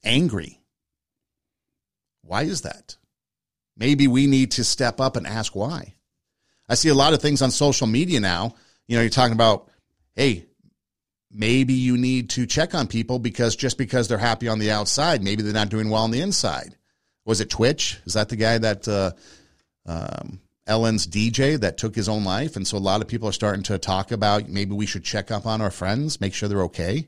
angry. 0.05 0.61
Why 2.23 2.43
is 2.43 2.63
that? 2.63 2.97
Maybe 3.77 4.09
we 4.09 4.27
need 4.27 4.53
to 4.53 4.65
step 4.65 5.01
up 5.01 5.17
and 5.17 5.27
ask 5.27 5.55
why. 5.55 5.95
I 6.69 6.75
see 6.75 6.89
a 6.89 6.95
lot 6.95 7.13
of 7.13 7.21
things 7.21 7.43
on 7.43 7.51
social 7.51 7.87
media 7.87 8.21
now. 8.21 8.55
You 8.89 8.97
know, 8.97 9.03
you're 9.03 9.11
talking 9.11 9.35
about, 9.35 9.69
hey, 10.15 10.47
maybe 11.31 11.75
you 11.75 11.97
need 11.97 12.31
to 12.31 12.47
check 12.47 12.75
on 12.75 12.87
people 12.87 13.19
because 13.19 13.55
just 13.55 13.77
because 13.77 14.09
they're 14.09 14.19
happy 14.19 14.49
on 14.49 14.59
the 14.59 14.71
outside, 14.71 15.23
maybe 15.23 15.43
they're 15.43 15.53
not 15.53 15.69
doing 15.69 15.91
well 15.91 16.03
on 16.03 16.11
the 16.11 16.23
inside. 16.23 16.75
Was 17.25 17.41
it 17.41 17.51
Twitch? 17.51 17.99
Is 18.07 18.15
that 18.15 18.29
the 18.29 18.37
guy 18.37 18.59
that 18.59 18.89
uh, 18.89 19.13
um, 19.85 20.41
Ellen's 20.67 21.07
DJ 21.07 21.61
that 21.61 21.79
took 21.79 21.95
his 21.95 22.09
own 22.09 22.25
life. 22.25 22.57
And 22.57 22.67
so 22.67 22.77
a 22.77 22.79
lot 22.79 23.01
of 23.01 23.09
people 23.09 23.29
are 23.29 23.33
starting 23.33 23.63
to 23.65 23.79
talk 23.79 24.11
about 24.11 24.49
maybe 24.49 24.75
we 24.75 24.87
should 24.87 25.05
check 25.05 25.31
up 25.31 25.47
on 25.47 25.61
our 25.61 25.71
friends, 25.71 26.21
make 26.21 26.35
sure 26.35 26.49
they're 26.49 26.63
okay. 26.63 27.07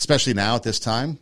Especially 0.00 0.34
now 0.34 0.56
at 0.56 0.62
this 0.62 0.80
time, 0.80 1.18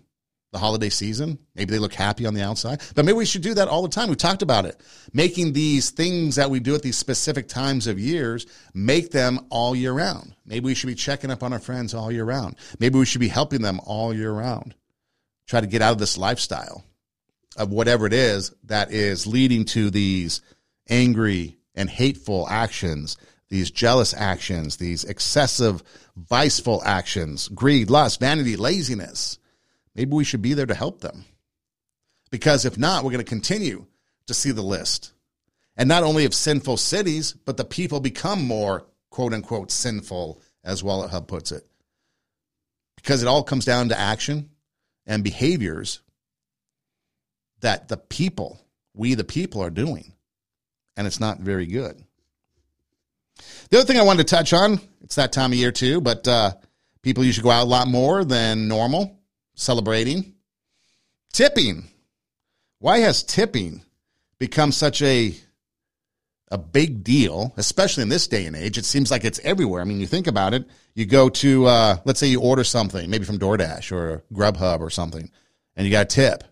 the 0.52 0.58
holiday 0.58 0.88
season. 0.88 1.38
Maybe 1.54 1.72
they 1.72 1.78
look 1.78 1.92
happy 1.92 2.26
on 2.26 2.34
the 2.34 2.42
outside, 2.42 2.80
but 2.94 3.04
maybe 3.04 3.18
we 3.18 3.26
should 3.26 3.42
do 3.42 3.54
that 3.54 3.68
all 3.68 3.82
the 3.82 3.88
time. 3.88 4.08
We've 4.08 4.16
talked 4.16 4.42
about 4.42 4.64
it. 4.64 4.80
Making 5.12 5.52
these 5.52 5.90
things 5.90 6.36
that 6.36 6.50
we 6.50 6.60
do 6.60 6.74
at 6.74 6.82
these 6.82 6.96
specific 6.96 7.48
times 7.48 7.86
of 7.86 7.98
years, 7.98 8.46
make 8.74 9.10
them 9.10 9.46
all 9.50 9.74
year 9.74 9.92
round. 9.92 10.34
Maybe 10.46 10.66
we 10.66 10.74
should 10.74 10.88
be 10.88 10.94
checking 10.94 11.30
up 11.30 11.42
on 11.42 11.52
our 11.52 11.58
friends 11.58 11.94
all 11.94 12.10
year 12.10 12.24
round. 12.24 12.56
Maybe 12.78 12.98
we 12.98 13.06
should 13.06 13.20
be 13.20 13.28
helping 13.28 13.62
them 13.62 13.80
all 13.84 14.14
year 14.14 14.32
round. 14.32 14.74
Try 15.46 15.60
to 15.60 15.66
get 15.66 15.82
out 15.82 15.92
of 15.92 15.98
this 15.98 16.16
lifestyle 16.16 16.84
of 17.56 17.70
whatever 17.70 18.06
it 18.06 18.12
is 18.12 18.54
that 18.64 18.92
is 18.92 19.26
leading 19.26 19.64
to 19.66 19.90
these 19.90 20.40
angry 20.88 21.58
and 21.74 21.88
hateful 21.90 22.46
actions, 22.48 23.16
these 23.48 23.70
jealous 23.70 24.14
actions, 24.14 24.76
these 24.76 25.04
excessive, 25.04 25.82
viceful 26.16 26.82
actions, 26.84 27.48
greed, 27.48 27.90
lust, 27.90 28.20
vanity, 28.20 28.56
laziness. 28.56 29.38
Maybe 29.94 30.12
we 30.12 30.24
should 30.24 30.42
be 30.42 30.54
there 30.54 30.66
to 30.66 30.74
help 30.74 31.00
them. 31.00 31.24
Because 32.30 32.64
if 32.64 32.78
not, 32.78 33.02
we're 33.02 33.10
going 33.10 33.24
to 33.24 33.28
continue 33.28 33.86
to 34.26 34.34
see 34.34 34.52
the 34.52 34.62
list. 34.62 35.12
And 35.76 35.88
not 35.88 36.04
only 36.04 36.24
of 36.24 36.34
sinful 36.34 36.76
cities, 36.76 37.32
but 37.32 37.56
the 37.56 37.64
people 37.64 38.00
become 38.00 38.44
more 38.44 38.86
quote 39.10 39.34
unquote 39.34 39.70
sinful, 39.70 40.40
as 40.62 40.84
Wallet 40.84 41.10
Hub 41.10 41.26
puts 41.26 41.52
it. 41.52 41.66
Because 42.96 43.22
it 43.22 43.28
all 43.28 43.42
comes 43.42 43.64
down 43.64 43.88
to 43.88 43.98
action 43.98 44.50
and 45.06 45.24
behaviors 45.24 46.00
that 47.60 47.88
the 47.88 47.96
people, 47.96 48.60
we 48.94 49.14
the 49.14 49.24
people, 49.24 49.62
are 49.62 49.70
doing. 49.70 50.12
And 50.96 51.06
it's 51.06 51.20
not 51.20 51.38
very 51.40 51.66
good. 51.66 52.02
The 53.70 53.78
other 53.78 53.86
thing 53.86 53.98
I 53.98 54.02
wanted 54.02 54.26
to 54.26 54.34
touch 54.36 54.52
on, 54.52 54.80
it's 55.02 55.14
that 55.14 55.32
time 55.32 55.52
of 55.52 55.58
year 55.58 55.72
too, 55.72 56.00
but 56.00 56.26
uh, 56.26 56.52
people 57.02 57.24
usually 57.24 57.44
go 57.44 57.50
out 57.50 57.64
a 57.64 57.68
lot 57.70 57.88
more 57.88 58.24
than 58.24 58.68
normal, 58.68 59.18
celebrating. 59.54 60.34
Tipping. 61.32 61.88
Why 62.78 62.98
has 62.98 63.22
tipping 63.22 63.82
become 64.38 64.72
such 64.72 65.02
a 65.02 65.34
a 66.52 66.58
big 66.58 67.04
deal, 67.04 67.54
especially 67.56 68.02
in 68.02 68.08
this 68.08 68.26
day 68.26 68.44
and 68.46 68.56
age? 68.56 68.76
It 68.76 68.84
seems 68.84 69.10
like 69.10 69.24
it's 69.24 69.38
everywhere. 69.40 69.80
I 69.80 69.84
mean, 69.84 70.00
you 70.00 70.06
think 70.06 70.26
about 70.26 70.52
it. 70.52 70.68
You 70.94 71.06
go 71.06 71.28
to, 71.28 71.66
uh, 71.66 71.96
let's 72.04 72.18
say 72.18 72.26
you 72.26 72.40
order 72.40 72.64
something, 72.64 73.08
maybe 73.08 73.24
from 73.24 73.38
DoorDash 73.38 73.92
or 73.92 74.24
Grubhub 74.32 74.80
or 74.80 74.90
something, 74.90 75.30
and 75.76 75.86
you 75.86 75.92
got 75.92 76.06
a 76.06 76.08
tip. 76.08 76.42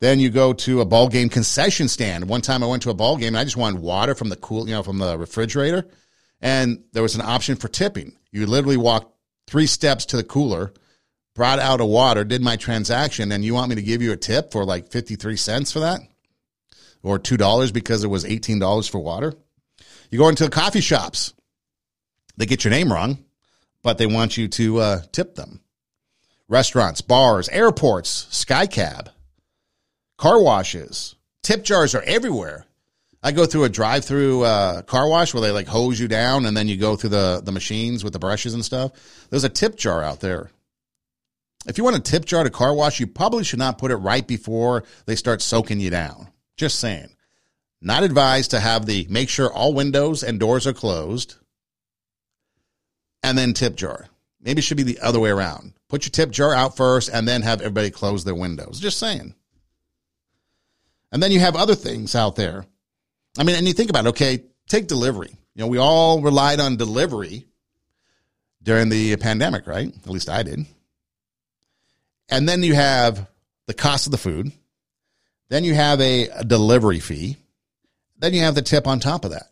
Then 0.00 0.20
you 0.20 0.30
go 0.30 0.52
to 0.52 0.80
a 0.80 0.84
ball 0.84 1.08
game 1.08 1.28
concession 1.28 1.88
stand. 1.88 2.28
One 2.28 2.40
time 2.40 2.62
I 2.62 2.66
went 2.66 2.82
to 2.82 2.90
a 2.90 2.94
ball 2.94 3.16
game 3.16 3.28
and 3.28 3.38
I 3.38 3.44
just 3.44 3.56
wanted 3.56 3.80
water 3.80 4.14
from 4.14 4.28
the 4.28 4.36
cool, 4.36 4.68
you 4.68 4.74
know, 4.74 4.82
from 4.82 4.98
the 4.98 5.16
refrigerator. 5.16 5.86
And 6.40 6.84
there 6.92 7.02
was 7.02 7.14
an 7.14 7.22
option 7.22 7.56
for 7.56 7.68
tipping. 7.68 8.16
You 8.30 8.46
literally 8.46 8.76
walked 8.76 9.14
three 9.46 9.66
steps 9.66 10.04
to 10.06 10.16
the 10.16 10.24
cooler, 10.24 10.74
brought 11.34 11.58
out 11.58 11.80
a 11.80 11.86
water, 11.86 12.24
did 12.24 12.42
my 12.42 12.56
transaction, 12.56 13.32
and 13.32 13.44
you 13.44 13.54
want 13.54 13.70
me 13.70 13.76
to 13.76 13.82
give 13.82 14.02
you 14.02 14.12
a 14.12 14.16
tip 14.16 14.52
for 14.52 14.64
like 14.64 14.90
53 14.90 15.36
cents 15.36 15.72
for 15.72 15.80
that? 15.80 16.00
Or 17.02 17.18
$2 17.18 17.72
because 17.72 18.02
it 18.02 18.08
was 18.08 18.24
$18 18.24 18.90
for 18.90 18.98
water? 18.98 19.34
You 20.10 20.18
go 20.18 20.28
into 20.28 20.48
coffee 20.50 20.80
shops. 20.80 21.34
They 22.36 22.46
get 22.46 22.64
your 22.64 22.72
name 22.72 22.92
wrong, 22.92 23.24
but 23.82 23.98
they 23.98 24.06
want 24.06 24.36
you 24.36 24.48
to 24.48 24.78
uh, 24.78 25.00
tip 25.12 25.34
them. 25.34 25.60
Restaurants, 26.48 27.00
bars, 27.00 27.48
airports, 27.48 28.26
skycap 28.30 29.13
car 30.24 30.40
washes. 30.40 31.16
Tip 31.42 31.64
jars 31.64 31.94
are 31.94 32.02
everywhere. 32.02 32.64
I 33.22 33.30
go 33.30 33.44
through 33.44 33.64
a 33.64 33.68
drive-through 33.68 34.42
uh, 34.42 34.80
car 34.80 35.06
wash 35.06 35.34
where 35.34 35.42
they 35.42 35.50
like 35.50 35.66
hose 35.66 36.00
you 36.00 36.08
down, 36.08 36.46
and 36.46 36.56
then 36.56 36.66
you 36.66 36.78
go 36.78 36.96
through 36.96 37.10
the 37.10 37.42
the 37.44 37.52
machines 37.52 38.02
with 38.02 38.14
the 38.14 38.18
brushes 38.18 38.54
and 38.54 38.64
stuff. 38.64 38.92
There's 39.28 39.44
a 39.44 39.50
tip 39.50 39.76
jar 39.76 40.02
out 40.02 40.20
there. 40.20 40.50
If 41.66 41.76
you 41.76 41.84
want 41.84 41.96
a 41.96 42.00
tip 42.00 42.24
jar 42.24 42.42
to 42.42 42.48
car 42.48 42.72
wash, 42.72 43.00
you 43.00 43.06
probably 43.06 43.44
should 43.44 43.58
not 43.58 43.76
put 43.76 43.90
it 43.90 43.96
right 43.96 44.26
before 44.26 44.84
they 45.04 45.14
start 45.14 45.42
soaking 45.42 45.78
you 45.78 45.90
down. 45.90 46.28
Just 46.56 46.80
saying. 46.80 47.14
Not 47.82 48.02
advised 48.02 48.52
to 48.52 48.60
have 48.60 48.86
the 48.86 49.06
make 49.10 49.28
sure 49.28 49.52
all 49.52 49.74
windows 49.74 50.22
and 50.22 50.40
doors 50.40 50.66
are 50.66 50.72
closed 50.72 51.34
and 53.22 53.36
then 53.36 53.52
tip 53.52 53.76
jar. 53.76 54.08
Maybe 54.40 54.60
it 54.60 54.62
should 54.62 54.78
be 54.78 54.84
the 54.84 55.00
other 55.00 55.20
way 55.20 55.28
around. 55.28 55.74
Put 55.90 56.06
your 56.06 56.12
tip 56.12 56.30
jar 56.30 56.54
out 56.54 56.78
first 56.78 57.10
and 57.12 57.28
then 57.28 57.42
have 57.42 57.60
everybody 57.60 57.90
close 57.90 58.24
their 58.24 58.34
windows. 58.34 58.80
Just 58.80 58.98
saying. 58.98 59.34
And 61.14 61.22
then 61.22 61.30
you 61.30 61.38
have 61.38 61.54
other 61.54 61.76
things 61.76 62.16
out 62.16 62.34
there. 62.34 62.66
I 63.38 63.44
mean, 63.44 63.54
and 63.54 63.68
you 63.68 63.72
think 63.72 63.88
about 63.88 64.04
it, 64.04 64.08
okay, 64.10 64.42
take 64.68 64.88
delivery. 64.88 65.30
You 65.54 65.62
know, 65.62 65.68
we 65.68 65.78
all 65.78 66.20
relied 66.20 66.58
on 66.58 66.76
delivery 66.76 67.46
during 68.64 68.88
the 68.88 69.16
pandemic, 69.18 69.68
right? 69.68 69.86
At 69.86 70.10
least 70.10 70.28
I 70.28 70.42
did. 70.42 70.66
And 72.28 72.48
then 72.48 72.64
you 72.64 72.74
have 72.74 73.30
the 73.66 73.74
cost 73.74 74.08
of 74.08 74.10
the 74.10 74.18
food. 74.18 74.50
Then 75.50 75.62
you 75.62 75.72
have 75.74 76.00
a, 76.00 76.30
a 76.30 76.44
delivery 76.44 76.98
fee. 76.98 77.36
Then 78.18 78.34
you 78.34 78.40
have 78.40 78.56
the 78.56 78.62
tip 78.62 78.88
on 78.88 78.98
top 78.98 79.24
of 79.24 79.30
that. 79.30 79.50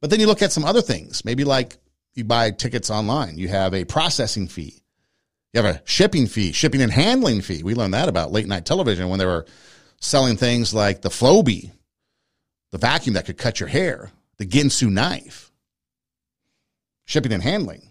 But 0.00 0.08
then 0.08 0.20
you 0.20 0.26
look 0.26 0.40
at 0.40 0.52
some 0.52 0.64
other 0.64 0.80
things, 0.80 1.22
maybe 1.26 1.44
like 1.44 1.76
you 2.14 2.24
buy 2.24 2.50
tickets 2.50 2.88
online, 2.88 3.36
you 3.36 3.48
have 3.48 3.74
a 3.74 3.84
processing 3.84 4.48
fee. 4.48 4.80
You 5.52 5.62
have 5.62 5.76
a 5.76 5.82
shipping 5.84 6.28
fee, 6.28 6.52
shipping 6.52 6.80
and 6.80 6.90
handling 6.90 7.42
fee. 7.42 7.62
We 7.62 7.74
learned 7.74 7.92
that 7.92 8.08
about 8.08 8.32
late 8.32 8.46
night 8.46 8.64
television 8.64 9.10
when 9.10 9.18
they 9.18 9.26
were 9.26 9.44
selling 10.04 10.36
things 10.36 10.74
like 10.74 11.02
the 11.02 11.08
Flowbee, 11.08 11.70
the 12.70 12.78
vacuum 12.78 13.14
that 13.14 13.26
could 13.26 13.38
cut 13.38 13.58
your 13.58 13.68
hair, 13.68 14.10
the 14.36 14.46
Ginsu 14.46 14.90
knife, 14.90 15.50
shipping 17.04 17.32
and 17.32 17.42
handling. 17.42 17.90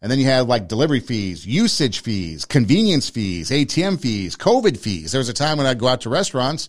And 0.00 0.10
then 0.10 0.18
you 0.18 0.24
have 0.26 0.48
like 0.48 0.66
delivery 0.66 0.98
fees, 0.98 1.46
usage 1.46 2.00
fees, 2.00 2.44
convenience 2.44 3.08
fees, 3.08 3.50
ATM 3.50 4.00
fees, 4.00 4.34
COVID 4.36 4.76
fees. 4.76 5.12
There 5.12 5.20
was 5.20 5.28
a 5.28 5.34
time 5.34 5.58
when 5.58 5.66
I'd 5.66 5.78
go 5.78 5.86
out 5.86 6.00
to 6.00 6.10
restaurants 6.10 6.68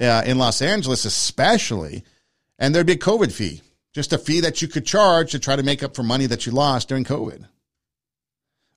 uh, 0.00 0.22
in 0.24 0.38
Los 0.38 0.62
Angeles, 0.62 1.04
especially, 1.04 2.04
and 2.58 2.74
there'd 2.74 2.86
be 2.86 2.94
a 2.94 2.98
COVID 2.98 3.30
fee, 3.30 3.60
just 3.92 4.14
a 4.14 4.18
fee 4.18 4.40
that 4.40 4.62
you 4.62 4.68
could 4.68 4.86
charge 4.86 5.32
to 5.32 5.38
try 5.38 5.56
to 5.56 5.62
make 5.62 5.82
up 5.82 5.94
for 5.94 6.02
money 6.02 6.24
that 6.26 6.46
you 6.46 6.52
lost 6.52 6.88
during 6.88 7.04
COVID. 7.04 7.46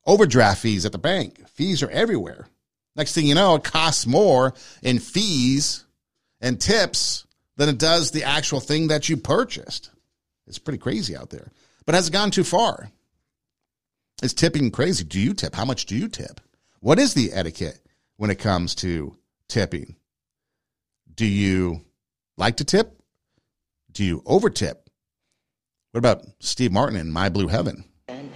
Overdraft 0.06 0.62
fees 0.62 0.86
at 0.86 0.92
the 0.92 0.98
bank. 0.98 1.48
Fees 1.48 1.82
are 1.82 1.90
everywhere. 1.90 2.48
Next 2.96 3.14
thing 3.14 3.26
you 3.26 3.36
know, 3.36 3.56
it 3.56 3.64
costs 3.64 4.06
more 4.06 4.54
in 4.82 5.00
fees 5.00 5.86
and 6.42 6.60
tips 6.60 7.26
than 7.58 7.70
it 7.70 7.78
does 7.78 8.12
the 8.12 8.24
actual 8.24 8.60
thing 8.60 8.88
that 8.88 9.10
you 9.10 9.18
purchased. 9.18 9.90
It's 10.48 10.60
pretty 10.60 10.78
crazy 10.78 11.16
out 11.16 11.30
there. 11.30 11.52
But 11.86 11.96
has 11.96 12.08
it 12.08 12.14
gone 12.14 12.32
too 12.32 12.44
far? 12.44 12.92
Is 14.22 14.34
tipping 14.34 14.72
crazy? 14.72 15.04
Do 15.04 15.20
you 15.20 15.34
tip? 15.34 15.56
How 15.56 15.66
much 15.66 15.86
do 15.86 15.96
you 15.96 16.08
tip? 16.08 16.40
What 16.80 17.00
is 17.00 17.14
the 17.14 17.34
etiquette 17.34 17.80
when 18.18 18.30
it 18.30 18.40
comes 18.40 18.76
to 18.76 19.18
tipping? 19.48 19.96
Do 21.14 21.26
you 21.26 21.82
like 22.38 22.58
to 22.58 22.64
tip? 22.64 23.00
Do 23.92 24.04
you 24.04 24.22
overtip? 24.22 24.78
What 25.92 26.00
about 26.00 26.26
Steve 26.40 26.72
Martin 26.72 26.98
in 26.98 27.12
My 27.12 27.30
Blue 27.30 27.48
Heaven? 27.48 27.86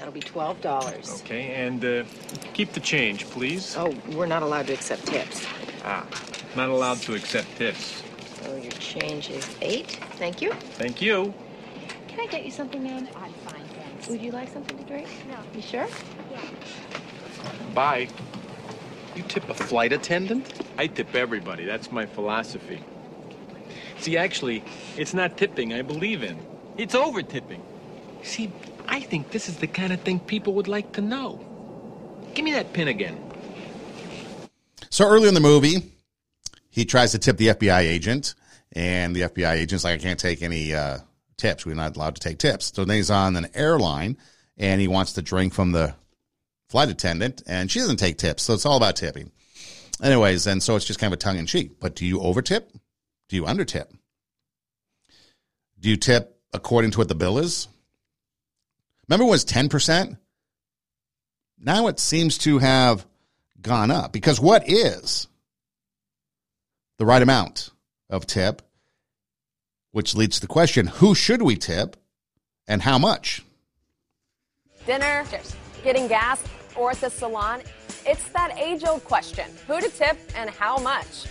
And 0.08 0.16
that'll 0.16 0.22
be 0.22 0.32
twelve 0.32 0.62
dollars. 0.62 1.22
Okay, 1.26 1.53
and 1.55 1.84
uh, 1.84 2.05
keep 2.53 2.72
the 2.72 2.80
change, 2.80 3.26
please. 3.26 3.76
Oh, 3.78 3.93
we're 4.14 4.26
not 4.26 4.41
allowed 4.41 4.68
to 4.68 4.74
accept 4.74 5.05
tips. 5.05 5.45
Ah, 5.84 6.08
not 6.55 6.70
allowed 6.70 6.99
to 6.99 7.16
accept 7.16 7.53
tips. 7.58 8.03
So 8.41 8.55
your 8.55 8.72
change 8.72 9.30
is 9.30 9.45
eight. 9.62 9.99
Thank 10.14 10.41
you. 10.41 10.53
Thank 10.80 11.01
you. 11.01 11.34
Can 12.08 12.22
I 12.22 12.26
get 12.28 12.45
you 12.45 12.51
something, 12.51 12.82
ma'am? 12.82 13.05
I'm 13.18 13.34
fine, 13.34 13.66
thanks. 13.76 14.08
Would 14.08 14.22
you 14.22 14.32
like 14.32 14.47
something 14.47 14.78
to 14.78 14.84
drink? 14.86 15.10
No. 15.30 15.39
You 15.53 15.62
sure? 15.62 15.88
Yeah. 16.32 16.39
Bye. 17.74 18.08
You 19.14 19.24
tip 19.24 19.49
a 19.49 19.53
flight 19.53 19.91
attendant? 19.91 20.53
I 20.78 20.88
tip 20.88 21.16
everybody. 21.16 21.66
That's 21.66 21.91
my 21.91 22.05
philosophy. 22.05 22.82
See, 23.99 24.16
actually, 24.16 24.64
it's 24.95 25.14
not 25.14 25.36
tipping 25.38 25.74
I 25.74 25.82
believe 25.82 26.24
in. 26.24 26.38
It's 26.78 26.95
over 26.95 27.22
tipping. 27.22 27.62
See, 28.24 28.51
I 28.88 29.02
think 29.02 29.32
this 29.32 29.50
is 29.50 29.58
the 29.58 29.68
kind 29.68 29.92
of 29.94 30.02
thing 30.02 30.20
people 30.20 30.54
would 30.54 30.68
like 30.68 30.94
to 30.94 31.02
know. 31.02 31.44
Give 32.34 32.46
me 32.46 32.54
that 32.54 32.74
pin 32.74 32.88
again. 32.88 33.18
So 34.90 35.08
early 35.08 35.28
in 35.28 35.34
the 35.34 35.40
movie, 35.40 35.92
he 36.70 36.86
tries 36.86 37.12
to 37.12 37.20
tip 37.20 37.38
the 37.38 37.48
FBI 37.48 37.80
agent, 37.82 38.36
and 38.72 39.16
the 39.16 39.22
FBI 39.22 39.54
agent's 39.54 39.84
like, 39.84 40.00
I 40.00 40.04
can't 40.04 40.20
take 40.20 40.42
any 40.42 40.74
uh, 40.74 41.00
tips. 41.38 41.66
We're 41.66 41.76
not 41.76 41.96
allowed 41.96 42.16
to 42.16 42.22
take 42.22 42.38
tips. 42.38 42.72
So 42.74 42.86
then 42.86 42.98
he's 42.98 43.12
on 43.12 43.36
an 43.36 43.48
airline, 43.54 44.18
and 44.58 44.80
he 44.80 44.88
wants 44.88 45.14
to 45.14 45.22
drink 45.22 45.54
from 45.54 45.72
the 45.72 45.96
flight 46.70 46.90
attendant, 46.90 47.42
and 47.48 47.72
she 47.72 47.80
doesn't 47.80 47.98
take 47.98 48.18
tips. 48.18 48.44
So 48.44 48.54
it's 48.54 48.66
all 48.66 48.78
about 48.78 48.96
tipping. 48.96 49.32
Anyways, 50.02 50.46
and 50.48 50.62
so 50.62 50.76
it's 50.76 50.86
just 50.86 51.00
kind 51.00 51.12
of 51.12 51.18
a 51.18 51.22
tongue 51.22 51.38
in 51.38 51.46
cheek. 51.46 51.80
But 51.80 51.96
do 51.96 52.06
you 52.06 52.20
over 52.22 52.42
tip? 52.42 52.72
Do 53.30 53.36
you 53.36 53.46
under 53.46 53.66
tip? 53.66 53.92
Do 55.80 55.90
you 55.90 55.98
tip 55.98 56.40
according 56.54 56.92
to 56.92 57.00
what 57.00 57.08
the 57.08 57.16
bill 57.16 57.38
is? 57.38 57.68
Remember 59.08 59.26
it 59.26 59.30
was 59.30 59.45
10%? 59.45 60.18
Now 61.60 61.88
it 61.88 61.99
seems 61.99 62.38
to 62.39 62.60
have 62.60 63.05
gone 63.62 63.89
up 63.89 64.12
because 64.12 64.39
what 64.39 64.70
is 64.70 65.28
the 66.97 67.05
right 67.05 67.22
amount 67.22 67.72
of 68.10 68.26
tip, 68.26 68.62
which 69.91 70.16
leads 70.16 70.36
to 70.36 70.41
the 70.41 70.47
question 70.47 70.88
who 70.88 71.16
should 71.16 71.41
we 71.41 71.55
tip 71.55 71.95
and 72.68 72.82
how 72.82 72.97
much? 72.97 73.43
Dinner, 74.86 75.26
getting 75.84 76.08
gas, 76.08 76.43
or 76.76 76.91
at 76.91 77.01
the 77.01 77.10
salon? 77.10 77.62
It's 78.05 78.30
that 78.30 78.58
age 78.58 78.84
old 78.86 79.03
question 79.03 79.49
who 79.68 79.82
to 79.82 79.89
tip 79.89 80.18
and 80.36 80.49
how 80.49 80.78
much? 80.78 81.26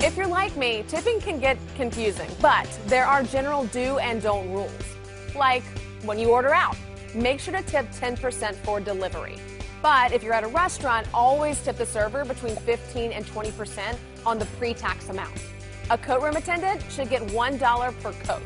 If 0.00 0.16
you're 0.16 0.26
like 0.26 0.56
me, 0.56 0.84
tipping 0.88 1.20
can 1.20 1.40
get 1.40 1.58
confusing, 1.76 2.30
but 2.40 2.68
there 2.86 3.06
are 3.06 3.22
general 3.22 3.64
do 3.66 3.98
and 3.98 4.20
don't 4.20 4.50
rules. 4.50 4.72
Like 5.34 5.64
when 6.04 6.18
you 6.18 6.30
order 6.30 6.52
out, 6.52 6.76
make 7.14 7.40
sure 7.40 7.54
to 7.54 7.62
tip 7.62 7.90
10% 7.90 8.54
for 8.56 8.80
delivery. 8.80 9.36
But 9.82 10.12
if 10.12 10.22
you're 10.22 10.34
at 10.34 10.44
a 10.44 10.48
restaurant, 10.48 11.06
always 11.12 11.60
tip 11.62 11.76
the 11.76 11.86
server 11.86 12.24
between 12.24 12.56
15 12.56 13.12
and 13.12 13.24
20% 13.26 13.96
on 14.26 14.38
the 14.38 14.46
pre 14.58 14.74
tax 14.74 15.08
amount. 15.08 15.38
A 15.90 15.98
coat 15.98 16.22
room 16.22 16.36
attendant 16.36 16.82
should 16.90 17.10
get 17.10 17.22
$1 17.28 18.00
per 18.00 18.12
coat. 18.24 18.42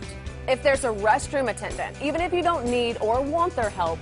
If 0.49 0.63
there's 0.63 0.85
a 0.85 0.89
restroom 0.89 1.51
attendant, 1.51 1.97
even 2.03 2.21
if 2.21 2.33
you 2.33 2.43
don't 2.43 2.65
need 2.65 2.97
or 3.01 3.21
want 3.21 3.55
their 3.55 3.71
help, 3.71 3.99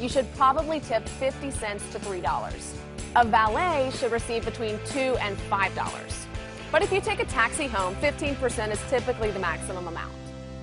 you 0.00 0.08
should 0.08 0.32
probably 0.34 0.80
tip 0.80 1.08
50 1.08 1.50
cents 1.50 1.84
to 1.92 1.98
$3. 1.98 2.74
A 3.16 3.24
valet 3.24 3.90
should 3.96 4.12
receive 4.12 4.44
between 4.44 4.78
2 4.86 4.98
and 5.20 5.36
$5. 5.50 6.19
But 6.70 6.82
if 6.82 6.92
you 6.92 7.00
take 7.00 7.18
a 7.18 7.24
taxi 7.24 7.66
home, 7.66 7.96
15% 7.96 8.70
is 8.70 8.80
typically 8.88 9.32
the 9.32 9.40
maximum 9.40 9.88
amount. 9.88 10.12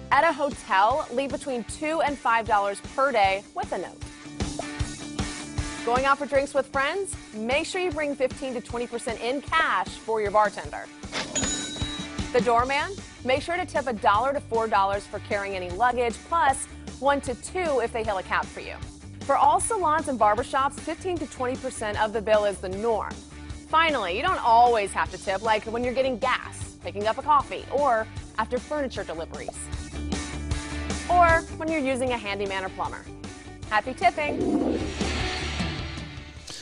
At 0.10 0.24
a 0.24 0.32
hotel, 0.32 1.06
leave 1.12 1.32
between 1.32 1.66
$2 1.66 2.02
and 2.06 2.18
$5 2.18 2.96
per 2.96 3.12
day 3.12 3.44
with 3.54 3.72
a 3.74 3.78
note. 3.78 4.02
Going 5.86 6.06
out 6.06 6.18
for 6.18 6.26
drinks 6.26 6.54
with 6.54 6.68
friends? 6.68 7.16
Make 7.34 7.66
sure 7.66 7.82
you 7.82 7.92
bring 7.92 8.16
15 8.16 8.54
to 8.54 8.62
20% 8.62 9.22
in 9.22 9.42
cash 9.42 9.90
for 9.90 10.22
your 10.22 10.32
bartender. 10.32 10.86
The 12.32 12.42
doorman? 12.42 12.94
Make 13.26 13.42
sure 13.42 13.58
to 13.58 13.66
tip 13.66 13.88
a 13.88 13.94
dollar 13.94 14.32
to 14.32 14.40
$4 14.40 15.02
for 15.02 15.20
carrying 15.20 15.56
any 15.56 15.70
luggage, 15.72 16.16
plus 16.30 16.66
1 17.00 17.22
to 17.22 17.36
2 17.36 17.82
if 17.84 17.92
they 17.92 18.04
hail 18.04 18.18
a 18.18 18.24
cab 18.24 18.46
for 18.46 18.62
you. 18.62 18.76
For 19.22 19.36
all 19.36 19.60
salons 19.60 20.08
and 20.08 20.18
barbershops, 20.18 20.80
15 20.80 21.18
to 21.18 21.26
20% 21.26 22.02
of 22.02 22.14
the 22.14 22.22
bill 22.22 22.46
is 22.46 22.60
the 22.60 22.70
norm. 22.70 23.14
Finally, 23.68 24.16
you 24.16 24.22
don't 24.22 24.44
always 24.44 24.94
have 24.94 25.12
to 25.12 25.18
tip, 25.18 25.42
like 25.42 25.66
when 25.66 25.84
you're 25.84 25.94
getting 25.94 26.18
gas, 26.18 26.78
picking 26.84 27.06
up 27.08 27.18
a 27.18 27.22
coffee, 27.22 27.66
or 27.72 28.08
after 28.38 28.58
furniture 28.58 29.04
deliveries. 29.04 29.50
Or 31.10 31.42
when 31.58 31.70
you're 31.70 31.82
using 31.82 32.12
a 32.12 32.18
handyman 32.18 32.64
or 32.64 32.70
plumber. 32.70 33.04
Happy 33.70 33.94
tipping! 33.94 34.80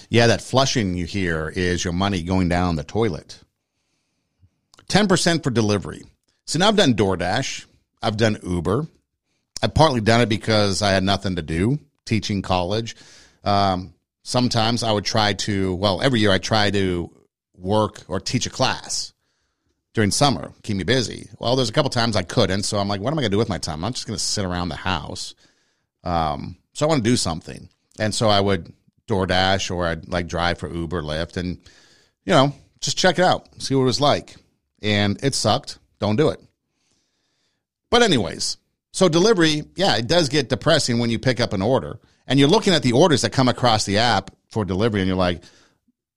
Yeah, 0.09 0.27
that 0.27 0.41
flushing 0.41 0.95
you 0.95 1.05
hear 1.05 1.51
is 1.55 1.83
your 1.83 1.93
money 1.93 2.23
going 2.23 2.49
down 2.49 2.75
the 2.75 2.83
toilet. 2.83 3.39
10% 4.87 5.43
for 5.43 5.49
delivery. 5.49 6.03
So 6.45 6.59
now 6.59 6.67
I've 6.67 6.75
done 6.75 6.93
DoorDash, 6.93 7.65
I've 8.01 8.17
done 8.17 8.37
Uber. 8.43 8.87
I've 9.63 9.73
partly 9.73 10.01
done 10.01 10.21
it 10.21 10.29
because 10.29 10.81
I 10.81 10.91
had 10.91 11.03
nothing 11.03 11.37
to 11.37 11.41
do 11.41 11.79
teaching 12.05 12.43
college. 12.43 12.95
Um, 13.43 13.94
sometimes 14.25 14.81
I 14.81 14.91
would 14.91 15.05
try 15.05 15.33
to, 15.33 15.75
well, 15.75 16.01
every 16.01 16.19
year 16.19 16.31
I 16.31 16.39
try 16.39 16.71
to 16.71 17.11
work 17.55 18.01
or 18.07 18.19
teach 18.19 18.47
a 18.47 18.49
class 18.49 19.13
during 19.93 20.09
summer, 20.09 20.51
keep 20.63 20.75
me 20.75 20.83
busy. 20.83 21.29
Well, 21.39 21.55
there's 21.55 21.69
a 21.69 21.73
couple 21.73 21.91
times 21.91 22.15
I 22.15 22.23
couldn't, 22.23 22.63
so 22.63 22.79
I'm 22.79 22.87
like, 22.87 22.99
what 22.99 23.11
am 23.11 23.19
I 23.19 23.21
going 23.21 23.31
to 23.31 23.35
do 23.35 23.37
with 23.37 23.49
my 23.49 23.59
time? 23.59 23.85
I'm 23.85 23.93
just 23.93 24.07
going 24.07 24.17
to 24.17 24.23
sit 24.23 24.43
around 24.43 24.69
the 24.69 24.75
house. 24.75 25.35
Um, 26.03 26.57
so 26.73 26.85
I 26.85 26.89
want 26.89 27.03
to 27.03 27.09
do 27.09 27.15
something, 27.15 27.69
and 27.99 28.13
so 28.13 28.27
I 28.27 28.41
would 28.41 28.73
DoorDash 29.07 29.73
or 29.73 29.85
I'd 29.85 30.09
like 30.09 30.27
drive 30.27 30.57
for 30.57 30.73
Uber, 30.73 31.03
Lyft, 31.03 31.37
and 31.37 31.59
you 32.25 32.33
know, 32.33 32.51
just 32.81 32.97
check 32.97 33.19
it 33.19 33.25
out, 33.25 33.47
see 33.61 33.75
what 33.75 33.83
it 33.83 33.85
was 33.85 34.01
like. 34.01 34.35
And 34.81 35.23
it 35.23 35.35
sucked. 35.35 35.77
Don't 35.99 36.15
do 36.15 36.29
it. 36.29 36.41
But 37.89 38.01
anyways, 38.01 38.57
so 38.91 39.07
delivery, 39.07 39.63
yeah, 39.75 39.95
it 39.95 40.07
does 40.07 40.29
get 40.29 40.49
depressing 40.49 40.99
when 40.99 41.09
you 41.09 41.19
pick 41.19 41.39
up 41.39 41.53
an 41.53 41.61
order 41.61 41.99
and 42.27 42.39
you're 42.39 42.49
looking 42.49 42.73
at 42.73 42.83
the 42.83 42.93
orders 42.93 43.21
that 43.21 43.31
come 43.31 43.47
across 43.47 43.85
the 43.85 43.99
app 43.99 44.31
for 44.49 44.65
delivery 44.65 45.01
and 45.01 45.07
you're 45.07 45.17
like, 45.17 45.43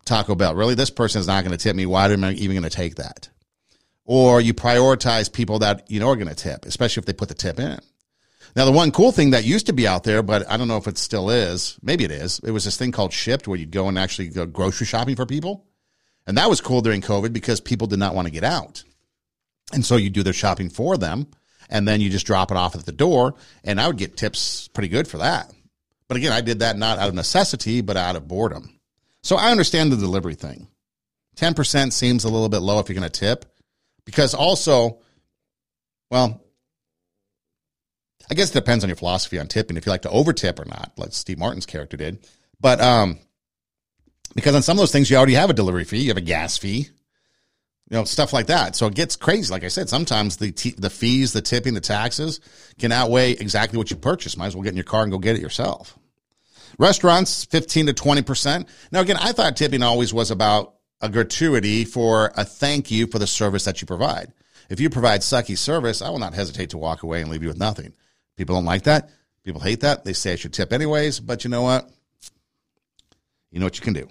Taco 0.04 0.34
Bell, 0.34 0.54
really? 0.54 0.74
This 0.74 0.90
person 0.90 1.20
is 1.20 1.26
not 1.26 1.44
going 1.44 1.56
to 1.56 1.62
tip 1.62 1.76
me. 1.76 1.86
Why 1.86 2.10
am 2.10 2.24
I 2.24 2.32
even 2.32 2.56
going 2.56 2.68
to 2.68 2.70
take 2.70 2.96
that? 2.96 3.28
Or 4.04 4.40
you 4.40 4.54
prioritize 4.54 5.30
people 5.30 5.58
that 5.58 5.90
you 5.90 6.00
know 6.00 6.08
are 6.08 6.16
going 6.16 6.28
to 6.28 6.34
tip, 6.34 6.64
especially 6.64 7.02
if 7.02 7.06
they 7.06 7.12
put 7.12 7.28
the 7.28 7.34
tip 7.34 7.60
in. 7.60 7.78
Now, 8.56 8.64
the 8.64 8.72
one 8.72 8.90
cool 8.90 9.12
thing 9.12 9.30
that 9.30 9.44
used 9.44 9.66
to 9.66 9.74
be 9.74 9.86
out 9.86 10.04
there, 10.04 10.22
but 10.22 10.50
I 10.50 10.56
don't 10.56 10.68
know 10.68 10.78
if 10.78 10.86
it 10.86 10.96
still 10.96 11.28
is, 11.28 11.78
maybe 11.82 12.04
it 12.04 12.10
is, 12.10 12.40
it 12.42 12.50
was 12.50 12.64
this 12.64 12.78
thing 12.78 12.92
called 12.92 13.12
Shipt 13.12 13.46
where 13.46 13.58
you'd 13.58 13.70
go 13.70 13.88
and 13.88 13.98
actually 13.98 14.28
go 14.28 14.46
grocery 14.46 14.86
shopping 14.86 15.16
for 15.16 15.26
people. 15.26 15.66
And 16.26 16.38
that 16.38 16.48
was 16.48 16.60
cool 16.60 16.80
during 16.80 17.02
COVID 17.02 17.32
because 17.32 17.60
people 17.60 17.86
did 17.86 17.98
not 17.98 18.14
want 18.14 18.26
to 18.26 18.32
get 18.32 18.44
out. 18.44 18.82
And 19.72 19.84
so 19.84 19.96
you 19.96 20.08
do 20.08 20.22
their 20.22 20.32
shopping 20.32 20.70
for 20.70 20.96
them 20.96 21.26
and 21.68 21.86
then 21.86 22.00
you 22.00 22.08
just 22.08 22.26
drop 22.26 22.50
it 22.50 22.56
off 22.56 22.74
at 22.74 22.86
the 22.86 22.92
door. 22.92 23.34
And 23.64 23.80
I 23.80 23.86
would 23.86 23.98
get 23.98 24.16
tips 24.16 24.68
pretty 24.68 24.88
good 24.88 25.06
for 25.06 25.18
that. 25.18 25.52
But 26.08 26.16
again, 26.16 26.32
I 26.32 26.40
did 26.40 26.60
that 26.60 26.76
not 26.76 26.98
out 26.98 27.08
of 27.08 27.14
necessity, 27.14 27.80
but 27.80 27.96
out 27.96 28.16
of 28.16 28.26
boredom. 28.26 28.78
So 29.22 29.36
I 29.36 29.50
understand 29.50 29.92
the 29.92 29.96
delivery 29.96 30.34
thing. 30.34 30.68
10% 31.36 31.92
seems 31.92 32.24
a 32.24 32.28
little 32.28 32.48
bit 32.48 32.58
low 32.58 32.80
if 32.80 32.88
you're 32.88 32.98
going 32.98 33.08
to 33.08 33.20
tip 33.20 33.44
because 34.04 34.34
also, 34.34 34.98
well, 36.10 36.42
I 38.30 38.34
guess 38.34 38.50
it 38.50 38.54
depends 38.54 38.84
on 38.84 38.88
your 38.88 38.96
philosophy 38.96 39.38
on 39.38 39.46
tipping, 39.46 39.76
if 39.76 39.86
you 39.86 39.92
like 39.92 40.02
to 40.02 40.08
overtip 40.08 40.58
or 40.58 40.64
not, 40.64 40.92
like 40.96 41.12
Steve 41.12 41.38
Martin's 41.38 41.66
character 41.66 41.96
did. 41.96 42.26
But 42.60 42.80
um, 42.80 43.18
because 44.34 44.54
on 44.54 44.62
some 44.62 44.76
of 44.76 44.80
those 44.80 44.92
things, 44.92 45.10
you 45.10 45.16
already 45.16 45.34
have 45.34 45.50
a 45.50 45.54
delivery 45.54 45.84
fee, 45.84 46.02
you 46.02 46.08
have 46.08 46.16
a 46.16 46.22
gas 46.22 46.58
fee, 46.58 46.88
you 47.90 47.96
know, 47.96 48.04
stuff 48.04 48.32
like 48.32 48.46
that. 48.48 48.76
So 48.76 48.86
it 48.86 48.94
gets 48.94 49.16
crazy. 49.16 49.50
Like 49.50 49.64
I 49.64 49.68
said, 49.68 49.88
sometimes 49.88 50.36
the 50.36 50.52
t- 50.52 50.74
the 50.76 50.90
fees, 50.90 51.32
the 51.32 51.40
tipping, 51.40 51.74
the 51.74 51.80
taxes 51.80 52.40
can 52.78 52.92
outweigh 52.92 53.32
exactly 53.32 53.78
what 53.78 53.90
you 53.90 53.96
purchase. 53.96 54.36
Might 54.36 54.48
as 54.48 54.54
well 54.54 54.62
get 54.62 54.70
in 54.70 54.76
your 54.76 54.84
car 54.84 55.02
and 55.02 55.10
go 55.10 55.18
get 55.18 55.36
it 55.36 55.42
yourself. 55.42 55.98
Restaurants, 56.78 57.44
15 57.46 57.86
to 57.86 57.94
20%. 57.94 58.68
Now, 58.92 59.00
again, 59.00 59.16
I 59.16 59.32
thought 59.32 59.56
tipping 59.56 59.82
always 59.82 60.12
was 60.12 60.30
about 60.30 60.74
a 61.00 61.08
gratuity 61.08 61.84
for 61.84 62.32
a 62.36 62.44
thank 62.44 62.90
you 62.90 63.06
for 63.06 63.18
the 63.18 63.26
service 63.26 63.64
that 63.64 63.80
you 63.80 63.86
provide. 63.86 64.32
If 64.68 64.80
you 64.80 64.90
provide 64.90 65.22
sucky 65.22 65.56
service, 65.56 66.02
I 66.02 66.10
will 66.10 66.18
not 66.18 66.34
hesitate 66.34 66.70
to 66.70 66.78
walk 66.78 67.02
away 67.02 67.22
and 67.22 67.30
leave 67.30 67.42
you 67.42 67.48
with 67.48 67.58
nothing. 67.58 67.94
People 68.36 68.54
don't 68.54 68.66
like 68.66 68.82
that. 68.82 69.08
People 69.44 69.60
hate 69.60 69.80
that. 69.80 70.04
They 70.04 70.12
say 70.12 70.34
I 70.34 70.36
should 70.36 70.52
tip 70.52 70.72
anyways, 70.72 71.20
but 71.20 71.42
you 71.42 71.50
know 71.50 71.62
what? 71.62 71.90
You 73.50 73.60
know 73.60 73.66
what 73.66 73.78
you 73.78 73.84
can 73.84 73.94
do. 73.94 74.06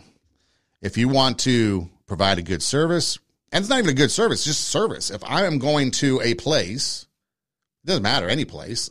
If 0.81 0.97
you 0.97 1.09
want 1.09 1.39
to 1.39 1.87
provide 2.07 2.39
a 2.39 2.41
good 2.41 2.63
service, 2.63 3.19
and 3.51 3.61
it's 3.61 3.69
not 3.69 3.79
even 3.79 3.89
a 3.89 3.93
good 3.93 4.11
service, 4.11 4.43
just 4.43 4.67
service. 4.67 5.09
If 5.09 5.23
I 5.23 5.45
am 5.45 5.59
going 5.59 5.91
to 5.91 6.21
a 6.21 6.33
place, 6.33 7.07
it 7.83 7.87
doesn't 7.87 8.03
matter, 8.03 8.27
any 8.27 8.45
place. 8.45 8.89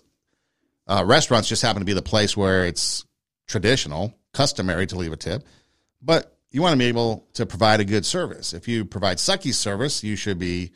Uh, 0.86 1.04
restaurants 1.04 1.48
just 1.48 1.62
happen 1.62 1.80
to 1.80 1.86
be 1.86 1.92
the 1.92 2.02
place 2.02 2.36
where 2.36 2.64
it's 2.64 3.04
traditional, 3.46 4.14
customary 4.32 4.86
to 4.86 4.96
leave 4.96 5.12
a 5.12 5.16
tip, 5.16 5.42
but 6.00 6.36
you 6.50 6.62
want 6.62 6.72
to 6.72 6.78
be 6.78 6.86
able 6.86 7.26
to 7.34 7.44
provide 7.44 7.80
a 7.80 7.84
good 7.84 8.06
service. 8.06 8.54
If 8.54 8.68
you 8.68 8.84
provide 8.84 9.18
sucky 9.18 9.52
service, 9.52 10.02
you 10.02 10.16
should 10.16 10.38
be 10.38 10.72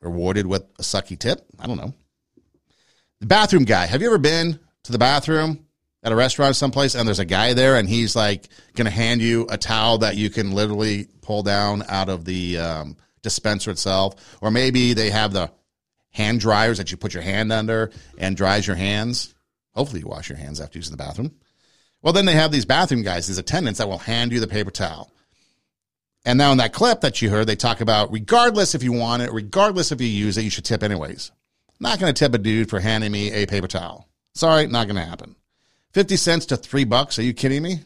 rewarded 0.00 0.46
with 0.46 0.62
a 0.78 0.82
sucky 0.82 1.18
tip. 1.18 1.44
I 1.58 1.66
don't 1.66 1.76
know. 1.76 1.92
The 3.20 3.26
bathroom 3.26 3.64
guy. 3.64 3.86
Have 3.86 4.00
you 4.00 4.06
ever 4.06 4.18
been 4.18 4.58
to 4.84 4.92
the 4.92 4.98
bathroom 4.98 5.66
at 6.02 6.12
a 6.12 6.16
restaurant 6.16 6.56
someplace 6.56 6.94
and 6.94 7.06
there's 7.06 7.18
a 7.18 7.24
guy 7.24 7.52
there 7.52 7.76
and 7.76 7.88
he's 7.88 8.16
like 8.16 8.48
going 8.74 8.86
to 8.86 8.90
hand 8.90 9.20
you 9.20 9.46
a 9.50 9.58
towel 9.58 9.98
that 9.98 10.16
you 10.16 10.30
can 10.30 10.52
literally 10.52 11.08
pull 11.20 11.42
down 11.42 11.82
out 11.88 12.08
of 12.08 12.24
the 12.24 12.58
um, 12.58 12.96
dispenser 13.22 13.70
itself? 13.70 14.38
Or 14.40 14.50
maybe 14.50 14.94
they 14.94 15.10
have 15.10 15.32
the 15.32 15.50
hand 16.10 16.40
dryers 16.40 16.78
that 16.78 16.90
you 16.90 16.96
put 16.96 17.14
your 17.14 17.22
hand 17.22 17.52
under 17.52 17.90
and 18.18 18.36
dries 18.36 18.66
your 18.66 18.76
hands. 18.76 19.34
Hopefully, 19.74 20.00
you 20.00 20.08
wash 20.08 20.28
your 20.28 20.38
hands 20.38 20.60
after 20.60 20.78
using 20.78 20.92
the 20.92 21.02
bathroom. 21.02 21.32
Well, 22.02 22.12
then 22.12 22.24
they 22.24 22.34
have 22.34 22.50
these 22.50 22.64
bathroom 22.64 23.02
guys, 23.02 23.26
these 23.26 23.38
attendants 23.38 23.78
that 23.78 23.88
will 23.88 23.98
hand 23.98 24.32
you 24.32 24.40
the 24.40 24.48
paper 24.48 24.70
towel. 24.70 25.12
And 26.24 26.38
now 26.38 26.52
in 26.52 26.58
that 26.58 26.72
clip 26.72 27.00
that 27.02 27.22
you 27.22 27.30
heard, 27.30 27.46
they 27.46 27.56
talk 27.56 27.80
about 27.80 28.12
regardless 28.12 28.74
if 28.74 28.82
you 28.82 28.92
want 28.92 29.22
it, 29.22 29.32
regardless 29.32 29.92
if 29.92 30.00
you 30.00 30.06
use 30.06 30.36
it, 30.36 30.42
you 30.42 30.50
should 30.50 30.64
tip 30.64 30.82
anyways. 30.82 31.30
Not 31.78 31.98
going 31.98 32.12
to 32.12 32.18
tip 32.18 32.34
a 32.34 32.38
dude 32.38 32.68
for 32.68 32.80
handing 32.80 33.12
me 33.12 33.32
a 33.32 33.46
paper 33.46 33.68
towel. 33.68 34.06
Sorry, 34.34 34.66
not 34.66 34.86
going 34.86 34.96
to 34.96 35.04
happen. 35.04 35.34
50 35.92 36.16
cents 36.16 36.46
to 36.46 36.56
three 36.56 36.84
bucks. 36.84 37.18
Are 37.18 37.22
you 37.22 37.32
kidding 37.32 37.62
me? 37.62 37.80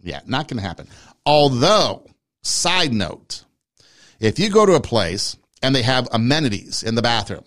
Yeah, 0.00 0.20
not 0.26 0.48
going 0.48 0.58
to 0.58 0.66
happen. 0.66 0.88
Although, 1.24 2.06
side 2.42 2.92
note, 2.92 3.44
if 4.20 4.38
you 4.38 4.50
go 4.50 4.66
to 4.66 4.74
a 4.74 4.80
place 4.80 5.36
and 5.62 5.74
they 5.74 5.82
have 5.82 6.08
amenities 6.12 6.82
in 6.82 6.94
the 6.94 7.02
bathroom, 7.02 7.44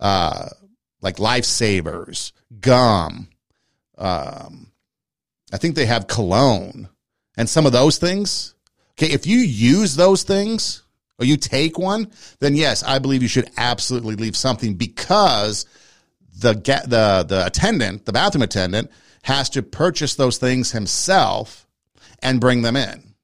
uh, 0.00 0.48
like 1.00 1.16
lifesavers, 1.16 2.32
gum, 2.60 3.28
um, 3.96 4.72
I 5.52 5.56
think 5.56 5.74
they 5.74 5.86
have 5.86 6.06
cologne 6.06 6.88
and 7.36 7.48
some 7.48 7.66
of 7.66 7.72
those 7.72 7.98
things. 7.98 8.54
Okay, 8.92 9.12
if 9.12 9.26
you 9.26 9.38
use 9.38 9.96
those 9.96 10.22
things 10.24 10.82
or 11.18 11.24
you 11.24 11.36
take 11.36 11.78
one, 11.78 12.10
then 12.40 12.54
yes, 12.54 12.82
I 12.82 12.98
believe 12.98 13.22
you 13.22 13.28
should 13.28 13.50
absolutely 13.56 14.16
leave 14.16 14.36
something 14.36 14.74
because 14.74 15.66
the 16.38 16.54
the 16.54 17.24
the 17.26 17.46
attendant, 17.46 18.06
the 18.06 18.12
bathroom 18.12 18.42
attendant, 18.42 18.90
has 19.28 19.50
to 19.50 19.62
purchase 19.62 20.14
those 20.14 20.38
things 20.38 20.72
himself 20.72 21.66
and 22.22 22.40
bring 22.40 22.62
them 22.62 22.76
in. 22.76 23.14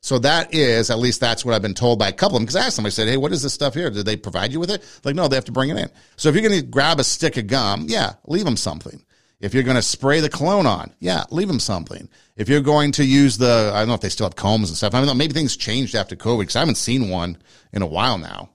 So 0.00 0.18
that 0.20 0.54
is, 0.54 0.88
at 0.88 0.98
least 0.98 1.20
that's 1.20 1.44
what 1.44 1.54
I've 1.54 1.60
been 1.60 1.74
told 1.74 1.98
by 1.98 2.08
a 2.08 2.12
couple 2.12 2.36
of 2.36 2.40
them. 2.40 2.44
Because 2.44 2.56
I 2.56 2.64
asked 2.64 2.76
them, 2.76 2.86
I 2.86 2.88
said, 2.88 3.08
hey, 3.08 3.18
what 3.18 3.32
is 3.32 3.42
this 3.42 3.52
stuff 3.52 3.74
here? 3.74 3.90
Did 3.90 4.06
they 4.06 4.16
provide 4.16 4.52
you 4.52 4.58
with 4.58 4.70
it? 4.70 4.82
Like, 5.04 5.14
no, 5.14 5.28
they 5.28 5.36
have 5.36 5.44
to 5.44 5.52
bring 5.52 5.68
it 5.68 5.76
in. 5.76 5.90
So 6.16 6.30
if 6.30 6.34
you're 6.34 6.48
going 6.48 6.58
to 6.58 6.66
grab 6.66 6.98
a 6.98 7.04
stick 7.04 7.36
of 7.36 7.46
gum, 7.46 7.84
yeah, 7.88 8.14
leave 8.26 8.46
them 8.46 8.56
something. 8.56 9.04
If 9.38 9.52
you're 9.52 9.64
going 9.64 9.76
to 9.76 9.82
spray 9.82 10.20
the 10.20 10.30
cologne 10.30 10.66
on, 10.66 10.94
yeah, 10.98 11.24
leave 11.30 11.48
them 11.48 11.60
something. 11.60 12.08
If 12.36 12.48
you're 12.48 12.62
going 12.62 12.92
to 12.92 13.04
use 13.04 13.36
the, 13.36 13.70
I 13.74 13.80
don't 13.80 13.88
know 13.88 13.94
if 13.94 14.00
they 14.00 14.08
still 14.08 14.26
have 14.26 14.34
combs 14.34 14.70
and 14.70 14.78
stuff. 14.78 14.94
I 14.94 15.04
know, 15.04 15.12
maybe 15.12 15.34
things 15.34 15.58
changed 15.58 15.94
after 15.94 16.16
COVID 16.16 16.40
because 16.40 16.56
I 16.56 16.60
haven't 16.60 16.76
seen 16.76 17.10
one 17.10 17.36
in 17.74 17.82
a 17.82 17.86
while 17.86 18.16
now. 18.16 18.48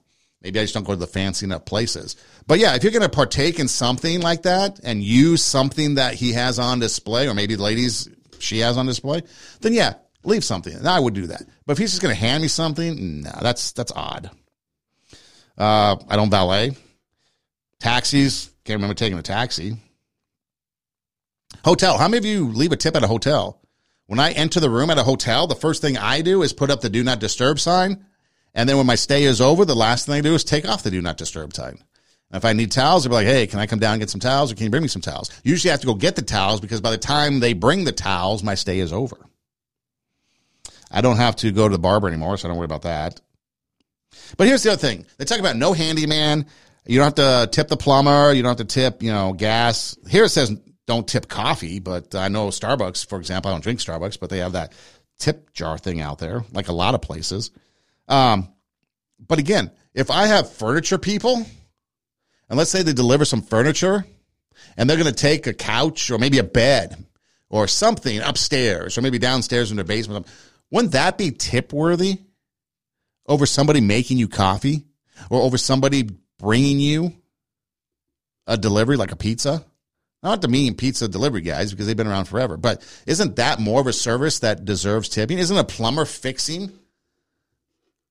Maybe 0.44 0.60
I 0.60 0.64
just 0.64 0.74
don't 0.74 0.84
go 0.84 0.92
to 0.92 0.98
the 0.98 1.06
fancy 1.06 1.46
enough 1.46 1.64
places. 1.64 2.16
But 2.46 2.58
yeah, 2.58 2.74
if 2.74 2.82
you're 2.82 2.92
going 2.92 3.02
to 3.02 3.08
partake 3.08 3.58
in 3.58 3.66
something 3.66 4.20
like 4.20 4.42
that 4.42 4.78
and 4.84 5.02
use 5.02 5.42
something 5.42 5.94
that 5.94 6.12
he 6.12 6.34
has 6.34 6.58
on 6.58 6.80
display, 6.80 7.26
or 7.26 7.32
maybe 7.32 7.54
the 7.54 7.62
ladies 7.62 8.10
she 8.40 8.58
has 8.58 8.76
on 8.76 8.84
display, 8.84 9.22
then 9.62 9.72
yeah, 9.72 9.94
leave 10.22 10.44
something. 10.44 10.86
I 10.86 11.00
would 11.00 11.14
do 11.14 11.28
that. 11.28 11.44
But 11.64 11.72
if 11.72 11.78
he's 11.78 11.92
just 11.92 12.02
going 12.02 12.14
to 12.14 12.20
hand 12.20 12.42
me 12.42 12.48
something, 12.48 13.22
no, 13.22 13.32
that's 13.40 13.72
that's 13.72 13.90
odd. 13.96 14.30
Uh, 15.56 15.96
I 16.08 16.16
don't 16.16 16.30
valet. 16.30 16.76
Taxis, 17.80 18.50
can't 18.64 18.76
remember 18.76 18.94
taking 18.94 19.18
a 19.18 19.22
taxi. 19.22 19.78
Hotel. 21.64 21.96
How 21.96 22.08
many 22.08 22.18
of 22.18 22.26
you 22.26 22.48
leave 22.48 22.72
a 22.72 22.76
tip 22.76 22.96
at 22.96 23.02
a 23.02 23.08
hotel? 23.08 23.62
When 24.06 24.20
I 24.20 24.32
enter 24.32 24.60
the 24.60 24.68
room 24.68 24.90
at 24.90 24.98
a 24.98 25.02
hotel, 25.02 25.46
the 25.46 25.54
first 25.54 25.80
thing 25.80 25.96
I 25.96 26.20
do 26.20 26.42
is 26.42 26.52
put 26.52 26.70
up 26.70 26.82
the 26.82 26.90
do 26.90 27.02
not 27.02 27.20
disturb 27.20 27.58
sign. 27.58 28.04
And 28.54 28.68
then 28.68 28.76
when 28.76 28.86
my 28.86 28.94
stay 28.94 29.24
is 29.24 29.40
over, 29.40 29.64
the 29.64 29.74
last 29.74 30.06
thing 30.06 30.14
I 30.14 30.20
do 30.20 30.34
is 30.34 30.44
take 30.44 30.68
off 30.68 30.82
the 30.82 30.90
do 30.90 31.02
not 31.02 31.16
disturb 31.16 31.54
sign. 31.54 31.78
And 32.30 32.36
if 32.36 32.44
I 32.44 32.52
need 32.52 32.72
towels, 32.72 33.04
I'll 33.04 33.10
be 33.10 33.14
like, 33.14 33.26
hey, 33.26 33.46
can 33.46 33.58
I 33.58 33.66
come 33.66 33.78
down 33.78 33.94
and 33.94 34.00
get 34.00 34.10
some 34.10 34.20
towels 34.20 34.52
or 34.52 34.54
can 34.54 34.64
you 34.64 34.70
bring 34.70 34.82
me 34.82 34.88
some 34.88 35.02
towels? 35.02 35.30
Usually 35.42 35.70
I 35.70 35.74
have 35.74 35.80
to 35.80 35.86
go 35.86 35.94
get 35.94 36.16
the 36.16 36.22
towels 36.22 36.60
because 36.60 36.80
by 36.80 36.90
the 36.90 36.98
time 36.98 37.40
they 37.40 37.52
bring 37.52 37.84
the 37.84 37.92
towels, 37.92 38.42
my 38.42 38.54
stay 38.54 38.78
is 38.78 38.92
over. 38.92 39.16
I 40.90 41.00
don't 41.00 41.16
have 41.16 41.36
to 41.36 41.50
go 41.50 41.68
to 41.68 41.72
the 41.72 41.78
barber 41.78 42.06
anymore, 42.06 42.36
so 42.36 42.46
I 42.46 42.50
don't 42.50 42.58
worry 42.58 42.66
about 42.66 42.82
that. 42.82 43.20
But 44.36 44.46
here's 44.46 44.62
the 44.62 44.72
other 44.72 44.80
thing. 44.80 45.06
They 45.18 45.24
talk 45.24 45.40
about 45.40 45.56
no 45.56 45.72
handyman. 45.72 46.46
You 46.86 46.98
don't 46.98 47.16
have 47.16 47.46
to 47.46 47.50
tip 47.50 47.68
the 47.68 47.76
plumber. 47.76 48.32
You 48.32 48.42
don't 48.42 48.50
have 48.50 48.66
to 48.66 48.72
tip, 48.72 49.02
you 49.02 49.10
know, 49.10 49.32
gas. 49.32 49.96
Here 50.08 50.24
it 50.24 50.28
says 50.28 50.56
don't 50.86 51.08
tip 51.08 51.28
coffee, 51.28 51.80
but 51.80 52.14
I 52.14 52.28
know 52.28 52.48
Starbucks, 52.48 53.08
for 53.08 53.18
example, 53.18 53.50
I 53.50 53.54
don't 53.54 53.62
drink 53.62 53.80
Starbucks, 53.80 54.20
but 54.20 54.30
they 54.30 54.38
have 54.38 54.52
that 54.52 54.72
tip 55.18 55.52
jar 55.52 55.78
thing 55.78 56.00
out 56.00 56.18
there, 56.18 56.44
like 56.52 56.68
a 56.68 56.72
lot 56.72 56.94
of 56.94 57.02
places. 57.02 57.50
Um, 58.08 58.48
but 59.26 59.38
again, 59.38 59.70
if 59.94 60.10
I 60.10 60.26
have 60.26 60.52
furniture 60.52 60.98
people, 60.98 61.46
and 62.48 62.58
let's 62.58 62.70
say 62.70 62.82
they 62.82 62.92
deliver 62.92 63.24
some 63.24 63.42
furniture, 63.42 64.04
and 64.76 64.88
they're 64.88 64.96
going 64.96 65.12
to 65.12 65.12
take 65.12 65.46
a 65.46 65.54
couch 65.54 66.10
or 66.10 66.18
maybe 66.18 66.38
a 66.38 66.44
bed 66.44 67.04
or 67.48 67.68
something 67.68 68.20
upstairs 68.20 68.98
or 68.98 69.02
maybe 69.02 69.18
downstairs 69.18 69.70
in 69.70 69.76
their 69.76 69.84
basement, 69.84 70.26
wouldn't 70.70 70.92
that 70.92 71.18
be 71.18 71.30
tip 71.30 71.72
worthy 71.72 72.18
over 73.26 73.46
somebody 73.46 73.80
making 73.80 74.18
you 74.18 74.28
coffee 74.28 74.84
or 75.30 75.40
over 75.40 75.56
somebody 75.56 76.08
bringing 76.38 76.80
you 76.80 77.12
a 78.46 78.56
delivery 78.56 78.96
like 78.96 79.12
a 79.12 79.16
pizza? 79.16 79.64
Not 80.22 80.40
to 80.42 80.48
mean 80.48 80.74
pizza 80.74 81.06
delivery 81.06 81.42
guys 81.42 81.70
because 81.70 81.86
they've 81.86 81.96
been 81.96 82.06
around 82.06 82.24
forever, 82.24 82.56
but 82.56 82.82
isn't 83.06 83.36
that 83.36 83.60
more 83.60 83.80
of 83.80 83.86
a 83.86 83.92
service 83.92 84.38
that 84.40 84.64
deserves 84.64 85.10
tipping? 85.10 85.38
Isn't 85.38 85.56
a 85.56 85.64
plumber 85.64 86.06
fixing 86.06 86.72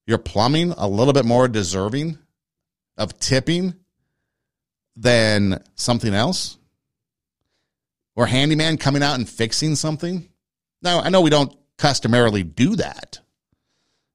your 0.06 0.18
plumbing 0.18 0.74
a 0.78 0.88
little 0.88 1.14
bit 1.14 1.26
more 1.26 1.48
deserving 1.48 2.18
of 2.98 3.18
tipping 3.20 3.76
than 4.96 5.64
something 5.76 6.14
else? 6.14 6.58
Or 8.16 8.26
handyman 8.28 8.78
coming 8.78 9.02
out 9.02 9.16
and 9.16 9.28
fixing 9.28 9.76
something? 9.76 10.30
Now, 10.82 11.02
I 11.02 11.10
know 11.10 11.22
we 11.22 11.30
don't 11.30 11.56
customarily 11.78 12.44
do 12.44 12.76
that, 12.76 13.20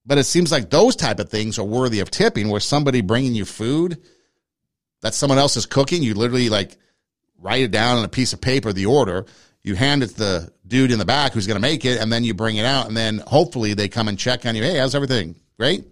but 0.07 0.19
it 0.19 0.25
seems 0.25 0.53
like 0.53 0.71
those 0.71 0.95
type 0.95 1.19
of 1.19 1.31
things 1.31 1.59
are 1.59 1.65
worthy 1.65 2.01
of 2.01 2.11
tipping 2.11 2.49
where 2.49 2.61
somebody 2.61 3.01
bringing 3.01 3.35
you 3.35 3.45
food 3.45 4.01
that 5.03 5.15
someone 5.15 5.39
else 5.39 5.57
is 5.57 5.67
cooking, 5.67 6.03
you 6.03 6.15
literally 6.15 6.49
like 6.49 6.77
write 7.39 7.63
it 7.63 7.71
down 7.71 7.99
on 7.99 8.05
a 8.05 8.09
piece 8.09 8.33
of 8.33 8.41
paper, 8.41 8.73
the 8.73 8.87
order, 8.87 9.27
you 9.63 9.75
hand 9.75 10.03
it 10.03 10.09
to 10.09 10.17
the 10.17 10.53
dude 10.67 10.91
in 10.91 10.99
the 10.99 11.05
back 11.05 11.33
who's 11.33 11.47
going 11.47 11.57
to 11.57 11.61
make 11.61 11.85
it, 11.85 12.01
and 12.01 12.13
then 12.13 12.25
you 12.25 12.35
bring 12.35 12.57
it 12.57 12.65
out, 12.65 12.87
and 12.87 12.97
then 12.97 13.19
hopefully 13.27 13.75
they 13.75 13.89
come 13.89 14.09
and 14.09 14.19
check 14.19 14.47
on 14.47 14.57
you. 14.57 14.63
Hey, 14.63 14.79
how's 14.79 14.95
everything? 14.95 15.37
Great. 15.59 15.83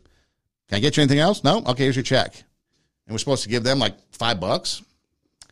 Can 0.69 0.77
I 0.77 0.81
get 0.81 0.97
you 0.97 1.03
anything 1.03 1.19
else? 1.19 1.45
No? 1.45 1.59
Okay, 1.59 1.85
here's 1.85 1.97
your 1.97 2.03
check. 2.03 2.35
And 3.07 3.15
we're 3.15 3.19
supposed 3.19 3.45
to 3.45 3.49
give 3.49 3.63
them 3.63 3.79
like 3.79 3.95
five 4.13 4.41
bucks? 4.41 4.83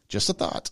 Just 0.09 0.31
a 0.31 0.33
thought. 0.33 0.71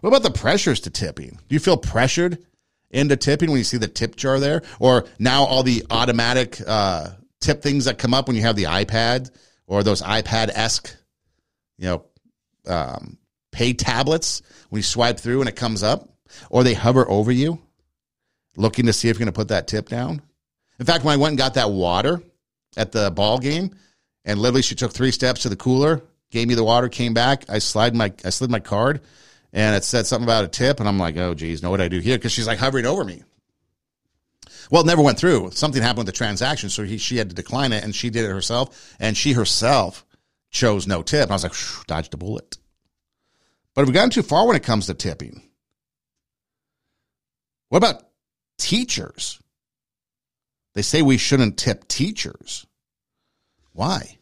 What 0.00 0.08
about 0.08 0.22
the 0.22 0.38
pressures 0.38 0.80
to 0.80 0.90
tipping? 0.90 1.38
Do 1.48 1.54
you 1.54 1.60
feel 1.60 1.76
pressured 1.76 2.44
into 2.90 3.16
tipping 3.16 3.50
when 3.50 3.58
you 3.58 3.64
see 3.64 3.78
the 3.78 3.88
tip 3.88 4.16
jar 4.16 4.38
there? 4.38 4.62
Or 4.80 5.06
now 5.18 5.44
all 5.44 5.62
the 5.62 5.84
automatic 5.90 6.58
uh, 6.66 7.10
tip 7.40 7.62
things 7.62 7.86
that 7.86 7.98
come 7.98 8.14
up 8.14 8.26
when 8.26 8.36
you 8.36 8.42
have 8.42 8.56
the 8.56 8.64
iPad 8.64 9.30
or 9.66 9.82
those 9.82 10.02
iPad 10.02 10.50
esque, 10.50 10.94
you 11.78 11.86
know, 11.86 12.04
um, 12.66 13.18
pay 13.50 13.72
tablets 13.72 14.42
when 14.68 14.78
you 14.78 14.82
swipe 14.82 15.18
through 15.18 15.40
and 15.40 15.48
it 15.48 15.56
comes 15.56 15.82
up, 15.82 16.08
or 16.50 16.64
they 16.64 16.74
hover 16.74 17.08
over 17.08 17.30
you 17.30 17.58
looking 18.56 18.86
to 18.86 18.92
see 18.92 19.08
if 19.08 19.16
you're 19.16 19.24
going 19.24 19.32
to 19.32 19.38
put 19.38 19.48
that 19.48 19.66
tip 19.66 19.88
down. 19.88 20.22
In 20.82 20.86
fact, 20.86 21.04
when 21.04 21.14
I 21.14 21.16
went 21.16 21.30
and 21.30 21.38
got 21.38 21.54
that 21.54 21.70
water 21.70 22.20
at 22.76 22.90
the 22.90 23.08
ball 23.12 23.38
game, 23.38 23.70
and 24.24 24.40
literally 24.40 24.62
she 24.62 24.74
took 24.74 24.90
three 24.90 25.12
steps 25.12 25.42
to 25.42 25.48
the 25.48 25.54
cooler, 25.54 26.02
gave 26.32 26.48
me 26.48 26.54
the 26.54 26.64
water, 26.64 26.88
came 26.88 27.14
back, 27.14 27.44
I 27.48 27.60
slid 27.60 27.94
my 27.94 28.12
I 28.24 28.30
slid 28.30 28.50
my 28.50 28.58
card, 28.58 29.00
and 29.52 29.76
it 29.76 29.84
said 29.84 30.08
something 30.08 30.24
about 30.24 30.44
a 30.44 30.48
tip, 30.48 30.80
and 30.80 30.88
I'm 30.88 30.98
like, 30.98 31.16
oh 31.16 31.34
geez, 31.34 31.62
know 31.62 31.70
what 31.70 31.80
I 31.80 31.86
do 31.86 32.00
here? 32.00 32.18
Because 32.18 32.32
she's 32.32 32.48
like 32.48 32.58
hovering 32.58 32.84
over 32.84 33.04
me. 33.04 33.22
Well, 34.72 34.82
it 34.82 34.88
never 34.88 35.02
went 35.02 35.20
through. 35.20 35.52
Something 35.52 35.82
happened 35.82 35.98
with 35.98 36.06
the 36.06 36.18
transaction, 36.18 36.68
so 36.68 36.82
he, 36.82 36.98
she 36.98 37.16
had 37.16 37.28
to 37.28 37.34
decline 37.36 37.72
it, 37.72 37.84
and 37.84 37.94
she 37.94 38.10
did 38.10 38.24
it 38.24 38.30
herself, 38.30 38.96
and 38.98 39.16
she 39.16 39.34
herself 39.34 40.04
chose 40.50 40.88
no 40.88 41.04
tip. 41.04 41.22
And 41.22 41.30
I 41.30 41.34
was 41.36 41.44
like, 41.44 41.86
dodged 41.86 42.12
a 42.14 42.16
bullet. 42.16 42.58
But 43.72 43.82
have 43.82 43.88
we 43.88 43.94
gotten 43.94 44.10
too 44.10 44.24
far 44.24 44.48
when 44.48 44.56
it 44.56 44.64
comes 44.64 44.86
to 44.86 44.94
tipping? 44.94 45.42
What 47.68 47.78
about 47.78 48.02
teachers? 48.58 49.38
They 50.74 50.82
say 50.82 51.02
we 51.02 51.18
shouldn't 51.18 51.58
tip 51.58 51.86
teachers. 51.86 52.66
Why? 53.72 54.18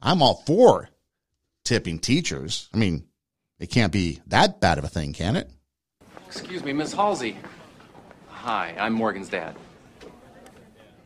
I'm 0.00 0.22
all 0.22 0.42
for 0.46 0.88
tipping 1.64 2.00
teachers. 2.00 2.68
I 2.74 2.76
mean, 2.78 3.04
it 3.60 3.70
can't 3.70 3.92
be 3.92 4.20
that 4.26 4.60
bad 4.60 4.78
of 4.78 4.84
a 4.84 4.88
thing, 4.88 5.12
can 5.12 5.36
it? 5.36 5.48
Excuse 6.26 6.64
me, 6.64 6.72
Miss 6.72 6.92
Halsey. 6.92 7.36
Hi, 8.28 8.74
I'm 8.78 8.92
Morgan's 8.92 9.28
dad. 9.28 9.54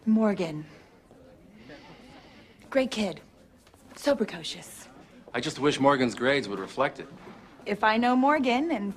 Morgan. 0.06 0.64
Great 2.70 2.90
kid. 2.90 3.20
So 3.96 4.14
precocious. 4.14 4.88
I 5.34 5.40
just 5.40 5.58
wish 5.58 5.78
Morgan's 5.78 6.14
grades 6.14 6.48
would 6.48 6.58
reflect 6.58 6.98
it. 6.98 7.08
If 7.66 7.84
I 7.84 7.98
know 7.98 8.16
Morgan, 8.16 8.70
and 8.70 8.94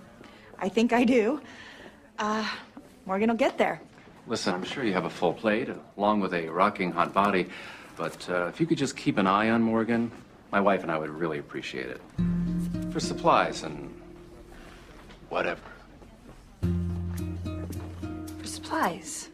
I 0.57 0.69
think 0.69 0.93
I 0.93 1.03
do, 1.03 1.41
uh, 2.17 2.47
Morgan 3.05 3.29
will 3.29 3.35
get 3.35 3.57
there. 3.57 3.81
Listen, 4.29 4.53
I'm 4.53 4.63
sure 4.63 4.83
you 4.83 4.93
have 4.93 5.05
a 5.05 5.09
full 5.09 5.33
plate, 5.33 5.69
along 5.97 6.19
with 6.19 6.35
a 6.35 6.47
rocking 6.49 6.91
hot 6.91 7.15
body, 7.15 7.47
but 7.97 8.29
uh, 8.29 8.45
if 8.45 8.59
you 8.59 8.67
could 8.67 8.77
just 8.77 8.95
keep 8.95 9.17
an 9.17 9.25
eye 9.25 9.49
on 9.49 9.63
Morgan, 9.63 10.11
my 10.51 10.61
wife 10.61 10.83
and 10.83 10.91
I 10.91 10.99
would 10.99 11.09
really 11.09 11.39
appreciate 11.39 11.87
it. 11.87 11.99
For 12.91 12.99
supplies 12.99 13.63
and 13.63 13.91
whatever. 15.29 15.63
For 16.61 18.45
supplies. 18.45 19.29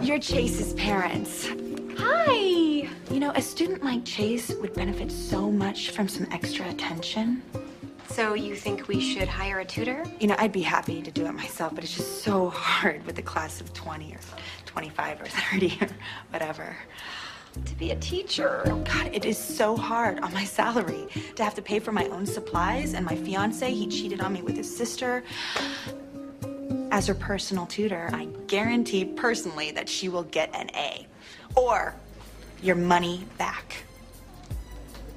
You're 0.00 0.18
Chase's 0.18 0.74
parents. 0.74 1.48
Hi. 1.96 2.32
You 2.32 3.20
know, 3.20 3.30
a 3.36 3.40
student 3.40 3.84
like 3.84 4.04
Chase 4.04 4.52
would 4.56 4.74
benefit 4.74 5.12
so 5.12 5.48
much 5.48 5.90
from 5.90 6.08
some 6.08 6.26
extra 6.32 6.68
attention. 6.68 7.40
So 8.14 8.34
you 8.34 8.54
think 8.54 8.86
we 8.86 9.00
should 9.00 9.26
hire 9.26 9.58
a 9.58 9.64
tutor? 9.64 10.04
You 10.20 10.28
know, 10.28 10.36
I'd 10.38 10.52
be 10.52 10.62
happy 10.62 11.02
to 11.02 11.10
do 11.10 11.26
it 11.26 11.32
myself, 11.32 11.74
but 11.74 11.82
it's 11.82 11.96
just 11.96 12.22
so 12.22 12.48
hard 12.48 13.04
with 13.06 13.18
a 13.18 13.22
class 13.22 13.60
of 13.60 13.74
20 13.74 14.14
or 14.14 14.20
25 14.66 15.20
or 15.20 15.26
30 15.26 15.78
or 15.80 15.88
whatever. 16.30 16.76
To 17.64 17.74
be 17.74 17.90
a 17.90 17.96
teacher. 17.96 18.62
Oh, 18.66 18.76
God, 18.84 19.10
it 19.12 19.24
is 19.24 19.36
so 19.36 19.76
hard 19.76 20.20
on 20.20 20.32
my 20.32 20.44
salary 20.44 21.08
to 21.34 21.42
have 21.42 21.56
to 21.56 21.62
pay 21.62 21.80
for 21.80 21.90
my 21.90 22.06
own 22.06 22.24
supplies. 22.24 22.94
And 22.94 23.04
my 23.04 23.16
fiance, 23.16 23.68
he 23.68 23.88
cheated 23.88 24.20
on 24.20 24.32
me 24.32 24.42
with 24.42 24.56
his 24.56 24.76
sister. 24.76 25.24
As 26.92 27.08
her 27.08 27.16
personal 27.16 27.66
tutor, 27.66 28.10
I 28.12 28.26
guarantee 28.46 29.06
personally 29.06 29.72
that 29.72 29.88
she 29.88 30.08
will 30.08 30.22
get 30.22 30.54
an 30.54 30.70
A 30.76 31.04
or 31.56 31.96
your 32.62 32.76
money 32.76 33.26
back. 33.38 33.78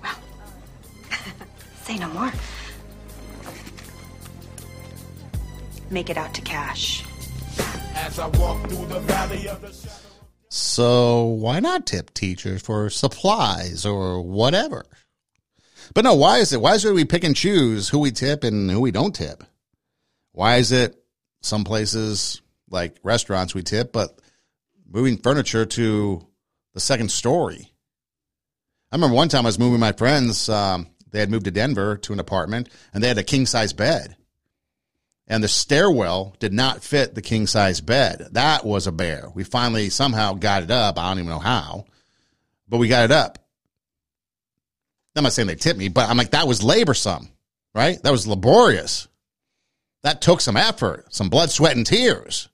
Well, 0.01 0.15
say 1.83 1.99
no 1.99 2.07
more. 2.07 2.33
Make 5.89 6.09
it 6.09 6.17
out 6.17 6.33
to 6.33 6.41
cash. 6.41 7.03
As 7.95 8.19
I 8.19 8.27
walk 8.27 8.69
through 8.69 8.87
the 8.87 8.99
valley 9.01 9.47
of 9.47 9.61
the 9.61 9.71
shadow. 9.71 9.93
So 10.49 11.25
why 11.25 11.59
not 11.59 11.85
tip 11.85 12.13
teachers 12.13 12.61
for 12.61 12.89
supplies 12.89 13.85
or 13.85 14.21
whatever? 14.21 14.85
But 15.93 16.03
no, 16.03 16.15
why 16.15 16.37
is 16.37 16.53
it? 16.53 16.61
Why 16.61 16.75
is 16.75 16.85
it 16.85 16.93
we 16.93 17.05
pick 17.05 17.23
and 17.23 17.35
choose 17.35 17.89
who 17.89 17.99
we 17.99 18.11
tip 18.11 18.43
and 18.43 18.69
who 18.69 18.81
we 18.81 18.91
don't 18.91 19.15
tip? 19.15 19.43
Why 20.31 20.57
is 20.57 20.71
it 20.71 20.95
some 21.41 21.63
places 21.63 22.41
like 22.69 22.97
restaurants 23.03 23.55
we 23.55 23.63
tip, 23.63 23.91
but 23.91 24.19
moving 24.89 25.17
furniture 25.17 25.65
to 25.65 26.25
the 26.73 26.79
second 26.79 27.11
story. 27.11 27.71
I 28.91 28.95
remember 28.95 29.15
one 29.15 29.29
time 29.29 29.45
I 29.45 29.49
was 29.49 29.59
moving 29.59 29.79
my 29.79 29.91
friends. 29.91 30.49
Um, 30.49 30.87
they 31.11 31.19
had 31.19 31.29
moved 31.29 31.45
to 31.45 31.51
Denver 31.51 31.97
to 31.97 32.13
an 32.13 32.19
apartment, 32.19 32.69
and 32.93 33.03
they 33.03 33.07
had 33.07 33.17
a 33.17 33.23
king 33.23 33.45
size 33.45 33.73
bed, 33.73 34.15
and 35.27 35.43
the 35.43 35.47
stairwell 35.47 36.35
did 36.39 36.53
not 36.53 36.83
fit 36.83 37.13
the 37.13 37.21
king 37.21 37.47
size 37.47 37.81
bed. 37.81 38.29
That 38.31 38.65
was 38.65 38.87
a 38.87 38.91
bear. 38.91 39.29
We 39.33 39.43
finally 39.43 39.89
somehow 39.89 40.33
got 40.33 40.63
it 40.63 40.71
up. 40.71 40.97
I 40.97 41.09
don't 41.09 41.19
even 41.19 41.29
know 41.29 41.39
how, 41.39 41.85
but 42.67 42.77
we 42.77 42.87
got 42.87 43.05
it 43.05 43.11
up. 43.11 43.39
I'm 45.15 45.23
not 45.23 45.33
saying 45.33 45.47
they 45.47 45.55
tipped 45.55 45.79
me, 45.79 45.89
but 45.89 46.09
I'm 46.09 46.17
like 46.17 46.31
that 46.31 46.47
was 46.47 46.61
laborsome, 46.61 47.29
right? 47.73 48.01
That 48.03 48.11
was 48.11 48.27
laborious. 48.27 49.07
That 50.03 50.21
took 50.21 50.41
some 50.41 50.55
effort, 50.55 51.13
some 51.13 51.29
blood, 51.29 51.49
sweat, 51.49 51.75
and 51.75 51.85
tears. 51.85 52.49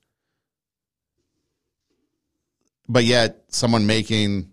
But 2.87 3.03
yet, 3.03 3.43
someone 3.49 3.85
making 3.85 4.49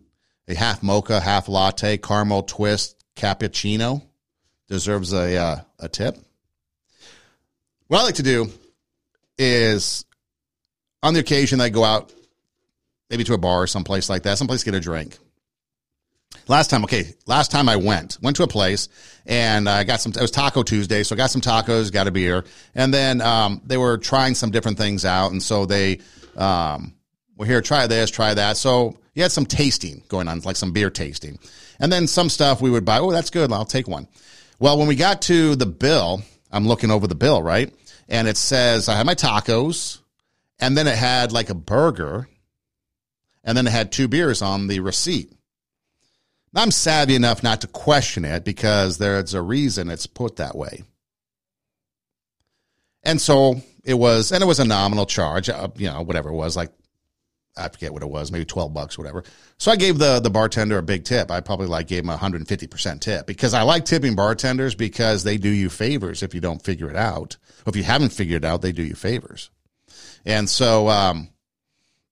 a 0.49 0.55
half 0.55 0.83
mocha, 0.83 1.21
half 1.21 1.49
latte, 1.49 1.99
caramel 1.99 2.43
twist 2.43 3.05
cappuccino 3.17 4.03
deserves 4.69 5.13
a 5.13 5.37
uh, 5.37 5.61
a 5.79 5.89
tip. 5.89 6.17
What 7.91 7.99
I 7.99 8.05
like 8.05 8.15
to 8.15 8.23
do 8.23 8.49
is, 9.37 10.05
on 11.03 11.13
the 11.13 11.19
occasion, 11.19 11.59
that 11.59 11.65
I 11.65 11.69
go 11.71 11.83
out, 11.83 12.13
maybe 13.11 13.25
to 13.25 13.35
a 13.35 13.39
bar 13.39 13.63
or 13.63 13.67
someplace 13.67 14.09
like 14.09 14.23
that, 14.23 14.39
someplace 14.39 14.61
to 14.61 14.67
get 14.67 14.77
a 14.77 14.81
drink. 14.81 15.19
Last 16.47 16.71
time, 16.71 16.85
okay, 16.85 17.15
last 17.27 17.51
time 17.51 17.69
I 17.69 17.75
went, 17.75 18.17
went 18.23 18.37
to 18.37 18.45
a 18.45 18.47
place 18.47 18.89
and 19.27 19.69
I 19.69 19.83
got 19.83 20.01
some, 20.01 20.13
it 20.13 20.21
was 20.21 20.31
Taco 20.31 20.63
Tuesday. 20.63 21.03
So 21.03 21.17
I 21.17 21.19
got 21.19 21.31
some 21.31 21.41
tacos, 21.41 21.93
got 21.93 22.07
a 22.07 22.13
beer. 22.13 22.45
And 22.77 22.95
then, 22.95 23.21
um, 23.21 23.61
they 23.65 23.77
were 23.77 23.99
trying 23.99 24.37
some 24.37 24.53
different 24.53 24.79
things 24.79 25.05
out. 25.05 25.33
And 25.33 25.43
so 25.43 25.67
they, 25.67 25.99
um, 26.37 26.95
were 27.37 27.47
here, 27.47 27.61
try 27.61 27.89
this, 27.89 28.09
try 28.09 28.35
that. 28.35 28.57
So 28.57 29.01
you 29.15 29.23
had 29.23 29.33
some 29.33 29.47
tasting 29.47 30.05
going 30.07 30.29
on, 30.29 30.43
like 30.43 30.55
some 30.55 30.71
beer 30.71 30.91
tasting. 30.91 31.41
And 31.81 31.91
then 31.91 32.07
some 32.07 32.29
stuff 32.29 32.61
we 32.61 32.71
would 32.71 32.85
buy. 32.85 33.01
Oh, 33.01 33.11
that's 33.11 33.31
good. 33.31 33.51
I'll 33.51 33.65
take 33.65 33.89
one. 33.89 34.07
Well, 34.61 34.79
when 34.79 34.87
we 34.87 34.95
got 34.95 35.23
to 35.23 35.57
the 35.57 35.67
bill, 35.67 36.23
I'm 36.53 36.69
looking 36.69 36.93
over 36.93 37.09
the 37.09 37.17
bill, 37.17 37.43
right? 37.43 37.73
And 38.11 38.29
it 38.29 38.37
says 38.37 38.89
I 38.89 38.97
had 38.97 39.07
my 39.07 39.15
tacos 39.15 40.01
and 40.59 40.77
then 40.77 40.87
it 40.87 40.97
had 40.97 41.33
like 41.33 41.49
a 41.49 41.55
burger 41.55 42.29
and 43.43 43.57
then 43.57 43.67
it 43.67 43.71
had 43.71 43.93
two 43.93 44.09
beers 44.09 44.43
on 44.43 44.67
the 44.67 44.81
receipt. 44.81 45.33
I'm 46.55 46.73
savvy 46.73 47.15
enough 47.15 47.43
not 47.43 47.61
to 47.61 47.69
question 47.69 48.25
it 48.25 48.45
because 48.45 48.99
there's 48.99 49.35
a 49.35 49.41
reason 49.41 49.89
it's 49.89 50.07
put 50.07 50.37
that 50.37 50.57
way. 50.57 50.83
And 53.05 53.21
so 53.21 53.63
it 53.85 53.95
was, 53.95 54.33
and 54.33 54.43
it 54.43 54.47
was 54.47 54.61
a 54.61 54.65
nominal 54.65 55.07
charge, 55.07 55.49
uh, 55.49 55.69
you 55.77 55.87
know, 55.87 56.03
whatever 56.03 56.29
it 56.29 56.35
was, 56.35 56.57
like 56.57 56.73
I 57.57 57.69
forget 57.69 57.93
what 57.93 58.03
it 58.03 58.09
was, 58.09 58.33
maybe 58.33 58.45
12 58.45 58.75
bucks, 58.75 58.99
whatever. 58.99 59.25
So 59.59 59.71
I 59.71 59.77
gave 59.77 59.99
the, 59.99 60.21
the 60.21 60.31
bartender 60.31 60.79
a 60.79 60.83
big 60.83 61.05
tip. 61.05 61.31
I 61.31 61.41
probably 61.41 61.67
like 61.67 61.87
gave 61.87 62.05
him 62.05 62.11
a 62.11 62.17
150% 62.17 63.01
tip 63.01 63.27
because 63.27 63.55
I 63.55 63.63
like 63.63 63.85
tipping 63.85 64.17
bartenders 64.17 64.75
because 64.75 65.25
they 65.25 65.37
do 65.37 65.49
you 65.49 65.69
favors 65.69 66.23
if 66.23 66.35
you 66.35 66.41
don't 66.41 66.63
figure 66.63 66.91
it 66.91 66.97
out. 66.97 67.37
Or 67.67 67.71
if 67.71 67.77
you 67.77 67.83
haven't 67.83 68.13
figured 68.13 68.45
it 68.45 68.47
out, 68.47 68.63
they 68.63 68.73
do 68.73 68.83
you 68.83 68.95
favors. 68.95 69.51
And 70.25 70.49
so, 70.49 70.89
um, 70.89 71.29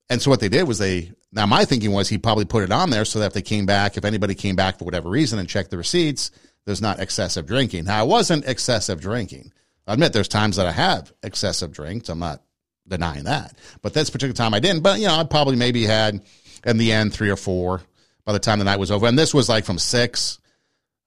and 0.09 0.21
so 0.21 0.31
what 0.31 0.41
they 0.41 0.49
did 0.49 0.67
was 0.67 0.79
they 0.79 1.13
now, 1.33 1.47
my 1.47 1.65
thinking 1.65 1.93
was 1.93 2.09
he 2.09 2.17
probably 2.19 2.47
put 2.47 2.65
it 2.65 2.73
on 2.73 2.91
there 2.91 3.05
so 3.05 3.19
that 3.19 3.27
if 3.27 3.33
they 3.35 3.43
came 3.43 3.67
back, 3.67 3.97
if 3.97 4.05
anybody 4.05 4.35
came 4.35 4.57
back 4.57 4.79
for 4.79 4.85
whatever 4.85 5.11
reason 5.11 5.39
and 5.39 5.49
checked 5.49 5.71
the 5.71 5.77
receipts, 5.77 6.31
there's 6.65 6.81
not 6.81 7.01
excessive 7.01 7.47
drinking. 7.47 7.85
Now, 7.85 8.01
I 8.01 8.03
wasn't 8.05 8.47
excessive 8.47 9.01
drinking. 9.01 9.53
I 9.87 9.95
admit 9.95 10.13
there's 10.13 10.29
times 10.29 10.57
that 10.57 10.67
I 10.67 10.73
have 10.73 11.13
excessive 11.23 11.73
drinks. 11.73 12.09
I'm 12.09 12.19
not 12.19 12.43
denying 12.87 13.25
that. 13.25 13.57
But 13.83 13.93
this 13.93 14.11
particular 14.11 14.35
time 14.35 14.55
I 14.55 14.61
didn't. 14.61 14.83
But, 14.83 15.01
you 15.01 15.07
know, 15.07 15.15
I 15.15 15.25
probably 15.25 15.57
maybe 15.57 15.85
had 15.85 16.23
in 16.65 16.79
the 16.79 16.93
end 16.93 17.13
three 17.13 17.31
or 17.31 17.37
four 17.37 17.83
by 18.25 18.33
the 18.33 18.39
time 18.39 18.59
the 18.59 18.65
night 18.65 18.79
was 18.79 18.91
over. 18.91 19.07
And 19.07 19.19
this 19.19 19.35
was 19.35 19.49
like 19.49 19.65
from 19.65 19.79
six, 19.79 20.39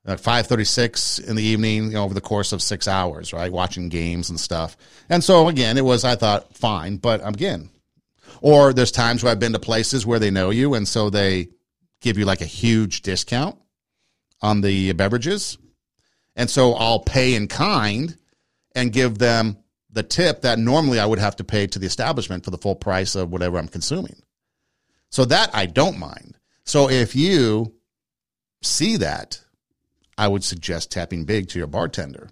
uh, 0.06 0.18
536 0.18 1.20
in 1.20 1.36
the 1.36 1.44
evening, 1.44 1.86
you 1.86 1.92
know, 1.92 2.04
over 2.04 2.14
the 2.14 2.22
course 2.22 2.52
of 2.52 2.62
six 2.62 2.88
hours, 2.88 3.34
right? 3.34 3.52
Watching 3.52 3.90
games 3.90 4.30
and 4.30 4.40
stuff. 4.40 4.76
And 5.10 5.24
so 5.24 5.48
again, 5.48 5.78
it 5.78 5.86
was, 5.86 6.04
I 6.04 6.16
thought, 6.16 6.56
fine. 6.56 6.98
But 6.98 7.22
again, 7.28 7.70
or 8.42 8.74
there's 8.74 8.92
times 8.92 9.24
where 9.24 9.32
I've 9.32 9.40
been 9.40 9.54
to 9.54 9.60
places 9.60 10.06
where 10.06 10.20
they 10.20 10.32
know 10.32 10.50
you 10.50 10.74
and 10.74 10.88
so 10.88 11.10
they 11.10 11.50
give 12.02 12.18
you 12.18 12.26
like 12.26 12.42
a 12.42 12.46
huge 12.46 13.02
discount 13.04 13.58
on 14.42 14.62
the 14.62 14.92
beverages. 14.94 15.58
And 16.36 16.50
so 16.50 16.74
I'll 16.74 17.00
pay 17.00 17.36
in 17.36 17.48
kind 17.48 18.18
and 18.74 18.92
give 18.92 19.18
them 19.18 19.58
the 19.92 20.04
tip 20.04 20.42
that 20.42 20.58
normally 20.58 21.00
I 21.00 21.06
would 21.06 21.20
have 21.20 21.36
to 21.36 21.44
pay 21.44 21.68
to 21.68 21.80
the 21.80 21.86
establishment 21.86 22.44
for 22.44 22.52
the 22.52 22.58
full 22.58 22.76
price 22.76 23.16
of 23.16 23.30
whatever 23.30 23.58
I'm 23.58 23.68
consuming. 23.68 24.22
So 25.10 25.26
that 25.26 25.52
I 25.54 25.66
don't 25.66 26.00
mind. 26.00 26.38
So 26.66 26.90
if 26.90 27.16
you 27.16 27.76
see 28.64 28.98
that, 28.98 29.42
I 30.22 30.28
would 30.28 30.44
suggest 30.44 30.92
tapping 30.92 31.26
big 31.26 31.50
to 31.50 31.58
your 31.58 31.68
bartender. 31.68 32.30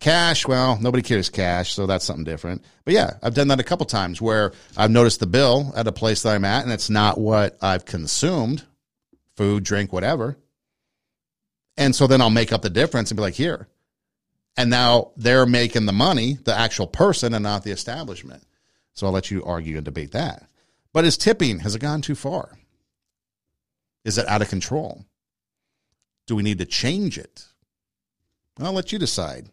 Cash, 0.00 0.48
well, 0.48 0.76
nobody 0.80 1.04
carries 1.04 1.30
cash, 1.30 1.72
so 1.72 1.86
that's 1.86 2.04
something 2.04 2.24
different. 2.24 2.64
But 2.84 2.94
yeah, 2.94 3.18
I've 3.22 3.32
done 3.32 3.46
that 3.46 3.60
a 3.60 3.64
couple 3.64 3.86
times 3.86 4.20
where 4.20 4.52
I've 4.76 4.90
noticed 4.90 5.20
the 5.20 5.28
bill 5.28 5.72
at 5.76 5.86
a 5.86 5.92
place 5.92 6.22
that 6.22 6.34
I'm 6.34 6.44
at 6.44 6.64
and 6.64 6.72
it's 6.72 6.90
not 6.90 7.16
what 7.16 7.58
I've 7.62 7.84
consumed 7.84 8.64
food, 9.36 9.62
drink, 9.62 9.92
whatever. 9.92 10.36
And 11.76 11.94
so 11.94 12.08
then 12.08 12.20
I'll 12.20 12.28
make 12.28 12.52
up 12.52 12.62
the 12.62 12.70
difference 12.70 13.12
and 13.12 13.16
be 13.16 13.22
like, 13.22 13.34
here. 13.34 13.68
And 14.56 14.68
now 14.68 15.12
they're 15.16 15.46
making 15.46 15.86
the 15.86 15.92
money, 15.92 16.38
the 16.42 16.58
actual 16.58 16.88
person, 16.88 17.34
and 17.34 17.44
not 17.44 17.62
the 17.62 17.70
establishment. 17.70 18.42
So 18.94 19.06
I'll 19.06 19.12
let 19.12 19.30
you 19.30 19.44
argue 19.44 19.76
and 19.76 19.84
debate 19.84 20.10
that. 20.10 20.48
But 20.92 21.04
is 21.04 21.16
tipping, 21.16 21.60
has 21.60 21.76
it 21.76 21.80
gone 21.80 22.02
too 22.02 22.16
far? 22.16 22.58
Is 24.04 24.18
it 24.18 24.26
out 24.26 24.42
of 24.42 24.48
control? 24.48 25.04
Do 26.26 26.36
we 26.36 26.42
need 26.42 26.58
to 26.58 26.66
change 26.66 27.18
it? 27.18 27.46
I'll 28.58 28.72
let 28.72 28.92
you 28.92 28.98
decide. 28.98 29.50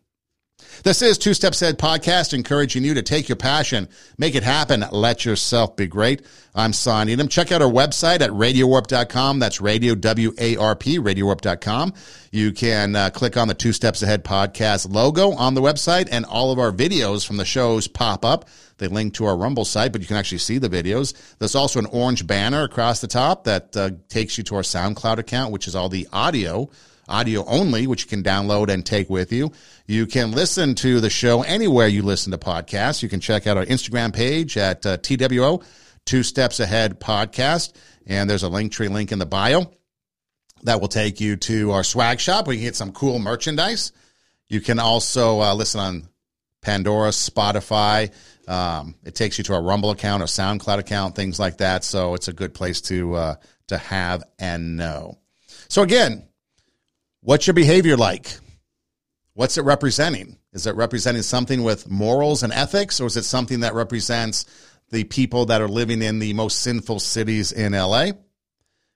This 0.84 1.02
is 1.02 1.18
Two 1.18 1.34
Steps 1.34 1.62
Ahead 1.62 1.80
podcast, 1.80 2.34
encouraging 2.34 2.84
you 2.84 2.94
to 2.94 3.02
take 3.02 3.30
your 3.30 3.36
passion, 3.36 3.88
make 4.18 4.36
it 4.36 4.44
happen, 4.44 4.84
let 4.92 5.24
yourself 5.24 5.76
be 5.76 5.88
great. 5.88 6.24
I'm 6.54 6.74
Son 6.74 7.08
Edom. 7.08 7.30
Check 7.30 7.52
out 7.52 7.62
our 7.62 7.72
website 7.72 8.22
at 8.22 8.30
radiowarp.com. 8.30 9.40
That's 9.40 9.62
radio, 9.62 9.96
W-A-R-P, 9.96 11.00
radiowarp.com. 11.00 11.94
You 12.32 12.52
can 12.52 12.96
uh, 12.96 13.10
click 13.12 13.38
on 13.38 13.48
the 13.48 13.54
Two 13.54 13.74
Steps 13.74 14.04
Ahead 14.04 14.24
podcast 14.24 14.94
logo 14.94 15.32
on 15.32 15.54
the 15.54 15.62
website, 15.62 16.10
and 16.12 16.26
all 16.26 16.52
of 16.52 16.60
our 16.60 16.72
videos 16.72 17.26
from 17.26 17.38
the 17.38 17.46
shows 17.46 17.88
pop 17.88 18.26
up. 18.26 18.50
They 18.78 18.88
link 18.88 19.14
to 19.16 19.26
our 19.26 19.38
Rumble 19.38 19.66
site, 19.66 19.94
but 19.94 20.02
you 20.02 20.08
can 20.08 20.18
actually 20.18 20.40
see 20.40 20.58
the 20.58 20.70
videos. 20.70 21.14
There's 21.38 21.56
also 21.56 21.80
an 21.80 21.86
orange 21.86 22.28
banner 22.28 22.64
across 22.64 23.00
the 23.02 23.08
top 23.08 23.46
that 23.46 23.78
uh, 23.78 23.92
takes 24.10 24.38
you 24.38 24.44
to 24.46 24.56
our 24.56 24.64
SoundCloud 24.64 25.18
account, 25.18 25.54
which 25.54 25.68
is 25.68 25.76
all 25.76 25.90
the 25.90 26.08
audio 26.12 26.70
audio 27.14 27.46
only, 27.46 27.88
which 27.88 28.04
you 28.04 28.10
can 28.10 28.24
download 28.24 28.70
and 28.70 28.86
take 28.86 29.10
with 29.10 29.32
you. 29.32 29.52
You 29.86 30.06
can 30.08 30.32
listen 30.32 30.76
to 30.76 31.00
the 31.00 31.10
show 31.10 31.44
anywhere 31.44 31.88
you 31.88 32.02
listen 32.02 32.32
to 32.32 32.38
podcasts. 32.38 33.04
You 33.04 33.10
can 33.10 33.20
check 33.20 33.46
out 33.48 33.56
our 33.56 33.66
Instagram 33.66 34.14
page 34.14 34.58
at 34.58 34.86
uh, 34.86 34.98
TWO, 34.98 35.62
Two 36.06 36.24
Steps 36.24 36.60
Ahead 36.60 37.00
Podcast. 37.00 37.74
And 38.08 38.30
there's 38.30 38.44
a 38.44 38.50
link 38.50 38.72
tree 38.72 38.88
link 38.88 39.12
in 39.12 39.20
the 39.20 39.26
bio 39.26 39.72
that 40.64 40.82
will 40.82 40.88
take 40.88 41.22
you 41.22 41.36
to 41.36 41.72
our 41.72 41.84
swag 41.84 42.20
shop 42.20 42.48
where 42.48 42.56
you 42.56 42.62
can 42.62 42.68
get 42.68 42.76
some 42.76 42.92
cool 42.92 43.20
merchandise. 43.20 43.92
You 44.48 44.60
can 44.60 44.80
also 44.80 45.42
uh, 45.42 45.54
listen 45.54 45.80
on 45.80 46.10
Pandora, 46.62 47.10
Spotify. 47.10 48.12
Um, 48.48 48.96
it 49.04 49.16
takes 49.16 49.38
you 49.38 49.44
to 49.46 49.54
our 49.54 49.62
Rumble 49.62 49.92
account, 49.92 50.24
a 50.24 50.26
SoundCloud 50.26 50.80
account, 50.80 51.16
things 51.16 51.40
like 51.40 51.58
that. 51.58 51.84
So 51.84 52.14
it's 52.14 52.28
a 52.28 52.34
good 52.34 52.54
place 52.54 52.82
to 52.82 53.14
uh, 53.16 53.36
to 53.68 53.78
have 53.78 54.24
and 54.40 54.78
know. 54.78 55.20
So 55.70 55.82
again, 55.82 56.28
What's 57.24 57.48
your 57.48 57.54
behavior 57.54 57.96
like? 57.96 58.38
What's 59.34 59.58
it 59.58 59.62
representing? 59.62 60.38
Is 60.52 60.68
it 60.68 60.76
representing 60.76 61.22
something 61.22 61.64
with 61.64 61.90
morals 61.90 62.44
and 62.44 62.52
ethics, 62.52 63.00
or 63.00 63.08
is 63.08 63.16
it 63.16 63.24
something 63.24 63.62
that 63.62 63.74
represents 63.74 64.46
the 64.92 65.06
people 65.06 65.46
that 65.46 65.62
are 65.62 65.70
living 65.70 66.02
in 66.02 66.20
the 66.20 66.34
most 66.34 66.60
sinful 66.60 67.00
cities 67.00 67.54
in 67.54 67.72
LA? 67.72 68.08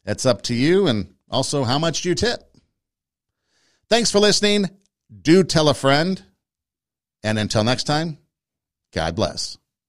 It's 0.05 0.25
up 0.25 0.41
to 0.43 0.53
you, 0.53 0.87
and 0.87 1.13
also 1.29 1.63
how 1.63 1.79
much 1.79 2.01
do 2.01 2.09
you 2.09 2.15
tip? 2.15 2.41
Thanks 3.89 4.11
for 4.11 4.19
listening. 4.19 4.69
Do 5.21 5.45
tell 5.45 5.69
a 5.69 5.73
friend. 5.73 6.21
And 7.23 7.39
until 7.39 7.63
next 7.63 7.85
time, 7.85 8.17
God 8.93 9.15
bless. 9.15 9.57